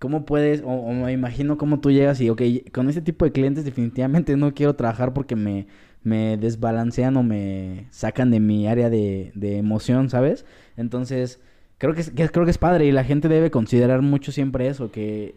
cómo 0.00 0.26
puedes, 0.26 0.62
o, 0.64 0.92
me 0.92 1.12
imagino 1.12 1.56
cómo 1.58 1.78
tú 1.78 1.92
llegas 1.92 2.20
y, 2.20 2.30
ok, 2.30 2.42
con 2.72 2.88
este 2.88 3.02
tipo 3.02 3.24
de 3.24 3.30
clientes 3.32 3.64
definitivamente 3.64 4.36
no 4.36 4.52
quiero 4.54 4.74
trabajar 4.74 5.12
porque 5.12 5.36
me 5.36 5.68
me 6.02 6.36
desbalancean 6.36 7.16
o 7.16 7.22
me 7.22 7.86
sacan 7.90 8.30
de 8.30 8.40
mi 8.40 8.66
área 8.66 8.90
de, 8.90 9.32
de 9.34 9.58
emoción, 9.58 10.08
¿sabes? 10.08 10.44
Entonces, 10.76 11.40
creo 11.78 11.94
que, 11.94 12.00
es, 12.00 12.10
creo 12.10 12.44
que 12.44 12.50
es 12.50 12.58
padre 12.58 12.86
y 12.86 12.92
la 12.92 13.04
gente 13.04 13.28
debe 13.28 13.50
considerar 13.50 14.02
mucho 14.02 14.32
siempre 14.32 14.68
eso, 14.68 14.90
que, 14.90 15.34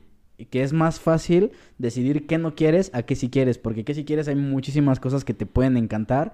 que 0.49 0.63
es 0.63 0.73
más 0.73 0.99
fácil 0.99 1.51
decidir 1.77 2.27
qué 2.27 2.37
no 2.37 2.55
quieres 2.55 2.91
a 2.93 3.03
qué 3.03 3.15
sí 3.15 3.29
quieres, 3.29 3.57
porque 3.57 3.83
qué 3.83 3.93
si 3.93 4.05
quieres 4.05 4.27
hay 4.27 4.35
muchísimas 4.35 4.99
cosas 4.99 5.25
que 5.25 5.33
te 5.33 5.45
pueden 5.45 5.77
encantar 5.77 6.33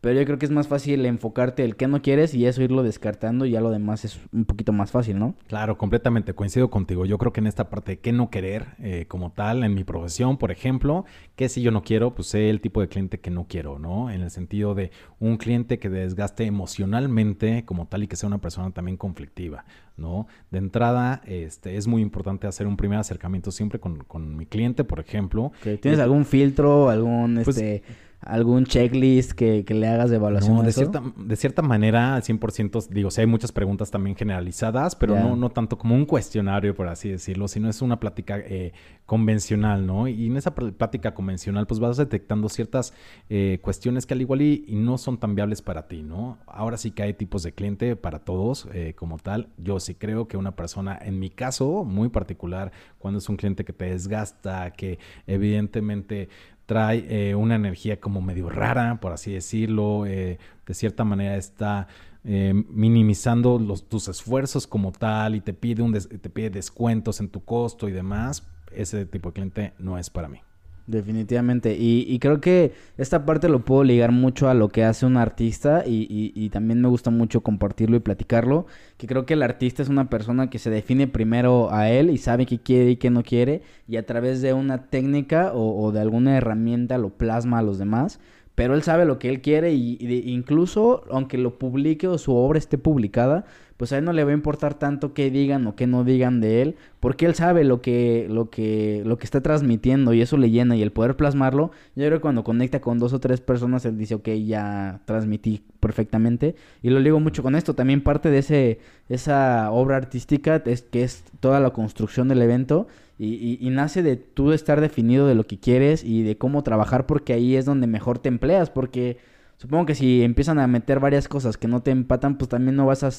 pero 0.00 0.18
yo 0.18 0.24
creo 0.24 0.38
que 0.38 0.46
es 0.46 0.50
más 0.50 0.66
fácil 0.66 1.04
enfocarte 1.04 1.62
el 1.64 1.76
que 1.76 1.86
no 1.86 2.00
quieres 2.00 2.34
y 2.34 2.46
eso 2.46 2.62
irlo 2.62 2.82
descartando 2.82 3.44
y 3.44 3.50
ya 3.50 3.60
lo 3.60 3.70
demás 3.70 4.04
es 4.04 4.18
un 4.32 4.46
poquito 4.46 4.72
más 4.72 4.90
fácil, 4.90 5.18
¿no? 5.18 5.34
Claro, 5.46 5.76
completamente, 5.76 6.34
coincido 6.34 6.70
contigo. 6.70 7.04
Yo 7.04 7.18
creo 7.18 7.32
que 7.32 7.40
en 7.40 7.46
esta 7.46 7.68
parte 7.68 7.92
de 7.92 7.98
qué 7.98 8.12
no 8.12 8.30
querer 8.30 8.68
eh, 8.78 9.04
como 9.08 9.32
tal, 9.32 9.62
en 9.62 9.74
mi 9.74 9.84
profesión, 9.84 10.38
por 10.38 10.50
ejemplo, 10.50 11.04
que 11.36 11.50
si 11.50 11.60
yo 11.60 11.70
no 11.70 11.82
quiero, 11.82 12.14
pues 12.14 12.28
sé 12.28 12.48
el 12.48 12.62
tipo 12.62 12.80
de 12.80 12.88
cliente 12.88 13.20
que 13.20 13.30
no 13.30 13.46
quiero, 13.46 13.78
¿no? 13.78 14.10
En 14.10 14.22
el 14.22 14.30
sentido 14.30 14.74
de 14.74 14.90
un 15.18 15.36
cliente 15.36 15.78
que 15.78 15.90
desgaste 15.90 16.44
emocionalmente 16.44 17.64
como 17.66 17.86
tal 17.86 18.02
y 18.02 18.06
que 18.06 18.16
sea 18.16 18.26
una 18.26 18.40
persona 18.40 18.70
también 18.70 18.96
conflictiva, 18.96 19.66
¿no? 19.98 20.26
De 20.50 20.58
entrada, 20.58 21.20
este, 21.26 21.76
es 21.76 21.86
muy 21.86 22.00
importante 22.00 22.46
hacer 22.46 22.66
un 22.66 22.78
primer 22.78 22.98
acercamiento 22.98 23.50
siempre 23.50 23.78
con, 23.78 24.36
mi 24.36 24.46
cliente, 24.46 24.82
por 24.84 25.00
ejemplo. 25.00 25.52
¿Tienes 25.62 26.00
algún 26.00 26.24
filtro, 26.24 26.88
algún, 26.88 27.40
pues, 27.44 27.58
este 27.58 27.82
algún 28.20 28.66
checklist 28.66 29.32
que, 29.32 29.64
que 29.64 29.74
le 29.74 29.88
hagas 29.88 30.10
de 30.10 30.16
evaluación? 30.16 30.64
de, 30.64 30.72
cierta, 30.72 31.02
de 31.16 31.36
cierta 31.36 31.62
manera, 31.62 32.14
al 32.14 32.22
100%, 32.22 32.88
digo, 32.88 33.10
sí 33.10 33.22
hay 33.22 33.26
muchas 33.26 33.52
preguntas 33.52 33.90
también 33.90 34.16
generalizadas, 34.16 34.94
pero 34.94 35.14
no, 35.14 35.36
no 35.36 35.50
tanto 35.50 35.78
como 35.78 35.94
un 35.94 36.04
cuestionario, 36.04 36.74
por 36.74 36.88
así 36.88 37.08
decirlo, 37.08 37.48
sino 37.48 37.68
es 37.68 37.80
una 37.82 37.98
plática 37.98 38.38
eh, 38.38 38.72
convencional, 39.06 39.86
¿no? 39.86 40.06
Y 40.06 40.26
en 40.26 40.36
esa 40.36 40.54
plática 40.54 41.14
convencional, 41.14 41.66
pues 41.66 41.80
vas 41.80 41.96
detectando 41.96 42.48
ciertas 42.48 42.92
eh, 43.28 43.58
cuestiones 43.62 44.06
que 44.06 44.14
al 44.14 44.20
igual 44.20 44.42
y, 44.42 44.64
no 44.70 44.98
son 44.98 45.18
tan 45.18 45.34
viables 45.34 45.62
para 45.62 45.88
ti, 45.88 46.02
¿no? 46.02 46.38
Ahora 46.46 46.76
sí 46.76 46.90
que 46.90 47.02
hay 47.02 47.14
tipos 47.14 47.42
de 47.42 47.52
cliente 47.52 47.96
para 47.96 48.20
todos 48.20 48.68
eh, 48.72 48.94
como 48.96 49.18
tal. 49.18 49.48
Yo 49.58 49.80
sí 49.80 49.94
creo 49.94 50.28
que 50.28 50.36
una 50.36 50.54
persona, 50.54 50.98
en 51.00 51.18
mi 51.18 51.30
caso 51.30 51.84
muy 51.84 52.08
particular, 52.08 52.72
cuando 52.98 53.18
es 53.18 53.28
un 53.28 53.36
cliente 53.36 53.64
que 53.64 53.72
te 53.72 53.86
desgasta, 53.86 54.70
que 54.72 54.98
evidentemente 55.26 56.28
trae 56.70 57.04
eh, 57.08 57.34
una 57.34 57.56
energía 57.56 57.98
como 57.98 58.20
medio 58.20 58.48
rara, 58.48 59.00
por 59.00 59.10
así 59.10 59.32
decirlo, 59.32 60.06
eh, 60.06 60.38
de 60.64 60.74
cierta 60.74 61.02
manera 61.02 61.34
está 61.34 61.88
eh, 62.22 62.54
minimizando 62.68 63.58
los, 63.58 63.88
tus 63.88 64.06
esfuerzos 64.06 64.68
como 64.68 64.92
tal 64.92 65.34
y 65.34 65.40
te 65.40 65.52
pide, 65.52 65.82
un 65.82 65.92
te 65.92 66.30
pide 66.30 66.48
descuentos 66.48 67.18
en 67.18 67.28
tu 67.28 67.44
costo 67.44 67.88
y 67.88 67.90
demás, 67.90 68.46
ese 68.70 69.04
tipo 69.04 69.30
de 69.30 69.32
cliente 69.32 69.72
no 69.80 69.98
es 69.98 70.10
para 70.10 70.28
mí. 70.28 70.42
Definitivamente. 70.86 71.76
Y, 71.78 72.18
creo 72.18 72.40
que 72.40 72.72
esta 72.98 73.24
parte 73.24 73.48
lo 73.48 73.64
puedo 73.64 73.84
ligar 73.84 74.10
mucho 74.10 74.48
a 74.48 74.54
lo 74.54 74.68
que 74.68 74.84
hace 74.84 75.06
un 75.06 75.16
artista 75.16 75.84
y, 75.86 76.32
y, 76.34 76.48
también 76.50 76.80
me 76.80 76.88
gusta 76.88 77.10
mucho 77.10 77.42
compartirlo 77.42 77.96
y 77.96 78.00
platicarlo. 78.00 78.66
Que 78.96 79.06
creo 79.06 79.24
que 79.24 79.34
el 79.34 79.42
artista 79.42 79.82
es 79.82 79.88
una 79.88 80.10
persona 80.10 80.50
que 80.50 80.58
se 80.58 80.70
define 80.70 81.06
primero 81.06 81.72
a 81.72 81.90
él 81.90 82.10
y 82.10 82.18
sabe 82.18 82.46
qué 82.46 82.58
quiere 82.58 82.90
y 82.90 82.96
qué 82.96 83.10
no 83.10 83.22
quiere. 83.22 83.62
Y 83.86 83.96
a 83.96 84.06
través 84.06 84.42
de 84.42 84.52
una 84.52 84.86
técnica 84.88 85.52
o, 85.52 85.80
o 85.80 85.92
de 85.92 86.00
alguna 86.00 86.36
herramienta 86.36 86.98
lo 86.98 87.10
plasma 87.10 87.58
a 87.58 87.62
los 87.62 87.78
demás 87.78 88.18
pero 88.60 88.74
él 88.74 88.82
sabe 88.82 89.06
lo 89.06 89.18
que 89.18 89.30
él 89.30 89.40
quiere 89.40 89.72
y, 89.72 89.96
incluso 90.26 91.04
aunque 91.10 91.38
lo 91.38 91.58
publique 91.58 92.06
o 92.06 92.18
su 92.18 92.34
obra 92.34 92.58
esté 92.58 92.76
publicada, 92.76 93.46
pues 93.80 93.94
a 93.94 93.96
él 93.96 94.04
no 94.04 94.12
le 94.12 94.24
va 94.24 94.30
a 94.30 94.34
importar 94.34 94.74
tanto 94.74 95.14
qué 95.14 95.30
digan 95.30 95.66
o 95.66 95.74
qué 95.74 95.86
no 95.86 96.04
digan 96.04 96.42
de 96.42 96.60
él, 96.60 96.76
porque 97.00 97.24
él 97.24 97.34
sabe 97.34 97.64
lo 97.64 97.80
que, 97.80 98.26
lo 98.28 98.50
que, 98.50 99.02
lo 99.06 99.16
que 99.16 99.24
está 99.24 99.40
transmitiendo 99.40 100.12
y 100.12 100.20
eso 100.20 100.36
le 100.36 100.50
llena 100.50 100.76
y 100.76 100.82
el 100.82 100.92
poder 100.92 101.16
plasmarlo, 101.16 101.70
yo 101.96 102.04
creo 102.04 102.18
que 102.18 102.20
cuando 102.20 102.44
conecta 102.44 102.82
con 102.82 102.98
dos 102.98 103.14
o 103.14 103.20
tres 103.20 103.40
personas 103.40 103.86
él 103.86 103.96
dice, 103.96 104.16
ok, 104.16 104.28
ya 104.44 105.00
transmití 105.06 105.62
perfectamente 105.80 106.56
y 106.82 106.90
lo 106.90 107.00
digo 107.00 107.20
mucho 107.20 107.42
con 107.42 107.54
esto, 107.54 107.74
también 107.74 108.02
parte 108.02 108.30
de 108.30 108.40
ese, 108.40 108.80
esa 109.08 109.70
obra 109.70 109.96
artística 109.96 110.62
es 110.66 110.82
que 110.82 111.02
es 111.02 111.24
toda 111.40 111.58
la 111.58 111.70
construcción 111.70 112.28
del 112.28 112.42
evento 112.42 112.86
y, 113.18 113.68
nace 113.70 114.02
de 114.02 114.16
tú 114.16 114.52
estar 114.52 114.82
definido 114.82 115.26
de 115.26 115.34
lo 115.34 115.46
que 115.46 115.58
quieres 115.58 116.04
y 116.04 116.22
de 116.22 116.36
cómo 116.36 116.62
trabajar 116.62 117.06
porque 117.06 117.32
ahí 117.32 117.56
es 117.56 117.64
donde 117.64 117.86
mejor 117.86 118.18
te 118.18 118.30
empleas. 118.30 118.70
Porque 118.70 119.18
supongo 119.58 119.84
que 119.84 119.94
si 119.94 120.22
empiezan 120.22 120.58
a 120.58 120.66
meter 120.66 121.00
varias 121.00 121.28
cosas 121.28 121.58
que 121.58 121.68
no 121.68 121.82
te 121.82 121.90
empatan, 121.90 122.38
pues 122.38 122.48
también 122.48 122.76
no 122.76 122.86
vas 122.86 123.02
a, 123.02 123.10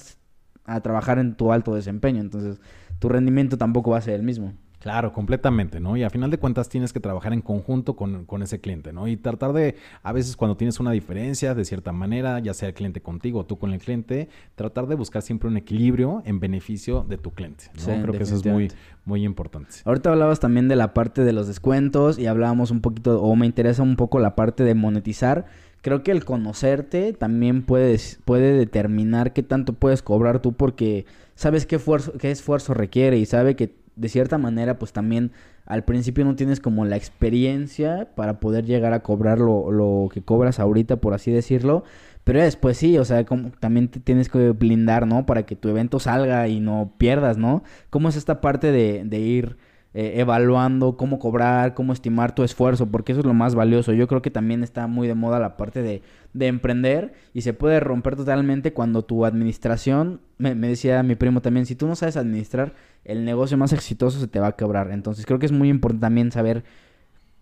a 0.65 0.81
trabajar 0.81 1.19
en 1.19 1.35
tu 1.35 1.51
alto 1.51 1.75
desempeño. 1.75 2.21
Entonces 2.21 2.59
tu 2.99 3.09
rendimiento 3.09 3.57
tampoco 3.57 3.91
va 3.91 3.97
a 3.97 4.01
ser 4.01 4.15
el 4.15 4.23
mismo. 4.23 4.53
Claro, 4.81 5.13
completamente, 5.13 5.79
¿no? 5.79 5.95
Y 5.95 6.01
a 6.01 6.09
final 6.09 6.31
de 6.31 6.39
cuentas 6.39 6.67
tienes 6.67 6.91
que 6.91 6.99
trabajar 6.99 7.33
en 7.33 7.41
conjunto 7.41 7.95
con, 7.95 8.25
con, 8.25 8.41
ese 8.41 8.59
cliente, 8.59 8.91
¿no? 8.91 9.07
Y 9.07 9.15
tratar 9.15 9.53
de, 9.53 9.75
a 10.01 10.11
veces 10.11 10.35
cuando 10.35 10.57
tienes 10.57 10.79
una 10.79 10.91
diferencia 10.91 11.53
de 11.53 11.65
cierta 11.65 11.91
manera, 11.91 12.39
ya 12.39 12.55
sea 12.55 12.69
el 12.69 12.73
cliente 12.73 12.99
contigo 12.99 13.41
o 13.41 13.45
tú 13.45 13.59
con 13.59 13.73
el 13.73 13.79
cliente, 13.79 14.27
tratar 14.55 14.87
de 14.87 14.95
buscar 14.95 15.21
siempre 15.21 15.47
un 15.49 15.57
equilibrio 15.57 16.23
en 16.25 16.39
beneficio 16.39 17.05
de 17.07 17.19
tu 17.19 17.31
cliente, 17.31 17.65
¿no? 17.75 18.01
Creo 18.01 18.13
que 18.13 18.23
eso 18.23 18.35
es 18.35 18.43
muy, 18.43 18.71
muy 19.05 19.23
importante. 19.23 19.75
Ahorita 19.85 20.11
hablabas 20.11 20.39
también 20.39 20.67
de 20.67 20.75
la 20.75 20.95
parte 20.95 21.23
de 21.23 21.31
los 21.31 21.47
descuentos 21.47 22.17
y 22.17 22.25
hablábamos 22.25 22.71
un 22.71 22.81
poquito, 22.81 23.21
o 23.21 23.35
me 23.35 23.45
interesa 23.45 23.83
un 23.83 23.95
poco 23.95 24.17
la 24.17 24.35
parte 24.35 24.63
de 24.63 24.73
monetizar. 24.73 25.45
Creo 25.81 26.03
que 26.03 26.11
el 26.11 26.25
conocerte 26.25 27.13
también 27.13 27.63
puede, 27.63 27.99
puede 28.25 28.53
determinar 28.53 29.33
qué 29.33 29.43
tanto 29.43 29.73
puedes 29.73 30.01
cobrar 30.01 30.41
tú 30.41 30.53
porque 30.53 31.05
sabes 31.35 31.65
qué, 31.65 31.77
esfuerzo, 31.77 32.13
qué 32.19 32.31
esfuerzo 32.31 32.73
requiere 32.73 33.17
y 33.17 33.25
sabe 33.25 33.55
que 33.55 33.75
de 33.95 34.09
cierta 34.09 34.37
manera, 34.37 34.79
pues 34.79 34.93
también 34.93 35.31
al 35.65 35.83
principio 35.83 36.25
no 36.25 36.35
tienes 36.35 36.59
como 36.59 36.85
la 36.85 36.97
experiencia 36.97 38.09
para 38.15 38.39
poder 38.39 38.65
llegar 38.65 38.93
a 38.93 39.01
cobrar 39.01 39.39
lo, 39.39 39.71
lo 39.71 40.09
que 40.11 40.21
cobras 40.21 40.59
ahorita, 40.59 40.97
por 40.97 41.13
así 41.13 41.31
decirlo. 41.31 41.83
Pero 42.23 42.41
después 42.41 42.77
sí, 42.77 42.97
o 42.97 43.05
sea, 43.05 43.25
como 43.25 43.51
también 43.59 43.87
te 43.87 43.99
tienes 43.99 44.29
que 44.29 44.51
blindar, 44.51 45.07
¿no? 45.07 45.25
Para 45.25 45.45
que 45.45 45.55
tu 45.55 45.69
evento 45.69 45.99
salga 45.99 46.47
y 46.47 46.59
no 46.59 46.93
pierdas, 46.97 47.37
¿no? 47.37 47.63
¿Cómo 47.89 48.09
es 48.09 48.15
esta 48.15 48.41
parte 48.41 48.71
de, 48.71 49.03
de 49.05 49.19
ir 49.19 49.57
eh, 49.93 50.13
evaluando 50.17 50.95
cómo 50.97 51.19
cobrar, 51.19 51.73
cómo 51.73 51.93
estimar 51.93 52.33
tu 52.33 52.43
esfuerzo? 52.43 52.87
Porque 52.87 53.11
eso 53.11 53.21
es 53.21 53.27
lo 53.27 53.33
más 53.33 53.55
valioso. 53.55 53.93
Yo 53.93 54.07
creo 54.07 54.21
que 54.21 54.31
también 54.31 54.63
está 54.63 54.87
muy 54.87 55.07
de 55.07 55.15
moda 55.15 55.39
la 55.39 55.57
parte 55.57 55.81
de, 55.81 56.01
de 56.33 56.47
emprender 56.47 57.13
y 57.33 57.41
se 57.41 57.53
puede 57.53 57.79
romper 57.79 58.15
totalmente 58.15 58.73
cuando 58.73 59.03
tu 59.03 59.25
administración, 59.25 60.21
me, 60.37 60.55
decía 60.55 61.03
mi 61.03 61.15
primo 61.15 61.41
también, 61.41 61.65
si 61.65 61.75
tú 61.75 61.87
no 61.87 61.95
sabes 61.95 62.17
administrar, 62.17 62.73
el 63.03 63.25
negocio 63.25 63.57
más 63.57 63.73
exitoso 63.73 64.19
se 64.19 64.27
te 64.27 64.39
va 64.39 64.47
a 64.47 64.55
quebrar. 64.55 64.91
Entonces 64.91 65.25
creo 65.25 65.39
que 65.39 65.45
es 65.45 65.51
muy 65.51 65.69
importante 65.69 66.01
también 66.01 66.31
saber 66.31 66.63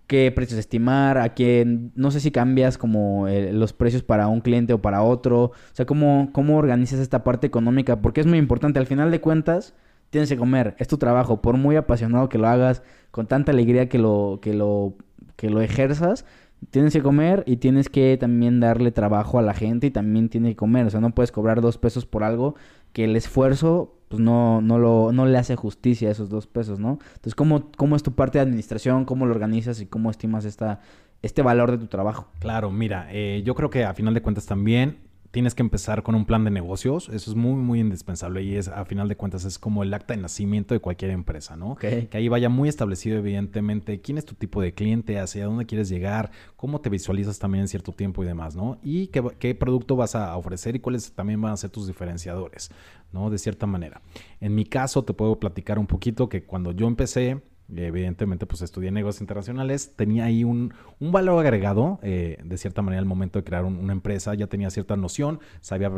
qué 0.07 0.31
precios 0.31 0.59
estimar, 0.59 1.19
a 1.19 1.35
quién, 1.35 1.91
no 1.95 2.09
sé 2.09 2.19
si 2.19 2.31
cambias 2.31 2.79
como 2.79 3.27
eh, 3.27 3.53
los 3.53 3.73
precios 3.73 4.01
para 4.01 4.27
un 4.27 4.41
cliente 4.41 4.73
o 4.73 4.81
para 4.81 5.03
otro, 5.03 5.43
o 5.43 5.53
sea, 5.71 5.85
cómo, 5.85 6.29
cómo 6.33 6.57
organizas 6.57 6.99
esta 6.99 7.23
parte 7.23 7.45
económica, 7.45 8.01
porque 8.01 8.19
es 8.19 8.25
muy 8.25 8.39
importante, 8.39 8.79
al 8.79 8.87
final 8.87 9.11
de 9.11 9.21
cuentas, 9.21 9.75
tienes 10.09 10.29
que 10.29 10.37
comer, 10.37 10.75
es 10.79 10.87
tu 10.87 10.97
trabajo, 10.97 11.41
por 11.41 11.57
muy 11.57 11.75
apasionado 11.75 12.29
que 12.29 12.37
lo 12.37 12.47
hagas, 12.47 12.83
con 13.11 13.27
tanta 13.27 13.51
alegría 13.51 13.89
que 13.89 13.97
lo, 13.97 14.39
que 14.41 14.53
lo, 14.53 14.95
que 15.35 15.49
lo 15.49 15.61
ejerzas, 15.61 16.25
tienes 16.71 16.93
que 16.93 17.01
comer 17.01 17.43
y 17.45 17.57
tienes 17.57 17.89
que 17.89 18.17
también 18.17 18.59
darle 18.59 18.91
trabajo 18.91 19.39
a 19.39 19.41
la 19.41 19.53
gente 19.53 19.87
y 19.87 19.91
también 19.91 20.29
tienes 20.29 20.51
que 20.51 20.55
comer, 20.57 20.85
o 20.85 20.89
sea, 20.89 20.99
no 20.99 21.11
puedes 21.11 21.31
cobrar 21.31 21.61
dos 21.61 21.77
pesos 21.77 22.05
por 22.05 22.23
algo 22.23 22.55
que 22.93 23.05
el 23.05 23.15
esfuerzo 23.15 23.95
pues 24.09 24.19
no, 24.19 24.59
no, 24.59 24.79
lo, 24.79 25.11
no 25.11 25.27
le 25.27 25.37
hace 25.37 25.55
justicia 25.55 26.09
a 26.09 26.11
esos 26.11 26.29
dos 26.29 26.47
pesos, 26.47 26.79
¿no? 26.79 26.97
Entonces, 27.09 27.35
¿cómo, 27.35 27.71
¿cómo 27.77 27.95
es 27.95 28.01
tu 28.01 28.13
parte 28.13 28.39
de 28.39 28.41
administración? 28.41 29.05
¿Cómo 29.05 29.27
lo 29.27 29.31
organizas 29.31 29.79
y 29.81 29.85
cómo 29.85 30.09
estimas 30.09 30.45
esta, 30.45 30.81
este 31.21 31.43
valor 31.43 31.69
de 31.69 31.77
tu 31.77 31.85
trabajo? 31.85 32.27
Claro, 32.39 32.71
mira, 32.71 33.07
eh, 33.11 33.43
yo 33.45 33.53
creo 33.53 33.69
que 33.69 33.85
a 33.85 33.93
final 33.93 34.15
de 34.15 34.23
cuentas 34.23 34.47
también 34.47 34.97
tienes 35.31 35.53
que 35.53 35.61
empezar 35.61 36.03
con 36.03 36.15
un 36.15 36.25
plan 36.25 36.43
de 36.43 36.51
negocios. 36.51 37.09
Eso 37.09 37.31
es 37.31 37.35
muy, 37.35 37.53
muy 37.53 37.79
indispensable 37.79 38.41
y 38.43 38.55
es, 38.55 38.67
a 38.67 38.85
final 38.85 39.07
de 39.07 39.15
cuentas, 39.15 39.45
es 39.45 39.59
como 39.59 39.83
el 39.83 39.93
acta 39.93 40.15
de 40.15 40.21
nacimiento 40.21 40.73
de 40.73 40.79
cualquier 40.79 41.11
empresa, 41.11 41.55
¿no? 41.55 41.75
Que 41.75 42.09
ahí 42.13 42.27
vaya 42.27 42.49
muy 42.49 42.69
establecido, 42.69 43.17
evidentemente, 43.17 44.01
quién 44.01 44.17
es 44.17 44.25
tu 44.25 44.35
tipo 44.35 44.61
de 44.61 44.73
cliente, 44.73 45.19
hacia 45.19 45.45
dónde 45.45 45.65
quieres 45.65 45.89
llegar, 45.89 46.31
cómo 46.55 46.81
te 46.81 46.89
visualizas 46.89 47.39
también 47.39 47.63
en 47.63 47.67
cierto 47.67 47.91
tiempo 47.91 48.23
y 48.23 48.27
demás, 48.27 48.55
¿no? 48.55 48.79
Y 48.81 49.07
qué, 49.07 49.23
qué 49.37 49.55
producto 49.55 49.95
vas 49.95 50.15
a 50.15 50.35
ofrecer 50.35 50.75
y 50.75 50.79
cuáles 50.79 51.11
también 51.13 51.41
van 51.41 51.53
a 51.53 51.57
ser 51.57 51.69
tus 51.69 51.87
diferenciadores, 51.87 52.71
¿no? 53.11 53.29
De 53.29 53.37
cierta 53.37 53.67
manera. 53.67 54.01
En 54.39 54.55
mi 54.55 54.65
caso, 54.65 55.03
te 55.03 55.13
puedo 55.13 55.39
platicar 55.39 55.79
un 55.79 55.87
poquito 55.87 56.29
que 56.29 56.43
cuando 56.43 56.71
yo 56.71 56.87
empecé, 56.87 57.41
evidentemente 57.75 58.45
pues 58.45 58.61
estudié 58.61 58.91
negocios 58.91 59.21
internacionales, 59.21 59.93
tenía 59.95 60.25
ahí 60.25 60.43
un, 60.43 60.73
valor 60.99 61.39
agregado, 61.39 61.99
eh, 62.01 62.37
de 62.43 62.57
cierta 62.57 62.81
manera 62.81 62.99
al 62.99 63.05
momento 63.05 63.39
de 63.39 63.43
crear 63.43 63.65
una 63.65 63.93
empresa, 63.93 64.33
ya 64.33 64.47
tenía 64.47 64.69
cierta 64.69 64.95
noción, 64.95 65.39
sabía 65.61 65.91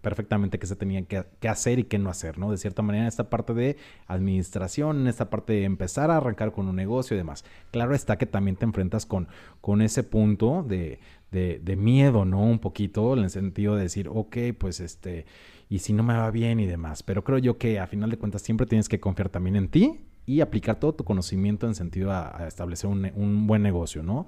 perfectamente 0.00 0.58
qué 0.58 0.66
se 0.66 0.76
tenía 0.76 1.02
que, 1.02 1.24
hacer 1.48 1.78
y 1.78 1.84
qué 1.84 1.98
no 1.98 2.10
hacer, 2.10 2.38
¿no? 2.38 2.50
De 2.50 2.58
cierta 2.58 2.82
manera 2.82 3.08
esta 3.08 3.30
parte 3.30 3.54
de 3.54 3.76
administración, 4.06 5.06
esta 5.08 5.30
parte 5.30 5.54
de 5.54 5.64
empezar 5.64 6.10
a 6.10 6.18
arrancar 6.18 6.52
con 6.52 6.68
un 6.68 6.76
negocio 6.76 7.14
y 7.14 7.18
demás. 7.18 7.44
Claro 7.70 7.94
está 7.94 8.18
que 8.18 8.26
también 8.26 8.56
te 8.56 8.64
enfrentas 8.64 9.06
con, 9.06 9.28
con 9.60 9.82
ese 9.82 10.02
punto 10.02 10.64
de, 10.66 11.00
de 11.30 11.76
miedo, 11.76 12.24
¿no? 12.24 12.42
Un 12.42 12.58
poquito, 12.58 13.14
en 13.14 13.24
el 13.24 13.30
sentido 13.30 13.76
de 13.76 13.82
decir, 13.82 14.08
ok, 14.08 14.36
pues 14.58 14.80
este, 14.80 15.26
y 15.68 15.80
si 15.80 15.92
no 15.92 16.02
me 16.02 16.14
va 16.14 16.30
bien 16.30 16.60
y 16.60 16.66
demás, 16.66 17.02
pero 17.02 17.24
creo 17.24 17.38
yo 17.38 17.58
que 17.58 17.80
a 17.80 17.86
final 17.86 18.10
de 18.10 18.18
cuentas 18.18 18.42
siempre 18.42 18.66
tienes 18.66 18.88
que 18.88 19.00
confiar 19.00 19.28
también 19.28 19.56
en 19.56 19.68
ti 19.68 20.05
y 20.26 20.40
aplicar 20.40 20.78
todo 20.78 20.92
tu 20.92 21.04
conocimiento 21.04 21.66
en 21.66 21.74
sentido 21.74 22.10
a, 22.12 22.46
establecer 22.46 22.90
un, 22.90 23.46
buen 23.46 23.62
negocio, 23.62 24.02
¿no? 24.02 24.26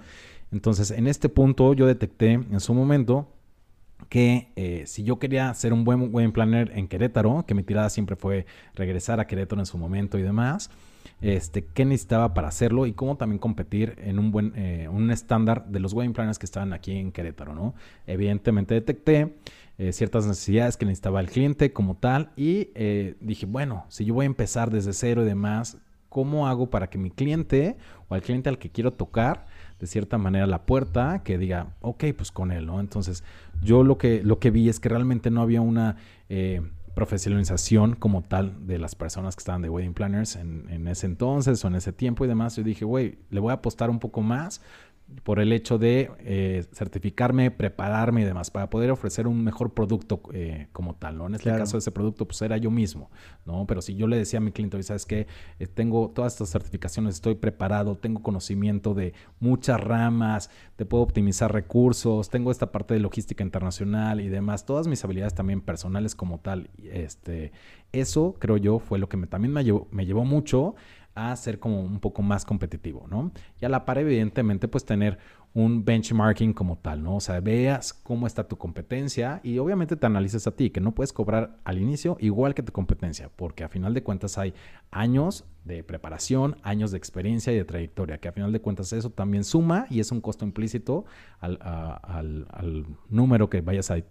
Entonces, 0.52 0.92
en 0.92 1.06
este 1.06 1.28
punto 1.28 1.74
yo 1.74 1.86
detecté 1.86 2.32
en 2.32 2.60
su 2.60 2.72
momento 2.72 3.28
que 4.08 4.52
eh, 4.56 4.84
si 4.86 5.02
yo 5.02 5.18
quería 5.18 5.52
ser 5.54 5.72
un 5.72 5.84
buen, 5.84 6.12
buen 6.12 6.32
planner 6.32 6.70
en 6.74 6.86
Querétaro, 6.86 7.44
que 7.46 7.54
mi 7.54 7.64
tirada 7.64 7.90
siempre 7.90 8.16
fue 8.16 8.46
regresar 8.74 9.18
a 9.18 9.26
Querétaro 9.26 9.60
en 9.60 9.66
su 9.66 9.76
momento 9.76 10.18
y 10.18 10.22
demás, 10.22 10.70
este, 11.20 11.64
qué 11.64 11.84
necesitaba 11.84 12.32
para 12.32 12.46
hacerlo 12.46 12.86
y 12.86 12.92
cómo 12.92 13.16
también 13.16 13.40
competir 13.40 13.96
en 13.98 14.20
un 14.20 14.30
buen 14.30 14.52
eh, 14.54 14.88
un 14.88 15.10
estándar 15.10 15.66
de 15.66 15.80
los 15.80 15.92
wedding 15.92 16.12
planners 16.12 16.38
que 16.38 16.46
estaban 16.46 16.72
aquí 16.72 16.96
en 16.96 17.10
Querétaro, 17.10 17.54
¿no? 17.54 17.74
Evidentemente 18.06 18.74
detecté 18.74 19.34
eh, 19.78 19.92
ciertas 19.92 20.26
necesidades 20.26 20.76
que 20.76 20.86
necesitaba 20.86 21.20
el 21.20 21.28
cliente 21.28 21.72
como 21.72 21.96
tal 21.96 22.30
y 22.36 22.68
dije, 23.20 23.46
bueno, 23.46 23.84
si 23.88 24.04
yo 24.04 24.14
voy 24.14 24.24
a 24.24 24.26
empezar 24.26 24.70
desde 24.70 24.92
cero 24.92 25.22
y 25.22 25.26
demás, 25.26 25.78
¿Cómo 26.08 26.48
hago 26.48 26.70
para 26.70 26.88
que 26.88 26.98
mi 26.98 27.10
cliente 27.10 27.76
o 28.08 28.14
al 28.14 28.22
cliente 28.22 28.48
al 28.48 28.58
que 28.58 28.70
quiero 28.70 28.92
tocar, 28.92 29.46
de 29.78 29.86
cierta 29.86 30.18
manera, 30.18 30.46
la 30.46 30.64
puerta, 30.66 31.22
que 31.22 31.38
diga, 31.38 31.74
ok, 31.80 32.04
pues 32.16 32.32
con 32.32 32.50
él, 32.50 32.66
¿no? 32.66 32.80
Entonces, 32.80 33.24
yo 33.62 33.84
lo 33.84 33.98
que, 33.98 34.22
lo 34.22 34.38
que 34.38 34.50
vi 34.50 34.68
es 34.68 34.80
que 34.80 34.88
realmente 34.88 35.30
no 35.30 35.42
había 35.42 35.60
una 35.60 35.96
eh, 36.28 36.62
profesionalización 36.94 37.94
como 37.94 38.22
tal 38.22 38.66
de 38.66 38.78
las 38.78 38.94
personas 38.94 39.36
que 39.36 39.40
estaban 39.40 39.62
de 39.62 39.70
wedding 39.70 39.94
planners 39.94 40.34
en, 40.34 40.66
en 40.68 40.88
ese 40.88 41.06
entonces 41.06 41.64
o 41.64 41.68
en 41.68 41.76
ese 41.76 41.92
tiempo 41.92 42.24
y 42.24 42.28
demás. 42.28 42.56
Yo 42.56 42.64
dije, 42.64 42.84
güey, 42.84 43.18
le 43.30 43.38
voy 43.38 43.50
a 43.50 43.54
apostar 43.54 43.88
un 43.88 44.00
poco 44.00 44.20
más 44.20 44.60
por 45.22 45.40
el 45.40 45.52
hecho 45.52 45.78
de 45.78 46.10
eh, 46.20 46.64
certificarme, 46.72 47.50
prepararme 47.50 48.22
y 48.22 48.24
demás, 48.24 48.50
para 48.50 48.68
poder 48.68 48.90
ofrecer 48.90 49.26
un 49.26 49.42
mejor 49.42 49.72
producto 49.72 50.20
eh, 50.32 50.68
como 50.72 50.94
tal, 50.94 51.16
¿no? 51.16 51.26
En 51.26 51.34
este 51.34 51.50
caso, 51.50 51.78
ese 51.78 51.90
producto, 51.92 52.26
pues 52.26 52.42
era 52.42 52.56
yo 52.58 52.70
mismo, 52.70 53.10
¿no? 53.46 53.66
Pero 53.66 53.80
si 53.80 53.94
yo 53.94 54.06
le 54.06 54.18
decía 54.18 54.38
a 54.38 54.42
mi 54.42 54.52
cliente, 54.52 54.82
¿sabes 54.82 55.06
qué? 55.06 55.26
Eh, 55.58 55.66
tengo 55.66 56.10
todas 56.10 56.34
estas 56.34 56.50
certificaciones, 56.50 57.14
estoy 57.14 57.36
preparado, 57.36 57.96
tengo 57.96 58.22
conocimiento 58.22 58.92
de 58.92 59.14
muchas 59.40 59.80
ramas, 59.80 60.50
te 60.76 60.84
puedo 60.84 61.02
optimizar 61.04 61.52
recursos, 61.52 62.28
tengo 62.28 62.50
esta 62.50 62.70
parte 62.70 62.92
de 62.94 63.00
logística 63.00 63.42
internacional 63.42 64.20
y 64.20 64.28
demás, 64.28 64.66
todas 64.66 64.88
mis 64.88 65.02
habilidades 65.04 65.34
también 65.34 65.62
personales 65.62 66.14
como 66.14 66.38
tal, 66.38 66.70
este, 66.82 67.52
eso 67.92 68.36
creo 68.38 68.58
yo 68.58 68.78
fue 68.78 68.98
lo 68.98 69.08
que 69.08 69.16
me, 69.16 69.26
también 69.26 69.52
me 69.52 69.64
llevó, 69.64 69.88
me 69.90 70.04
llevó 70.04 70.24
mucho 70.24 70.74
a 71.18 71.36
ser 71.36 71.58
como 71.58 71.80
un 71.80 72.00
poco 72.00 72.22
más 72.22 72.44
competitivo, 72.44 73.06
¿no? 73.08 73.32
Y 73.60 73.64
a 73.64 73.68
la 73.68 73.84
par, 73.84 73.98
evidentemente, 73.98 74.68
pues 74.68 74.84
tener 74.84 75.18
un 75.54 75.84
benchmarking 75.84 76.52
como 76.52 76.78
tal, 76.78 77.02
¿no? 77.02 77.16
O 77.16 77.20
sea, 77.20 77.40
veas 77.40 77.92
cómo 77.92 78.26
está 78.26 78.46
tu 78.46 78.56
competencia 78.56 79.40
y 79.42 79.58
obviamente 79.58 79.96
te 79.96 80.06
analices 80.06 80.46
a 80.46 80.52
ti, 80.52 80.70
que 80.70 80.80
no 80.80 80.92
puedes 80.94 81.12
cobrar 81.12 81.58
al 81.64 81.78
inicio 81.78 82.16
igual 82.20 82.54
que 82.54 82.62
tu 82.62 82.72
competencia, 82.72 83.30
porque 83.34 83.64
a 83.64 83.68
final 83.68 83.94
de 83.94 84.02
cuentas 84.02 84.38
hay 84.38 84.54
años 84.90 85.44
de 85.64 85.82
preparación, 85.82 86.56
años 86.62 86.92
de 86.92 86.98
experiencia 86.98 87.52
y 87.52 87.56
de 87.56 87.64
trayectoria, 87.64 88.18
que 88.18 88.28
a 88.28 88.32
final 88.32 88.52
de 88.52 88.60
cuentas 88.60 88.92
eso 88.92 89.10
también 89.10 89.44
suma 89.44 89.86
y 89.90 90.00
es 90.00 90.12
un 90.12 90.20
costo 90.20 90.44
implícito 90.44 91.06
al, 91.40 92.86
número 93.08 93.50
que 93.50 93.60
vayas 93.60 93.90
a 93.90 93.98
eh, 93.98 94.04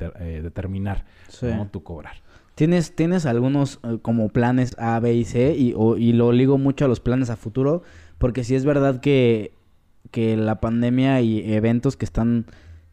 determinar, 0.44 1.06
¿no? 1.42 1.68
Tu 1.68 1.84
cobrar. 1.84 2.18
¿Tienes, 2.58 2.96
tienes 2.96 3.26
algunos 3.26 3.80
eh, 3.84 4.00
como 4.02 4.28
planes 4.28 4.76
A, 4.78 5.00
B 5.00 5.14
y 5.14 5.24
C 5.24 5.56
y, 5.58 5.74
y 5.98 6.12
lo 6.12 6.34
ligo 6.34 6.58
mucho 6.58 6.84
a 6.84 6.88
los 6.90 7.00
planes 7.00 7.30
a 7.30 7.38
futuro? 7.38 7.84
Porque 8.18 8.44
si 8.44 8.56
es 8.56 8.66
verdad 8.66 9.00
que 9.00 9.54
que 10.12 10.38
la 10.38 10.60
pandemia 10.60 11.22
y 11.22 11.54
eventos 11.54 11.98
que 11.98 12.06
están 12.06 12.46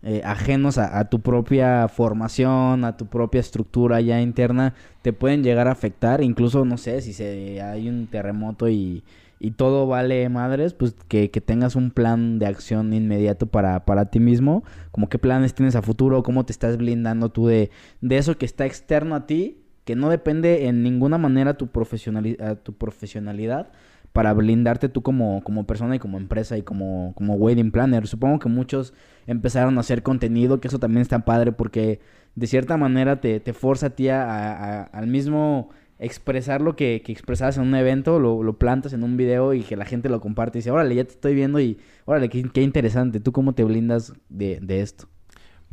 eh, 0.02 0.20
ajenos 0.24 0.76
a, 0.76 1.08
tu 1.08 1.20
propia 1.20 1.88
formación, 1.88 2.84
a 2.84 2.96
tu 2.96 3.06
propia 3.06 3.40
estructura 3.40 4.00
ya 4.00 4.20
interna, 4.20 4.74
te 5.02 5.12
pueden 5.12 5.42
llegar 5.42 5.66
a 5.68 5.72
afectar. 5.72 6.22
Incluso, 6.22 6.64
no 6.64 6.76
sé, 6.76 7.00
si 7.00 7.12
se, 7.12 7.62
hay 7.62 7.88
un 7.88 8.06
terremoto 8.08 8.68
y, 8.68 9.02
y 9.44 9.50
todo 9.50 9.86
vale 9.86 10.26
madres, 10.30 10.72
pues 10.72 10.94
que, 11.06 11.30
que, 11.30 11.42
tengas 11.42 11.76
un 11.76 11.90
plan 11.90 12.38
de 12.38 12.46
acción 12.46 12.94
inmediato 12.94 13.46
para, 13.46 13.84
para 13.84 14.06
ti 14.06 14.18
mismo. 14.18 14.64
Como 14.90 15.10
qué 15.10 15.18
planes 15.18 15.52
tienes 15.52 15.76
a 15.76 15.82
futuro, 15.82 16.22
cómo 16.22 16.46
te 16.46 16.52
estás 16.52 16.78
blindando 16.78 17.28
tú 17.28 17.46
de, 17.46 17.70
de 18.00 18.16
eso 18.16 18.38
que 18.38 18.46
está 18.46 18.64
externo 18.64 19.14
a 19.14 19.26
ti, 19.26 19.58
que 19.84 19.96
no 19.96 20.08
depende 20.08 20.66
en 20.66 20.82
ninguna 20.82 21.18
manera 21.18 21.58
tu, 21.58 21.66
tu 21.66 22.72
profesionalidad 22.72 23.70
para 24.14 24.32
blindarte 24.32 24.88
tú 24.88 25.02
como, 25.02 25.44
como 25.44 25.66
persona 25.66 25.96
y 25.96 25.98
como 25.98 26.16
empresa 26.16 26.56
y 26.56 26.62
como, 26.62 27.12
como 27.14 27.34
wedding 27.34 27.70
planner. 27.70 28.06
Supongo 28.06 28.38
que 28.38 28.48
muchos 28.48 28.94
empezaron 29.26 29.76
a 29.76 29.80
hacer 29.80 30.02
contenido, 30.02 30.58
que 30.58 30.68
eso 30.68 30.78
también 30.78 31.02
está 31.02 31.26
padre 31.26 31.52
porque 31.52 32.00
de 32.34 32.46
cierta 32.46 32.78
manera 32.78 33.20
te, 33.20 33.40
te 33.40 33.52
forza 33.52 33.88
a 33.88 33.90
ti 33.90 34.08
a, 34.08 34.84
al 34.84 35.06
mismo 35.06 35.68
expresar 36.04 36.60
lo 36.60 36.76
que, 36.76 37.02
que 37.04 37.12
expresabas 37.12 37.56
en 37.56 37.64
un 37.64 37.74
evento, 37.74 38.18
lo, 38.18 38.42
lo, 38.42 38.58
plantas 38.58 38.92
en 38.92 39.02
un 39.02 39.16
video 39.16 39.54
y 39.54 39.62
que 39.62 39.76
la 39.76 39.84
gente 39.84 40.08
lo 40.08 40.20
comparte 40.20 40.58
y 40.58 40.60
dice, 40.60 40.70
órale, 40.70 40.94
ya 40.94 41.04
te 41.04 41.12
estoy 41.12 41.34
viendo 41.34 41.60
y 41.60 41.78
órale, 42.04 42.28
qué, 42.28 42.42
qué 42.52 42.62
interesante. 42.62 43.20
¿Tú 43.20 43.32
cómo 43.32 43.54
te 43.54 43.64
blindas 43.64 44.12
de, 44.28 44.58
de 44.60 44.80
esto? 44.80 45.08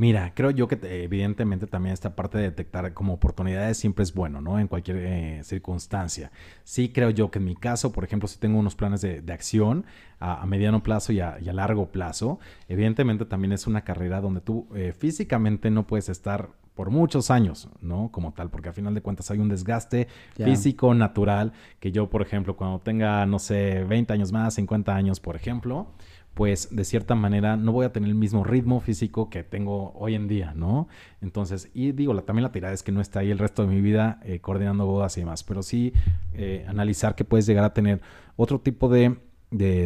Mira, 0.01 0.33
creo 0.33 0.49
yo 0.49 0.67
que 0.67 0.79
evidentemente 1.03 1.67
también 1.67 1.93
esta 1.93 2.15
parte 2.15 2.39
de 2.39 2.45
detectar 2.45 2.91
como 2.93 3.13
oportunidades 3.13 3.77
siempre 3.77 4.01
es 4.01 4.15
bueno, 4.15 4.41
¿no? 4.41 4.57
En 4.57 4.67
cualquier 4.67 4.97
eh, 4.97 5.43
circunstancia. 5.43 6.31
Sí 6.63 6.89
creo 6.89 7.11
yo 7.11 7.29
que 7.29 7.37
en 7.37 7.45
mi 7.45 7.55
caso, 7.55 7.91
por 7.91 8.03
ejemplo, 8.03 8.27
si 8.27 8.39
tengo 8.39 8.57
unos 8.57 8.75
planes 8.75 9.01
de, 9.01 9.23
acción 9.31 9.85
a, 10.19 10.43
mediano 10.47 10.81
plazo 10.81 11.13
y 11.13 11.19
a, 11.19 11.37
largo 11.53 11.91
plazo, 11.91 12.39
evidentemente 12.67 13.25
también 13.25 13.51
es 13.51 13.67
una 13.67 13.83
carrera 13.83 14.21
donde 14.21 14.41
tú 14.41 14.67
eh, 14.75 14.93
físicamente 14.97 15.69
no 15.69 15.85
puedes 15.85 16.09
estar 16.09 16.49
por 16.75 16.89
muchos 16.89 17.31
años, 17.31 17.69
¿no? 17.81 18.09
Como 18.11 18.33
tal, 18.33 18.49
porque 18.49 18.69
a 18.69 18.73
final 18.73 18.93
de 18.93 19.01
cuentas 19.01 19.29
hay 19.31 19.39
un 19.39 19.49
desgaste 19.49 20.07
físico 20.35 20.93
natural 20.93 21.53
que 21.79 21.91
yo, 21.91 22.09
por 22.09 22.21
ejemplo, 22.21 22.55
cuando 22.55 22.79
tenga, 22.79 23.25
no 23.25 23.39
sé, 23.39 23.83
20 23.83 24.13
años 24.13 24.31
más, 24.31 24.53
50 24.55 24.95
años, 24.95 25.19
por 25.19 25.35
ejemplo, 25.35 25.87
pues 26.33 26.73
de 26.73 26.85
cierta 26.85 27.13
manera 27.13 27.57
no 27.57 27.73
voy 27.73 27.85
a 27.85 27.91
tener 27.91 28.09
el 28.09 28.15
mismo 28.15 28.43
ritmo 28.43 28.79
físico 28.79 29.29
que 29.29 29.43
tengo 29.43 29.91
hoy 29.95 30.15
en 30.15 30.27
día, 30.27 30.53
¿no? 30.55 30.87
Entonces, 31.21 31.69
y 31.73 31.91
digo, 31.91 32.13
la, 32.13 32.21
también 32.21 32.43
la 32.43 32.51
tirada 32.51 32.73
es 32.73 32.83
que 32.83 32.91
no 32.91 33.01
está 33.01 33.19
ahí 33.19 33.31
el 33.31 33.37
resto 33.37 33.63
de 33.63 33.67
mi 33.67 33.81
vida 33.81 34.19
eh, 34.23 34.39
coordinando 34.39 34.85
bodas 34.85 35.17
y 35.17 35.21
demás, 35.21 35.43
pero 35.43 35.61
sí 35.61 35.93
eh, 36.33 36.65
analizar 36.67 37.15
que 37.15 37.25
puedes 37.25 37.45
llegar 37.45 37.65
a 37.65 37.73
tener 37.73 38.01
otro 38.37 38.59
tipo 38.61 38.87
de, 38.87 39.17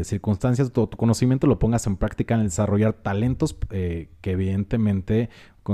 circunstancias, 0.03 0.71
tu, 0.71 0.87
conocimiento 0.89 1.47
lo 1.47 1.57
pongas 1.57 1.87
en 1.87 1.97
práctica 1.97 2.35
en 2.35 2.43
desarrollar 2.43 2.93
talentos 2.93 3.57
eh, 3.71 4.09
que 4.21 4.31
evidentemente 4.31 5.29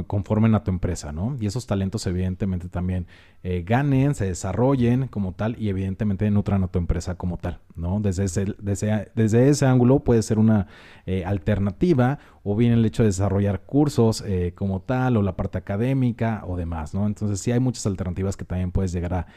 conformen 0.08 0.56
a 0.56 0.64
tu 0.64 0.72
empresa, 0.72 1.12
¿no? 1.12 1.36
Y 1.42 1.48
esos 1.48 1.68
talentos 1.68 2.08
evidentemente 2.08 2.70
también 2.70 3.08
eh, 3.44 3.62
ganen, 3.68 4.16
se 4.16 4.24
desarrollen 4.24 5.10
como 5.10 5.34
tal 5.34 5.62
y 5.62 5.68
evidentemente 5.68 6.32
nutran 6.32 6.64
a 6.64 6.70
tu 6.70 6.80
empresa 6.80 7.16
como 7.16 7.36
tal, 7.36 7.60
¿no? 7.76 8.00
Desde 8.00 8.24
ese, 8.24 8.46
desde, 8.60 9.12
desde 9.16 9.50
ese 9.50 9.66
ángulo 9.66 10.00
puede 10.00 10.22
ser 10.22 10.40
una 10.40 10.68
eh, 11.06 11.26
alternativa 11.26 12.20
o 12.44 12.56
bien 12.56 12.72
el 12.72 12.86
hecho 12.86 13.04
de 13.04 13.08
desarrollar 13.08 13.64
cursos 13.66 14.24
como 14.56 14.82
tal 14.82 15.18
o 15.18 15.22
la 15.22 15.36
parte 15.36 15.58
académica 15.58 16.44
o 16.48 16.56
demás, 16.56 16.94
¿no? 16.94 17.06
Entonces 17.06 17.42
sí 17.42 17.52
hay 17.52 17.60
muchas 17.60 17.86
alternativas 17.86 18.38
que 18.38 18.46
también 18.46 18.72
puedes 18.72 18.94
llegar 18.94 19.14
a, 19.14 19.28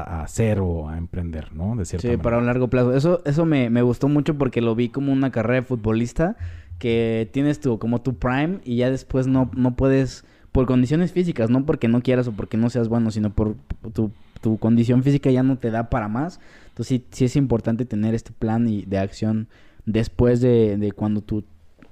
hacer 0.00 0.60
o 0.60 0.88
a 0.88 0.98
emprender, 0.98 1.54
¿no? 1.54 1.76
De 1.76 1.84
cierta 1.84 2.08
sí, 2.08 2.16
para 2.16 2.38
un 2.38 2.46
largo 2.46 2.68
plazo. 2.68 2.94
Eso, 2.94 3.22
eso 3.24 3.44
me, 3.44 3.70
me 3.70 3.82
gustó 3.82 4.08
mucho 4.08 4.36
porque 4.36 4.60
lo 4.60 4.74
vi 4.74 4.88
como 4.88 5.12
una 5.12 5.30
carrera 5.30 5.60
de 5.60 5.66
futbolista 5.66 6.36
que 6.78 7.28
tienes 7.32 7.60
tu, 7.60 7.78
como 7.78 8.02
tu 8.02 8.14
prime 8.16 8.58
y 8.64 8.76
ya 8.76 8.90
después 8.90 9.26
no, 9.26 9.50
no 9.56 9.76
puedes, 9.76 10.24
por 10.52 10.66
condiciones 10.66 11.12
físicas, 11.12 11.50
no 11.50 11.64
porque 11.64 11.88
no 11.88 12.02
quieras 12.02 12.28
o 12.28 12.32
porque 12.32 12.56
no 12.56 12.70
seas 12.70 12.88
bueno, 12.88 13.10
sino 13.10 13.30
por 13.30 13.56
tu, 13.92 14.10
tu 14.40 14.58
condición 14.58 15.02
física 15.02 15.30
ya 15.30 15.42
no 15.42 15.58
te 15.58 15.70
da 15.70 15.90
para 15.90 16.08
más. 16.08 16.40
Entonces 16.68 16.88
sí, 16.88 17.06
sí 17.10 17.24
es 17.26 17.36
importante 17.36 17.84
tener 17.84 18.14
este 18.14 18.32
plan 18.32 18.68
y 18.68 18.82
de 18.82 18.98
acción 18.98 19.48
después 19.86 20.40
de, 20.40 20.76
de 20.76 20.92
cuando 20.92 21.20
tu, 21.20 21.44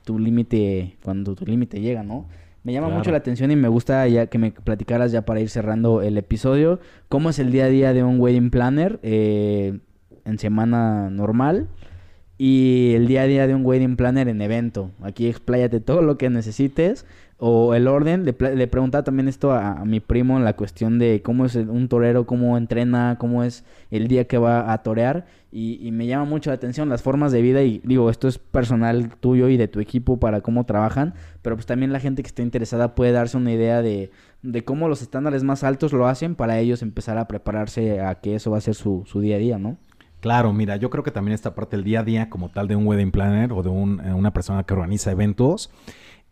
tu 0.04 0.18
límite, 0.18 0.96
cuando 1.02 1.34
tu 1.34 1.46
límite 1.46 1.80
llega, 1.80 2.02
¿no? 2.02 2.26
Me 2.64 2.72
llama 2.72 2.88
mucho 2.88 3.10
la 3.10 3.18
atención 3.18 3.50
y 3.50 3.56
me 3.56 3.68
gusta 3.68 4.06
ya 4.06 4.26
que 4.26 4.38
me 4.38 4.52
platicaras 4.52 5.10
ya 5.10 5.22
para 5.22 5.40
ir 5.40 5.50
cerrando 5.50 6.00
el 6.00 6.16
episodio. 6.16 6.78
¿Cómo 7.08 7.30
es 7.30 7.38
el 7.38 7.50
día 7.50 7.64
a 7.64 7.68
día 7.68 7.92
de 7.92 8.04
un 8.04 8.20
wedding 8.20 8.50
planner 8.50 9.00
eh, 9.02 9.80
en 10.24 10.38
semana 10.38 11.10
normal? 11.10 11.68
y 12.44 12.94
el 12.94 13.06
día 13.06 13.22
a 13.22 13.26
día 13.26 13.46
de 13.46 13.54
un 13.54 13.64
wedding 13.64 13.94
planner 13.94 14.26
en 14.26 14.42
evento. 14.42 14.90
Aquí 15.00 15.28
expláyate 15.28 15.78
todo 15.78 16.02
lo 16.02 16.18
que 16.18 16.28
necesites 16.28 17.06
o 17.44 17.74
el 17.74 17.88
orden. 17.88 18.24
Le, 18.24 18.54
le 18.54 18.66
preguntaba 18.68 19.02
también 19.02 19.26
esto 19.26 19.50
a, 19.50 19.84
mi 19.84 19.98
primo 19.98 20.38
en 20.38 20.44
la 20.44 20.54
cuestión 20.54 21.00
de 21.00 21.22
cómo 21.22 21.44
es 21.44 21.56
un 21.56 21.88
torero, 21.88 22.24
cómo 22.24 22.56
entrena, 22.56 23.16
cómo 23.18 23.42
es 23.42 23.64
el 23.90 24.06
día 24.06 24.28
que 24.28 24.38
va 24.38 24.72
a 24.72 24.82
torear. 24.84 25.26
Y, 25.50 25.90
me 25.90 26.06
llama 26.06 26.24
mucho 26.24 26.50
la 26.50 26.54
atención 26.54 26.88
las 26.88 27.02
formas 27.02 27.32
de 27.32 27.42
vida 27.42 27.62
y 27.62 27.80
digo, 27.84 28.10
esto 28.10 28.28
es 28.28 28.38
personal 28.38 29.16
tuyo 29.16 29.48
y 29.48 29.56
de 29.56 29.66
tu 29.66 29.80
equipo 29.80 30.20
para 30.20 30.40
cómo 30.40 30.64
trabajan, 30.64 31.14
pero 31.42 31.56
pues 31.56 31.66
también 31.66 31.92
la 31.92 31.98
gente 31.98 32.22
que 32.22 32.28
esté 32.28 32.42
interesada 32.42 32.94
puede 32.94 33.10
darse 33.10 33.36
una 33.36 33.52
idea 33.52 33.82
de, 33.82 34.12
de 34.42 34.64
cómo 34.64 34.88
los 34.88 35.02
estándares 35.02 35.42
más 35.42 35.64
altos 35.64 35.92
lo 35.92 36.06
hacen 36.06 36.36
para 36.36 36.60
ellos 36.60 36.80
empezar 36.80 37.18
a 37.18 37.26
prepararse 37.26 38.00
a 38.00 38.14
que 38.14 38.36
eso 38.36 38.52
va 38.52 38.58
a 38.58 38.62
ser 38.62 38.76
su, 38.76 39.02
su 39.04 39.20
día 39.20 39.36
a 39.36 39.40
día, 39.40 39.58
¿no? 39.58 39.78
Claro, 40.20 40.52
mira, 40.52 40.76
yo 40.76 40.88
creo 40.88 41.02
que 41.02 41.10
también 41.10 41.34
esta 41.34 41.56
parte 41.56 41.76
del 41.76 41.84
día 41.84 42.00
a 42.00 42.04
día 42.04 42.30
como 42.30 42.48
tal 42.48 42.68
de 42.68 42.76
un 42.76 42.86
wedding 42.86 43.10
planner 43.10 43.52
o 43.52 43.64
de 43.64 43.70
eh, 43.70 44.14
una 44.14 44.32
persona 44.32 44.62
que 44.62 44.72
organiza 44.72 45.10
eventos 45.10 45.70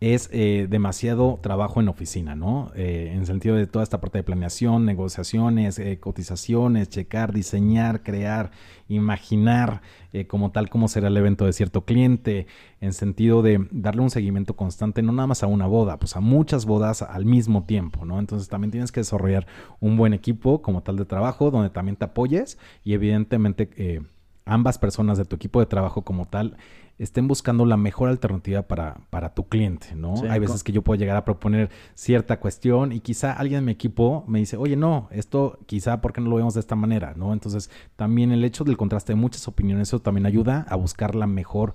es 0.01 0.29
eh, 0.33 0.65
demasiado 0.67 1.39
trabajo 1.43 1.79
en 1.79 1.87
oficina, 1.87 2.35
¿no? 2.35 2.71
Eh, 2.75 3.11
en 3.13 3.27
sentido 3.27 3.55
de 3.55 3.67
toda 3.67 3.83
esta 3.83 4.01
parte 4.01 4.17
de 4.17 4.23
planeación, 4.23 4.83
negociaciones, 4.83 5.77
eh, 5.77 5.99
cotizaciones, 5.99 6.89
checar, 6.89 7.31
diseñar, 7.31 8.01
crear, 8.01 8.49
imaginar 8.89 9.81
como 10.27 10.51
tal 10.51 10.69
cómo 10.69 10.89
será 10.89 11.07
el 11.07 11.15
evento 11.15 11.45
de 11.45 11.53
cierto 11.53 11.85
cliente, 11.85 12.45
en 12.81 12.91
sentido 12.91 13.41
de 13.41 13.65
darle 13.71 14.01
un 14.01 14.09
seguimiento 14.09 14.57
constante, 14.57 15.01
no 15.01 15.13
nada 15.13 15.27
más 15.27 15.41
a 15.41 15.47
una 15.47 15.67
boda, 15.67 15.99
pues 15.99 16.17
a 16.17 16.19
muchas 16.19 16.65
bodas 16.65 17.01
al 17.01 17.23
mismo 17.23 17.63
tiempo, 17.63 18.03
¿no? 18.03 18.19
Entonces 18.19 18.49
también 18.49 18.71
tienes 18.71 18.91
que 18.91 18.99
desarrollar 18.99 19.47
un 19.79 19.95
buen 19.95 20.13
equipo 20.13 20.61
como 20.61 20.81
tal 20.81 20.97
de 20.97 21.05
trabajo, 21.05 21.49
donde 21.49 21.69
también 21.69 21.95
te 21.95 22.03
apoyes 22.03 22.57
y 22.83 22.91
evidentemente 22.91 24.01
ambas 24.43 24.77
personas 24.77 25.17
de 25.17 25.23
tu 25.23 25.37
equipo 25.37 25.61
de 25.61 25.65
trabajo 25.65 26.01
como 26.01 26.25
tal 26.25 26.57
estén 27.03 27.27
buscando 27.27 27.65
la 27.65 27.77
mejor 27.77 28.09
alternativa 28.09 28.61
para, 28.61 28.97
para 29.09 29.33
tu 29.33 29.47
cliente, 29.47 29.95
¿no? 29.95 30.13
Hay 30.29 30.39
veces 30.39 30.63
que 30.63 30.71
yo 30.71 30.83
puedo 30.83 30.99
llegar 30.99 31.17
a 31.17 31.25
proponer 31.25 31.71
cierta 31.95 32.39
cuestión 32.39 32.91
y 32.91 32.99
quizá 32.99 33.33
alguien 33.33 33.59
en 33.59 33.65
mi 33.65 33.71
equipo 33.71 34.23
me 34.27 34.39
dice, 34.39 34.55
oye, 34.55 34.75
no, 34.75 35.09
esto 35.11 35.59
quizá, 35.65 35.99
¿por 35.99 36.13
qué 36.13 36.21
no 36.21 36.29
lo 36.29 36.35
vemos 36.35 36.53
de 36.53 36.59
esta 36.59 36.75
manera, 36.75 37.13
¿no? 37.15 37.33
Entonces, 37.33 37.71
también 37.95 38.31
el 38.31 38.43
hecho 38.43 38.63
del 38.63 38.77
contraste 38.77 39.13
de 39.13 39.17
muchas 39.17 39.47
opiniones, 39.47 39.87
eso 39.87 39.99
también 39.99 40.27
ayuda 40.27 40.65
a 40.69 40.75
buscar 40.75 41.15
la 41.15 41.25
mejor 41.25 41.73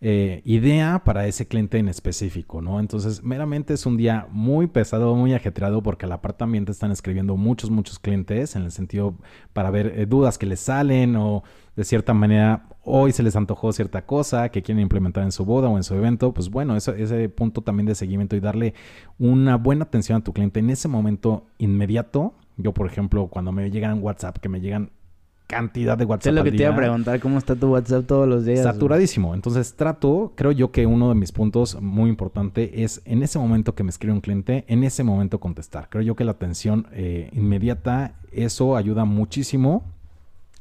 eh, 0.00 0.42
idea 0.44 1.04
para 1.04 1.26
ese 1.26 1.46
cliente 1.46 1.78
en 1.78 1.88
específico, 1.88 2.60
¿no? 2.60 2.80
Entonces, 2.80 3.22
meramente 3.22 3.72
es 3.72 3.86
un 3.86 3.96
día 3.96 4.26
muy 4.30 4.66
pesado, 4.66 5.14
muy 5.14 5.32
ajetreado, 5.32 5.82
porque 5.82 6.06
al 6.06 6.10
la 6.10 6.18
también 6.18 6.64
te 6.64 6.72
están 6.72 6.90
escribiendo 6.90 7.36
muchos, 7.36 7.70
muchos 7.70 7.98
clientes 7.98 8.56
en 8.56 8.62
el 8.64 8.72
sentido 8.72 9.16
para 9.52 9.70
ver 9.70 9.94
eh, 9.96 10.06
dudas 10.06 10.38
que 10.38 10.44
les 10.44 10.60
salen 10.60 11.16
o 11.16 11.44
de 11.76 11.84
cierta 11.84 12.14
manera 12.14 12.66
hoy 12.82 13.12
se 13.12 13.22
les 13.22 13.36
antojó 13.36 13.72
cierta 13.72 14.06
cosa 14.06 14.48
que 14.48 14.62
quieren 14.62 14.80
implementar 14.80 15.24
en 15.24 15.32
su 15.32 15.44
boda 15.44 15.68
o 15.68 15.76
en 15.76 15.84
su 15.84 15.94
evento, 15.94 16.32
pues 16.32 16.48
bueno, 16.48 16.76
eso, 16.76 16.94
ese 16.94 17.28
punto 17.28 17.60
también 17.60 17.86
de 17.86 17.94
seguimiento 17.94 18.34
y 18.36 18.40
darle 18.40 18.74
una 19.18 19.56
buena 19.56 19.84
atención 19.84 20.18
a 20.18 20.24
tu 20.24 20.32
cliente 20.32 20.60
en 20.60 20.70
ese 20.70 20.88
momento 20.88 21.46
inmediato. 21.58 22.34
Yo, 22.56 22.72
por 22.72 22.86
ejemplo, 22.86 23.26
cuando 23.26 23.52
me 23.52 23.70
llegan 23.70 24.02
WhatsApp, 24.02 24.38
que 24.38 24.48
me 24.48 24.60
llegan 24.60 24.90
cantidad 25.46 25.96
de 25.96 26.04
WhatsApp. 26.04 26.28
Es 26.28 26.34
lo 26.34 26.44
que 26.44 26.52
te 26.52 26.62
iba 26.62 26.72
a 26.72 26.76
preguntar, 26.76 27.20
¿cómo 27.20 27.38
está 27.38 27.54
tu 27.54 27.68
WhatsApp 27.68 28.06
todos 28.06 28.26
los 28.26 28.44
días? 28.44 28.62
Saturadísimo. 28.62 29.34
Entonces 29.34 29.74
trato, 29.74 30.32
creo 30.34 30.52
yo 30.52 30.72
que 30.72 30.86
uno 30.86 31.08
de 31.08 31.14
mis 31.14 31.32
puntos 31.32 31.80
muy 31.80 32.08
importante 32.08 32.82
es 32.82 33.02
en 33.04 33.22
ese 33.22 33.38
momento 33.38 33.74
que 33.74 33.84
me 33.84 33.90
escribe 33.90 34.14
un 34.14 34.20
cliente, 34.20 34.64
en 34.68 34.82
ese 34.82 35.04
momento 35.04 35.38
contestar. 35.38 35.88
Creo 35.88 36.02
yo 36.02 36.16
que 36.16 36.24
la 36.24 36.32
atención 36.32 36.86
eh, 36.92 37.30
inmediata, 37.32 38.14
eso 38.32 38.76
ayuda 38.76 39.04
muchísimo 39.04 39.95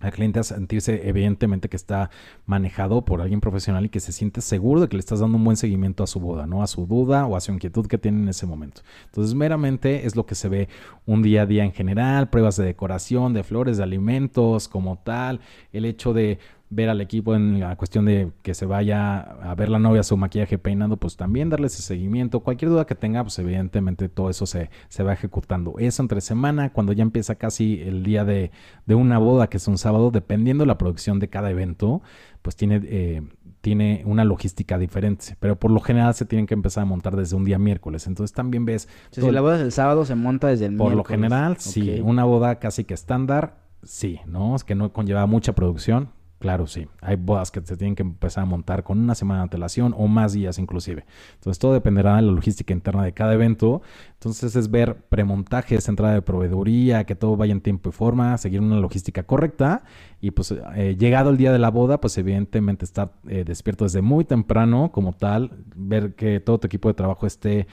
al 0.05 0.13
cliente 0.13 0.39
a 0.39 0.43
sentirse 0.43 1.07
evidentemente 1.07 1.69
que 1.69 1.75
está 1.75 2.09
manejado 2.45 3.03
por 3.03 3.21
alguien 3.21 3.41
profesional 3.41 3.85
y 3.85 3.89
que 3.89 3.99
se 3.99 4.11
siente 4.11 4.41
seguro 4.41 4.81
de 4.81 4.87
que 4.87 4.95
le 4.95 5.01
estás 5.01 5.19
dando 5.19 5.37
un 5.37 5.43
buen 5.43 5.57
seguimiento 5.57 6.03
a 6.03 6.07
su 6.07 6.19
boda, 6.19 6.47
¿no? 6.47 6.63
A 6.63 6.67
su 6.67 6.85
duda 6.85 7.25
o 7.25 7.35
a 7.35 7.41
su 7.41 7.51
inquietud 7.51 7.87
que 7.87 7.97
tiene 7.97 8.21
en 8.21 8.29
ese 8.29 8.45
momento. 8.45 8.81
Entonces, 9.05 9.33
meramente 9.33 10.05
es 10.05 10.15
lo 10.15 10.25
que 10.25 10.35
se 10.35 10.49
ve 10.49 10.69
un 11.05 11.21
día 11.21 11.43
a 11.43 11.45
día 11.45 11.63
en 11.63 11.71
general, 11.71 12.29
pruebas 12.29 12.57
de 12.57 12.65
decoración, 12.65 13.33
de 13.33 13.43
flores, 13.43 13.77
de 13.77 13.83
alimentos 13.83 14.67
como 14.67 14.97
tal, 14.97 15.41
el 15.73 15.85
hecho 15.85 16.13
de 16.13 16.39
ver 16.75 16.89
al 16.89 16.99
equipo 16.99 17.35
en 17.35 17.61
la 17.61 17.75
cuestión 17.77 18.05
de 18.05 18.31
que 18.41 18.53
se 18.53 18.65
vaya 18.65 19.19
a 19.19 19.55
ver 19.55 19.69
la 19.69 19.79
novia 19.79 20.03
su 20.03 20.17
maquillaje 20.17 20.57
peinando, 20.57 20.97
pues 20.97 21.15
también 21.15 21.49
darle 21.49 21.67
ese 21.67 21.81
seguimiento. 21.81 22.41
Cualquier 22.41 22.69
duda 22.69 22.85
que 22.85 22.95
tenga, 22.95 23.23
pues 23.23 23.39
evidentemente 23.39 24.09
todo 24.09 24.29
eso 24.29 24.45
se, 24.45 24.69
se 24.89 25.03
va 25.03 25.13
ejecutando. 25.13 25.75
Eso 25.79 26.03
entre 26.03 26.19
semana, 26.19 26.73
cuando 26.73 26.91
ya 26.91 27.03
empieza 27.03 27.35
casi 27.35 27.81
el 27.81 28.03
día 28.03 28.25
de, 28.25 28.51
de 28.85 28.95
una 28.95 29.17
boda, 29.17 29.47
que 29.47 29.57
es 29.57 29.67
un 29.67 29.77
sábado, 29.77 30.11
dependiendo 30.11 30.63
de 30.63 30.67
la 30.67 30.77
producción 30.77 31.19
de 31.19 31.29
cada 31.29 31.49
evento, 31.49 32.01
pues 32.41 32.57
tiene, 32.57 32.81
eh, 32.83 33.23
tiene 33.61 34.03
una 34.05 34.25
logística 34.25 34.77
diferente. 34.77 35.37
Pero 35.39 35.57
por 35.57 35.71
lo 35.71 35.79
general 35.79 36.13
se 36.13 36.25
tienen 36.25 36.45
que 36.45 36.55
empezar 36.55 36.81
a 36.83 36.85
montar 36.85 37.15
desde 37.15 37.37
un 37.37 37.45
día 37.45 37.57
miércoles. 37.57 38.05
Entonces 38.05 38.33
también 38.35 38.65
ves... 38.65 38.89
si 39.11 39.31
la 39.31 39.39
boda 39.39 39.55
es 39.55 39.61
el 39.61 39.71
sábado, 39.71 40.03
se 40.03 40.15
monta 40.15 40.47
desde 40.47 40.65
el 40.65 40.71
miércoles. 40.73 40.91
Por 40.91 40.97
lo 40.97 41.03
general, 41.05 41.55
sí. 41.57 42.01
Una 42.03 42.25
boda 42.25 42.59
casi 42.59 42.83
que 42.83 42.93
estándar, 42.93 43.63
sí, 43.81 44.19
¿no? 44.27 44.57
Es 44.57 44.65
que 44.65 44.75
no 44.75 44.91
conlleva 44.91 45.25
mucha 45.25 45.53
producción 45.53 46.09
Claro, 46.45 46.67
sí. 46.67 46.87
Hay 47.01 47.15
bodas 47.15 47.49
que 47.49 47.59
se 47.61 47.75
tienen 47.75 47.95
que 47.95 48.03
empezar 48.03 48.43
a 48.43 48.45
montar 48.45 48.83
con 48.83 48.99
una 48.99 49.15
semana 49.15 49.39
de 49.39 49.43
antelación 49.45 49.95
o 49.97 50.07
más 50.07 50.33
días 50.33 50.59
inclusive. 50.59 51.03
Entonces 51.33 51.57
todo 51.57 51.73
dependerá 51.73 52.17
de 52.17 52.21
la 52.21 52.31
logística 52.31 52.71
interna 52.71 53.03
de 53.03 53.13
cada 53.13 53.33
evento. 53.33 53.81
Entonces 54.13 54.55
es 54.55 54.69
ver 54.69 54.95
premontajes, 55.09 55.89
entrada 55.89 56.13
de 56.13 56.21
proveeduría, 56.21 57.03
que 57.05 57.15
todo 57.15 57.35
vaya 57.35 57.51
en 57.51 57.61
tiempo 57.61 57.89
y 57.89 57.93
forma, 57.93 58.37
seguir 58.37 58.61
una 58.61 58.75
logística 58.75 59.23
correcta 59.23 59.85
y 60.21 60.29
pues 60.29 60.53
eh, 60.75 60.95
llegado 60.99 61.31
el 61.31 61.37
día 61.37 61.51
de 61.51 61.57
la 61.57 61.71
boda, 61.71 61.99
pues 61.99 62.15
evidentemente 62.19 62.85
estar 62.85 63.13
eh, 63.27 63.43
despierto 63.43 63.85
desde 63.85 64.03
muy 64.03 64.23
temprano 64.23 64.91
como 64.91 65.13
tal, 65.13 65.49
ver 65.75 66.13
que 66.13 66.39
todo 66.41 66.59
tu 66.59 66.67
equipo 66.67 66.89
de 66.89 66.93
trabajo 66.93 67.25
esté 67.25 67.65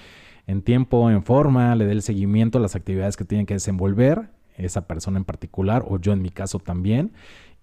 en 0.47 0.63
tiempo, 0.63 1.11
en 1.11 1.23
forma, 1.25 1.77
le 1.77 1.85
dé 1.85 1.93
el 1.93 2.01
seguimiento 2.01 2.57
a 2.57 2.63
las 2.63 2.75
actividades 2.75 3.19
que 3.19 3.27
tienen 3.27 3.45
que 3.45 3.53
desenvolver 3.53 4.31
esa 4.57 4.87
persona 4.87 5.19
en 5.19 5.25
particular 5.25 5.85
o 5.87 5.99
yo 5.99 6.15
en 6.15 6.23
mi 6.23 6.31
caso 6.31 6.59
también 6.59 7.13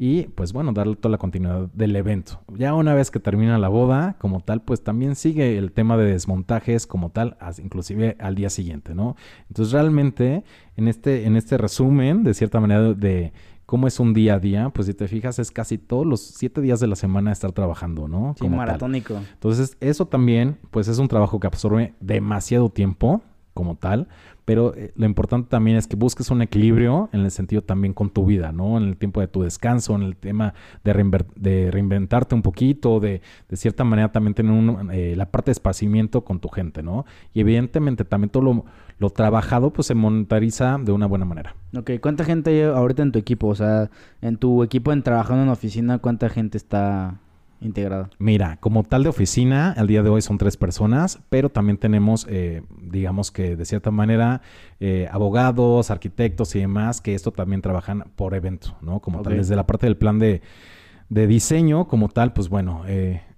y 0.01 0.23
pues 0.29 0.53
bueno, 0.53 0.71
darle 0.71 0.95
toda 0.95 1.11
la 1.11 1.17
continuidad 1.17 1.67
del 1.73 1.93
evento. 1.93 2.39
Ya 2.55 2.73
una 2.73 2.93
vez 2.93 3.11
que 3.11 3.19
termina 3.19 3.57
la 3.59 3.67
boda 3.67 4.15
como 4.17 4.39
tal, 4.39 4.61
pues 4.61 4.81
también 4.81 5.17
sigue 5.17 5.57
el 5.57 5.73
tema 5.73 5.97
de 5.97 6.05
desmontajes 6.05 6.87
como 6.87 7.09
tal, 7.09 7.37
inclusive 7.61 8.15
al 8.19 8.33
día 8.33 8.49
siguiente, 8.49 8.95
¿no? 8.95 9.17
Entonces 9.49 9.73
realmente 9.73 10.45
en 10.77 10.87
este, 10.87 11.25
en 11.25 11.35
este 11.35 11.57
resumen, 11.57 12.23
de 12.23 12.33
cierta 12.33 12.61
manera, 12.61 12.93
de 12.93 13.33
cómo 13.65 13.87
es 13.87 13.99
un 13.99 14.13
día 14.13 14.35
a 14.35 14.39
día, 14.39 14.69
pues 14.69 14.87
si 14.87 14.93
te 14.93 15.09
fijas 15.09 15.37
es 15.37 15.51
casi 15.51 15.77
todos 15.77 16.05
los 16.05 16.21
siete 16.21 16.61
días 16.61 16.79
de 16.79 16.87
la 16.87 16.95
semana 16.95 17.33
estar 17.33 17.51
trabajando, 17.51 18.07
¿no? 18.07 18.35
Sí, 18.39 18.47
maratónico. 18.47 19.15
Entonces 19.33 19.75
eso 19.81 20.07
también, 20.07 20.57
pues 20.71 20.87
es 20.87 20.97
un 20.97 21.09
trabajo 21.09 21.41
que 21.41 21.47
absorbe 21.47 21.93
demasiado 21.99 22.69
tiempo 22.69 23.21
como 23.53 23.75
tal, 23.75 24.07
pero 24.49 24.73
eh, 24.75 24.91
lo 24.95 25.05
importante 25.05 25.47
también 25.47 25.77
es 25.77 25.85
que 25.85 25.95
busques 25.95 26.31
un 26.31 26.41
equilibrio 26.41 27.07
en 27.13 27.19
el 27.19 27.29
sentido 27.29 27.61
también 27.61 27.93
con 27.93 28.09
tu 28.09 28.25
vida, 28.25 28.51
¿no? 28.51 28.79
En 28.79 28.85
el 28.85 28.97
tiempo 28.97 29.21
de 29.21 29.27
tu 29.27 29.43
descanso, 29.43 29.93
en 29.93 30.01
el 30.01 30.15
tema 30.15 30.55
de, 30.83 31.23
de 31.35 31.69
reinventarte 31.69 32.33
un 32.33 32.41
poquito, 32.41 32.99
de, 32.99 33.21
de, 33.47 33.57
cierta 33.57 33.83
manera 33.83 34.11
también 34.11 34.33
tener 34.33 34.51
eh, 34.91 35.13
la 35.15 35.27
parte 35.27 35.49
de 35.49 35.51
esparcimiento 35.51 36.21
con 36.21 36.39
tu 36.39 36.49
gente, 36.49 36.81
¿no? 36.81 37.05
Y 37.31 37.41
evidentemente 37.41 38.05
también 38.05 38.31
todo 38.31 38.41
lo, 38.41 38.65
lo 38.97 39.11
trabajado 39.11 39.71
pues 39.71 39.85
se 39.85 39.93
monetariza 39.93 40.79
de 40.79 40.93
una 40.93 41.05
buena 41.05 41.25
manera. 41.25 41.55
Ok, 41.77 41.91
¿cuánta 42.01 42.23
gente 42.23 42.49
hay 42.49 42.61
ahorita 42.63 43.03
en 43.03 43.11
tu 43.11 43.19
equipo? 43.19 43.49
O 43.49 43.55
sea, 43.55 43.91
en 44.23 44.37
tu 44.37 44.63
equipo 44.63 44.91
en 44.91 45.03
trabajando 45.03 45.43
en 45.43 45.49
oficina, 45.49 45.99
¿cuánta 45.99 46.27
gente 46.27 46.57
está 46.57 47.19
integrado? 47.61 48.09
Mira, 48.17 48.57
como 48.57 48.83
tal 48.83 49.03
de 49.03 49.09
oficina, 49.09 49.71
al 49.71 49.87
día 49.87 50.03
de 50.03 50.09
hoy 50.09 50.21
son 50.21 50.37
tres 50.37 50.57
personas, 50.57 51.19
pero 51.29 51.49
también 51.49 51.77
tenemos, 51.77 52.25
eh, 52.29 52.63
digamos 52.81 53.31
que 53.31 53.55
de 53.55 53.65
cierta 53.65 53.91
manera, 53.91 54.41
eh, 54.79 55.07
abogados, 55.11 55.91
arquitectos 55.91 56.55
y 56.55 56.59
demás, 56.59 57.01
que 57.01 57.15
esto 57.15 57.31
también 57.31 57.61
trabajan 57.61 58.05
por 58.15 58.33
evento, 58.33 58.77
¿no? 58.81 58.99
Como 58.99 59.21
tal, 59.21 59.37
desde 59.37 59.55
la 59.55 59.65
parte 59.65 59.85
del 59.85 59.97
plan 59.97 60.19
de, 60.19 60.41
de 61.09 61.27
diseño, 61.27 61.87
como 61.87 62.09
tal, 62.09 62.33
pues 62.33 62.49
bueno, 62.49 62.83
eh, 62.87 63.21
eh, 63.21 63.28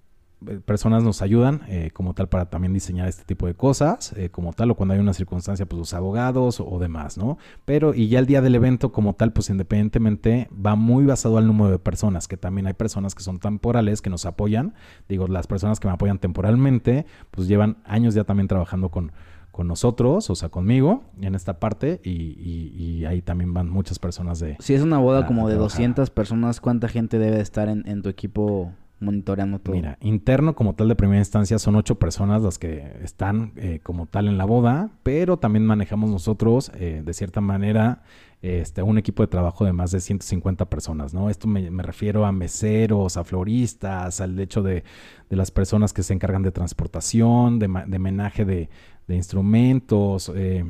personas 0.65 1.03
nos 1.03 1.21
ayudan 1.21 1.61
eh, 1.67 1.91
como 1.93 2.13
tal 2.13 2.27
para 2.27 2.49
también 2.49 2.73
diseñar 2.73 3.07
este 3.07 3.23
tipo 3.23 3.45
de 3.45 3.53
cosas, 3.53 4.13
eh, 4.17 4.29
como 4.29 4.53
tal, 4.53 4.71
o 4.71 4.75
cuando 4.75 4.93
hay 4.93 4.99
una 4.99 5.13
circunstancia, 5.13 5.65
pues 5.65 5.79
los 5.79 5.93
abogados 5.93 6.59
o, 6.59 6.79
demás, 6.79 7.17
¿no? 7.17 7.37
Pero 7.65 7.93
y 7.93 8.07
ya 8.07 8.19
el 8.19 8.25
día 8.25 8.41
del 8.41 8.55
evento 8.55 8.91
como 8.91 9.13
tal, 9.13 9.33
pues 9.33 9.49
independientemente 9.49 10.49
va 10.53 10.75
muy 10.75 11.05
basado 11.05 11.37
al 11.37 11.45
número 11.45 11.71
de 11.71 11.79
personas, 11.79 12.27
que 12.27 12.37
también 12.37 12.67
hay 12.67 12.73
personas 12.73 13.13
que 13.13 13.23
son 13.23 13.39
temporales, 13.39 14.01
que 14.01 14.09
nos 14.09 14.25
apoyan, 14.25 14.73
digo, 15.07 15.27
las 15.27 15.47
personas 15.47 15.79
que 15.79 15.87
me 15.87 15.93
apoyan 15.93 16.17
temporalmente, 16.17 17.05
pues 17.29 17.47
llevan 17.47 17.77
años 17.85 18.15
ya 18.15 18.23
también 18.23 18.47
trabajando 18.47 18.89
con, 18.89 19.11
con 19.51 19.67
nosotros, 19.67 20.29
o 20.29 20.35
sea, 20.35 20.49
conmigo, 20.49 21.03
en 21.21 21.35
esta 21.35 21.59
parte, 21.59 22.01
y, 22.03 23.05
ahí 23.05 23.21
también 23.21 23.53
van 23.53 23.69
muchas 23.69 23.99
personas 23.99 24.39
de... 24.39 24.55
Si 24.59 24.73
es 24.73 24.81
una 24.81 24.99
boda 24.99 25.25
como 25.25 25.49
de 25.49 25.55
200 25.55 26.09
personas, 26.11 26.61
¿cuánta 26.61 26.87
gente 26.87 27.19
debe 27.19 27.41
estar 27.41 27.67
en, 27.67 27.87
en 27.87 28.01
tu 28.01 28.09
equipo 28.09 28.73
monitoreando 29.01 29.59
todo? 29.59 29.75
Mira, 29.75 29.97
interno 29.99 30.55
como 30.55 30.75
tal 30.75 30.87
de 30.87 30.95
primera 30.95 31.19
instancia 31.19 31.59
son 31.59 31.75
ocho 31.75 31.95
personas 31.95 32.41
las 32.41 32.57
que 32.57 32.97
están 33.03 33.51
eh, 33.57 33.79
como 33.83 34.05
tal 34.05 34.27
en 34.27 34.37
la 34.37 34.45
boda, 34.45 34.91
pero 35.03 35.37
también 35.37 35.65
manejamos 35.65 36.09
nosotros 36.09 36.71
eh, 36.75 37.01
de 37.03 37.13
cierta 37.13 37.41
manera 37.41 38.03
este, 38.41 38.81
un 38.81 38.97
equipo 38.97 39.21
de 39.21 39.27
trabajo 39.27 39.65
de 39.65 39.73
más 39.73 39.91
de 39.91 39.99
150 39.99 40.65
personas, 40.65 41.13
¿no? 41.13 41.29
Esto 41.29 41.47
me, 41.47 41.69
refiero 41.83 42.25
a 42.25 42.31
meseros, 42.31 43.17
a 43.17 43.23
floristas, 43.23 44.19
al 44.19 44.39
hecho 44.39 44.63
de, 44.63 44.83
las 45.29 45.51
personas 45.51 45.93
que 45.93 46.03
se 46.03 46.13
encargan 46.13 46.41
de 46.41 46.51
transportación, 46.51 47.59
de, 47.59 47.67
de 47.87 47.99
menaje 47.99 48.45
de, 48.45 48.69
instrumentos, 49.07 50.31
eh, 50.33 50.63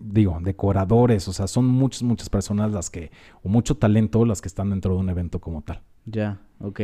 digo, 0.00 0.38
decoradores, 0.40 1.28
o 1.28 1.32
sea, 1.34 1.46
son 1.46 1.66
muchas, 1.66 2.02
muchas 2.02 2.30
personas 2.30 2.72
las 2.72 2.88
que, 2.88 3.10
o 3.42 3.50
mucho 3.50 3.76
talento 3.76 4.24
las 4.24 4.40
que 4.40 4.48
están 4.48 4.70
dentro 4.70 4.94
de 4.94 5.00
un 5.00 5.10
evento 5.10 5.40
como 5.40 5.60
tal. 5.60 5.82
Ya, 6.06 6.40
ok. 6.58 6.80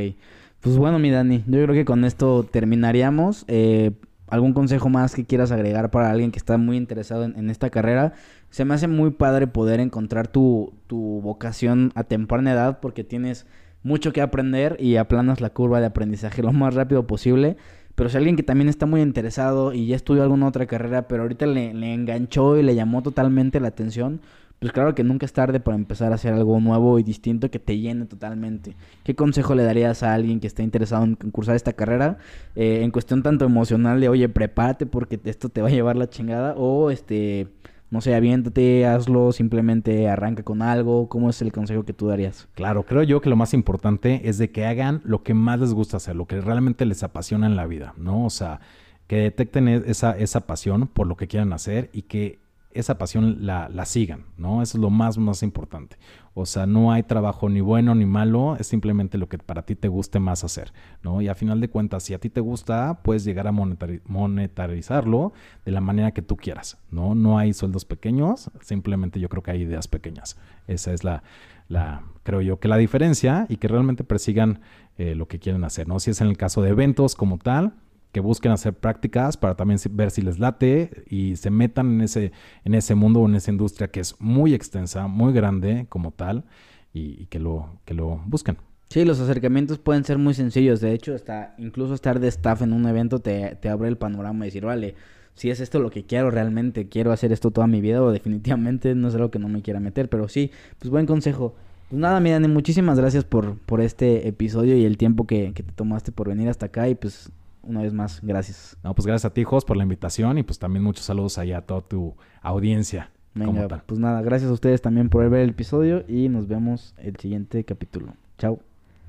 Pues 0.61 0.77
bueno, 0.77 0.99
mi 0.99 1.11
Dani, 1.11 1.45
yo 1.47 1.63
creo 1.63 1.73
que 1.75 1.85
con 1.85 2.05
esto 2.05 2.45
terminaríamos. 2.45 3.45
Eh, 3.47 3.93
¿Algún 4.27 4.53
consejo 4.53 4.89
más 4.89 5.15
que 5.15 5.25
quieras 5.25 5.53
agregar 5.53 5.91
para 5.91 6.11
alguien 6.11 6.33
que 6.33 6.39
está 6.39 6.59
muy 6.59 6.77
interesado 6.77 7.25
en, 7.25 7.49
esta 7.49 7.71
carrera? 7.71 8.13
Se 8.51 8.65
me 8.65 8.75
hace 8.75 8.89
muy 8.89 9.11
padre 9.11 9.47
poder 9.47 9.81
encontrar 9.81 10.29
tu, 10.29 10.75
tu 10.87 11.21
vocación 11.23 11.93
a 11.95 12.05
temprana 12.05 12.53
edad 12.53 12.81
porque 12.81 13.05
tienes 13.05 13.47
mucho 13.83 14.13
que 14.13 14.21
aprender 14.21 14.77
y 14.81 14.97
aplanas 14.97 15.41
la 15.41 15.51
curva 15.51 15.81
de 15.81 15.87
aprendizaje 15.87 16.43
lo 16.43 16.53
más 16.53 16.75
rápido 16.75 17.07
posible. 17.07 17.57
Pero 17.95 18.11
si 18.11 18.17
alguien 18.17 18.37
que 18.37 18.43
también 18.43 18.69
está 18.69 18.85
muy 18.87 19.01
interesado 19.01 19.73
y 19.73 19.87
ya 19.87 19.97
estudió 19.97 20.23
alguna 20.25 20.49
otra 20.49 20.67
carrera, 20.67 21.09
pero 21.09 21.23
ahorita 21.23 21.47
le, 21.47 21.73
le 21.73 21.95
enganchó 21.95 22.57
y 22.57 22.63
le 22.63 22.75
llamó 22.75 23.03
totalmente 23.03 23.61
la 23.61 23.69
atención, 23.69 24.21
pues 24.59 24.73
claro 24.73 24.95
que 24.95 25.05
nunca 25.05 25.25
es 25.25 25.33
tarde 25.33 25.61
para 25.61 25.77
empezar 25.77 26.11
a 26.11 26.17
hacer 26.17 26.35
algo 26.35 26.59
nuevo 26.61 26.99
y 26.99 27.05
distinto 27.05 27.51
que 27.51 27.59
te 27.59 27.79
llene 27.79 28.07
totalmente. 28.07 28.75
¿Qué 29.05 29.15
consejo 29.15 29.55
le 29.55 29.63
darías 29.63 30.03
a 30.03 30.15
alguien 30.15 30.41
que 30.41 30.49
está 30.49 30.63
interesado 30.63 31.05
en 31.05 31.15
cursar 31.15 31.55
esta 31.55 31.75
carrera? 31.75 32.19
Eh, 32.57 32.81
en 32.83 32.91
cuestión 32.91 33.23
tanto 33.23 33.45
emocional 33.45 34.01
de, 34.01 34.09
oye, 34.09 34.29
prepárate 34.29 34.87
porque 34.87 35.21
esto 35.25 35.49
te 35.49 35.63
va 35.63 35.69
a 35.69 35.71
llevar 35.71 35.97
la 35.97 36.11
chingada, 36.11 36.55
o 36.57 36.91
este, 36.91 37.47
no 37.91 38.01
sé, 38.01 38.17
aviéntate, 38.17 38.85
hazlo, 38.85 39.31
simplemente 39.31 40.09
arranca 40.09 40.43
con 40.43 40.61
algo. 40.61 41.09
¿Cómo 41.09 41.31
es 41.31 41.41
el 41.41 41.53
consejo 41.53 41.85
que 41.85 41.93
tú 41.93 42.09
darías? 42.09 42.49
Claro, 42.55 42.83
creo 42.83 43.05
yo 43.05 43.21
que 43.21 43.31
lo 43.31 43.37
más 43.37 43.55
importante 43.55 44.29
es 44.29 44.39
de 44.39 44.51
que 44.51 44.67
hagan 44.67 45.01
lo 45.05 45.23
que 45.23 45.35
más 45.35 45.61
les 45.61 45.73
gusta 45.73 45.99
hacer, 45.99 46.17
lo 46.17 46.27
que 46.27 46.41
realmente 46.41 46.85
les 46.85 47.05
apasiona 47.05 47.47
en 47.47 47.55
la 47.55 47.67
vida, 47.67 47.95
¿no? 47.97 48.25
O 48.25 48.31
sea, 48.31 48.61
que 49.07 49.17
detecten 49.19 49.69
e-, 49.69 49.83
esa, 49.87 50.19
esa 50.19 50.49
pasión 50.49 50.89
por 50.89 51.07
lo 51.07 51.17
que 51.17 51.29
quieran 51.29 51.53
hacer 51.53 51.91
y 51.93 52.03
que 52.03 52.41
esa 52.79 52.97
pasión 52.97 53.45
la, 53.45 53.69
la, 53.69 53.85
sigan, 53.85 54.27
¿no? 54.37 54.63
Eso 54.63 54.79
es 54.79 54.83
lo 54.83 54.91
más, 54.91 55.19
más 55.19 55.43
importante. 55.43 55.97
O 56.35 56.47
sea, 56.47 56.67
no 56.67 56.93
hay 56.93 57.03
trabajo 57.03 57.49
ni 57.49 57.61
bueno 57.61 57.95
ni 57.97 58.07
malo, 58.07 58.57
es 58.57 58.69
simplemente 58.69 59.19
lo 59.19 59.29
que 59.29 59.39
para 59.39 59.63
ti 59.63 59.75
te 59.75 59.89
guste 59.89 60.21
más 60.21 60.45
hacer, 60.45 60.73
¿no? 61.03 61.21
Y 61.21 61.27
a 61.27 61.35
final 61.35 61.61
de 61.61 61.69
cuentas, 61.69 62.05
si 62.05 62.15
a 62.15 62.21
ti 62.21 62.31
te 62.31 62.41
gusta, 62.41 63.01
puedes 63.03 63.25
llegar 63.25 63.49
a 63.49 63.53
monetarizarlo 63.53 65.33
de 65.65 65.73
la 65.73 65.81
manera 65.81 66.13
que 66.13 66.23
tú 66.23 66.37
quieras, 66.37 66.79
¿no? 66.93 67.17
No 67.17 67.39
hay 67.39 67.53
sueldos 67.53 67.85
pequeños, 67.85 68.51
simplemente 68.61 69.19
yo 69.19 69.29
creo 69.29 69.43
que 69.43 69.51
hay 69.51 69.63
ideas 69.63 69.89
pequeñas. 69.89 70.39
Esa 70.69 70.93
es 70.93 71.03
la, 71.03 71.25
la 71.67 72.03
creo 72.23 72.41
yo, 72.43 72.61
que 72.61 72.69
la 72.69 72.77
diferencia 72.77 73.47
y 73.49 73.57
que 73.57 73.67
realmente 73.67 74.05
persigan 74.05 74.61
eh, 74.99 75.17
lo 75.17 75.27
que 75.27 75.41
quieren 75.41 75.65
hacer, 75.65 75.89
¿no? 75.89 75.99
Si 75.99 76.13
es 76.13 76.21
en 76.21 76.29
el 76.29 76.37
caso 76.37 76.63
de 76.63 76.71
eventos 76.71 77.17
como 77.17 77.39
tal, 77.39 77.75
que 78.13 78.21
busquen 78.21 78.53
hacer 78.53 78.75
prácticas 78.75 79.37
para 79.37 79.55
también 79.55 79.79
ver 79.91 80.11
si 80.11 80.23
les 80.23 80.39
late 80.39 81.05
y 81.09 81.37
se 81.37 81.51
metan 81.51 81.95
en 81.95 82.01
ese, 82.03 82.33
en 82.65 82.75
ese 82.75 82.95
mundo 82.95 83.21
o 83.21 83.29
en 83.29 83.35
esa 83.35 83.51
industria 83.51 83.89
que 83.89 84.01
es 84.01 84.15
muy 84.19 84.55
extensa, 84.55 85.07
muy 85.07 85.33
grande 85.33 85.87
como 85.89 86.11
tal, 86.13 86.45
y, 86.93 87.27
que, 87.27 87.39
lo, 87.39 87.79
que 87.85 87.95
lo 87.95 88.21
busquen. 88.27 88.57
Sí, 88.89 89.05
los 89.05 89.21
acercamientos 89.21 89.79
pueden 89.79 90.05
ser 90.05 90.19
muy 90.19 90.35
sencillos. 90.35 90.81
De 90.81 90.93
hecho, 90.93 91.15
hasta 91.15 91.55
incluso 91.59 91.95
estar 91.95 92.19
de 92.19 92.29
staff 92.29 92.63
en 92.63 92.73
un 92.73 92.87
evento 92.87 93.21
te, 93.21 93.57
te 93.57 93.69
abre 93.69 93.89
el 93.89 93.99
panorama 93.99 94.45
y 94.45 94.49
decir, 94.49 94.65
vale, 94.65 94.95
si 95.35 95.51
es 95.51 95.61
esto 95.61 95.79
lo 95.79 95.91
que 95.91 96.05
quiero 96.05 96.31
realmente, 96.31 96.89
quiero 96.89 97.13
hacer 97.13 97.31
esto 97.33 97.51
toda 97.51 97.67
mi 97.67 97.81
vida 97.81 98.03
o 98.03 98.11
definitivamente 98.11 98.95
no 98.95 99.09
es 99.09 99.15
algo 99.15 99.31
que 99.31 99.39
no 99.39 99.49
me 99.49 99.63
quiera 99.63 99.79
meter. 99.79 100.09
Pero 100.09 100.29
sí, 100.29 100.51
pues 100.79 100.91
buen 100.91 101.07
consejo. 101.07 101.55
Pues 101.91 102.01
nada, 102.01 102.19
miren, 102.21 102.51
muchísimas 102.53 102.99
gracias 102.99 103.25
por, 103.25 103.59
por 103.59 103.81
este 103.81 104.27
episodio 104.27 104.77
y 104.77 104.85
el 104.85 104.97
tiempo 104.97 105.27
que, 105.27 105.53
que 105.55 105.63
te 105.63 105.73
tomaste 105.73 106.11
por 106.11 106.29
venir 106.29 106.49
hasta 106.49 106.67
acá 106.67 106.89
y 106.89 106.95
pues 106.95 107.31
una 107.69 107.83
vez 107.83 107.93
más, 107.93 108.21
gracias. 108.23 108.77
No, 108.83 108.95
pues 108.95 109.07
gracias 109.07 109.31
a 109.31 109.35
ti, 109.35 109.45
Jos, 109.45 109.65
por 109.65 109.77
la 109.77 109.83
invitación 109.83 110.39
y 110.39 110.43
pues 110.43 110.59
también 110.59 110.83
muchos 110.83 111.05
saludos 111.05 111.39
allá 111.39 111.59
a 111.59 111.63
toda 111.63 111.83
tu 111.83 112.17
audiencia. 112.43 113.11
Venga, 113.35 113.85
pues 113.87 114.01
nada, 114.01 114.21
gracias 114.23 114.51
a 114.51 114.55
ustedes 114.55 114.83
también 114.83 115.11
por 115.11 115.29
ver 115.31 115.43
el 115.43 115.51
episodio 115.51 116.05
y 116.09 116.29
nos 116.29 116.49
vemos 116.49 116.95
el 116.99 117.17
siguiente 117.17 117.65
capítulo. 117.65 118.15
Chao. 118.37 118.61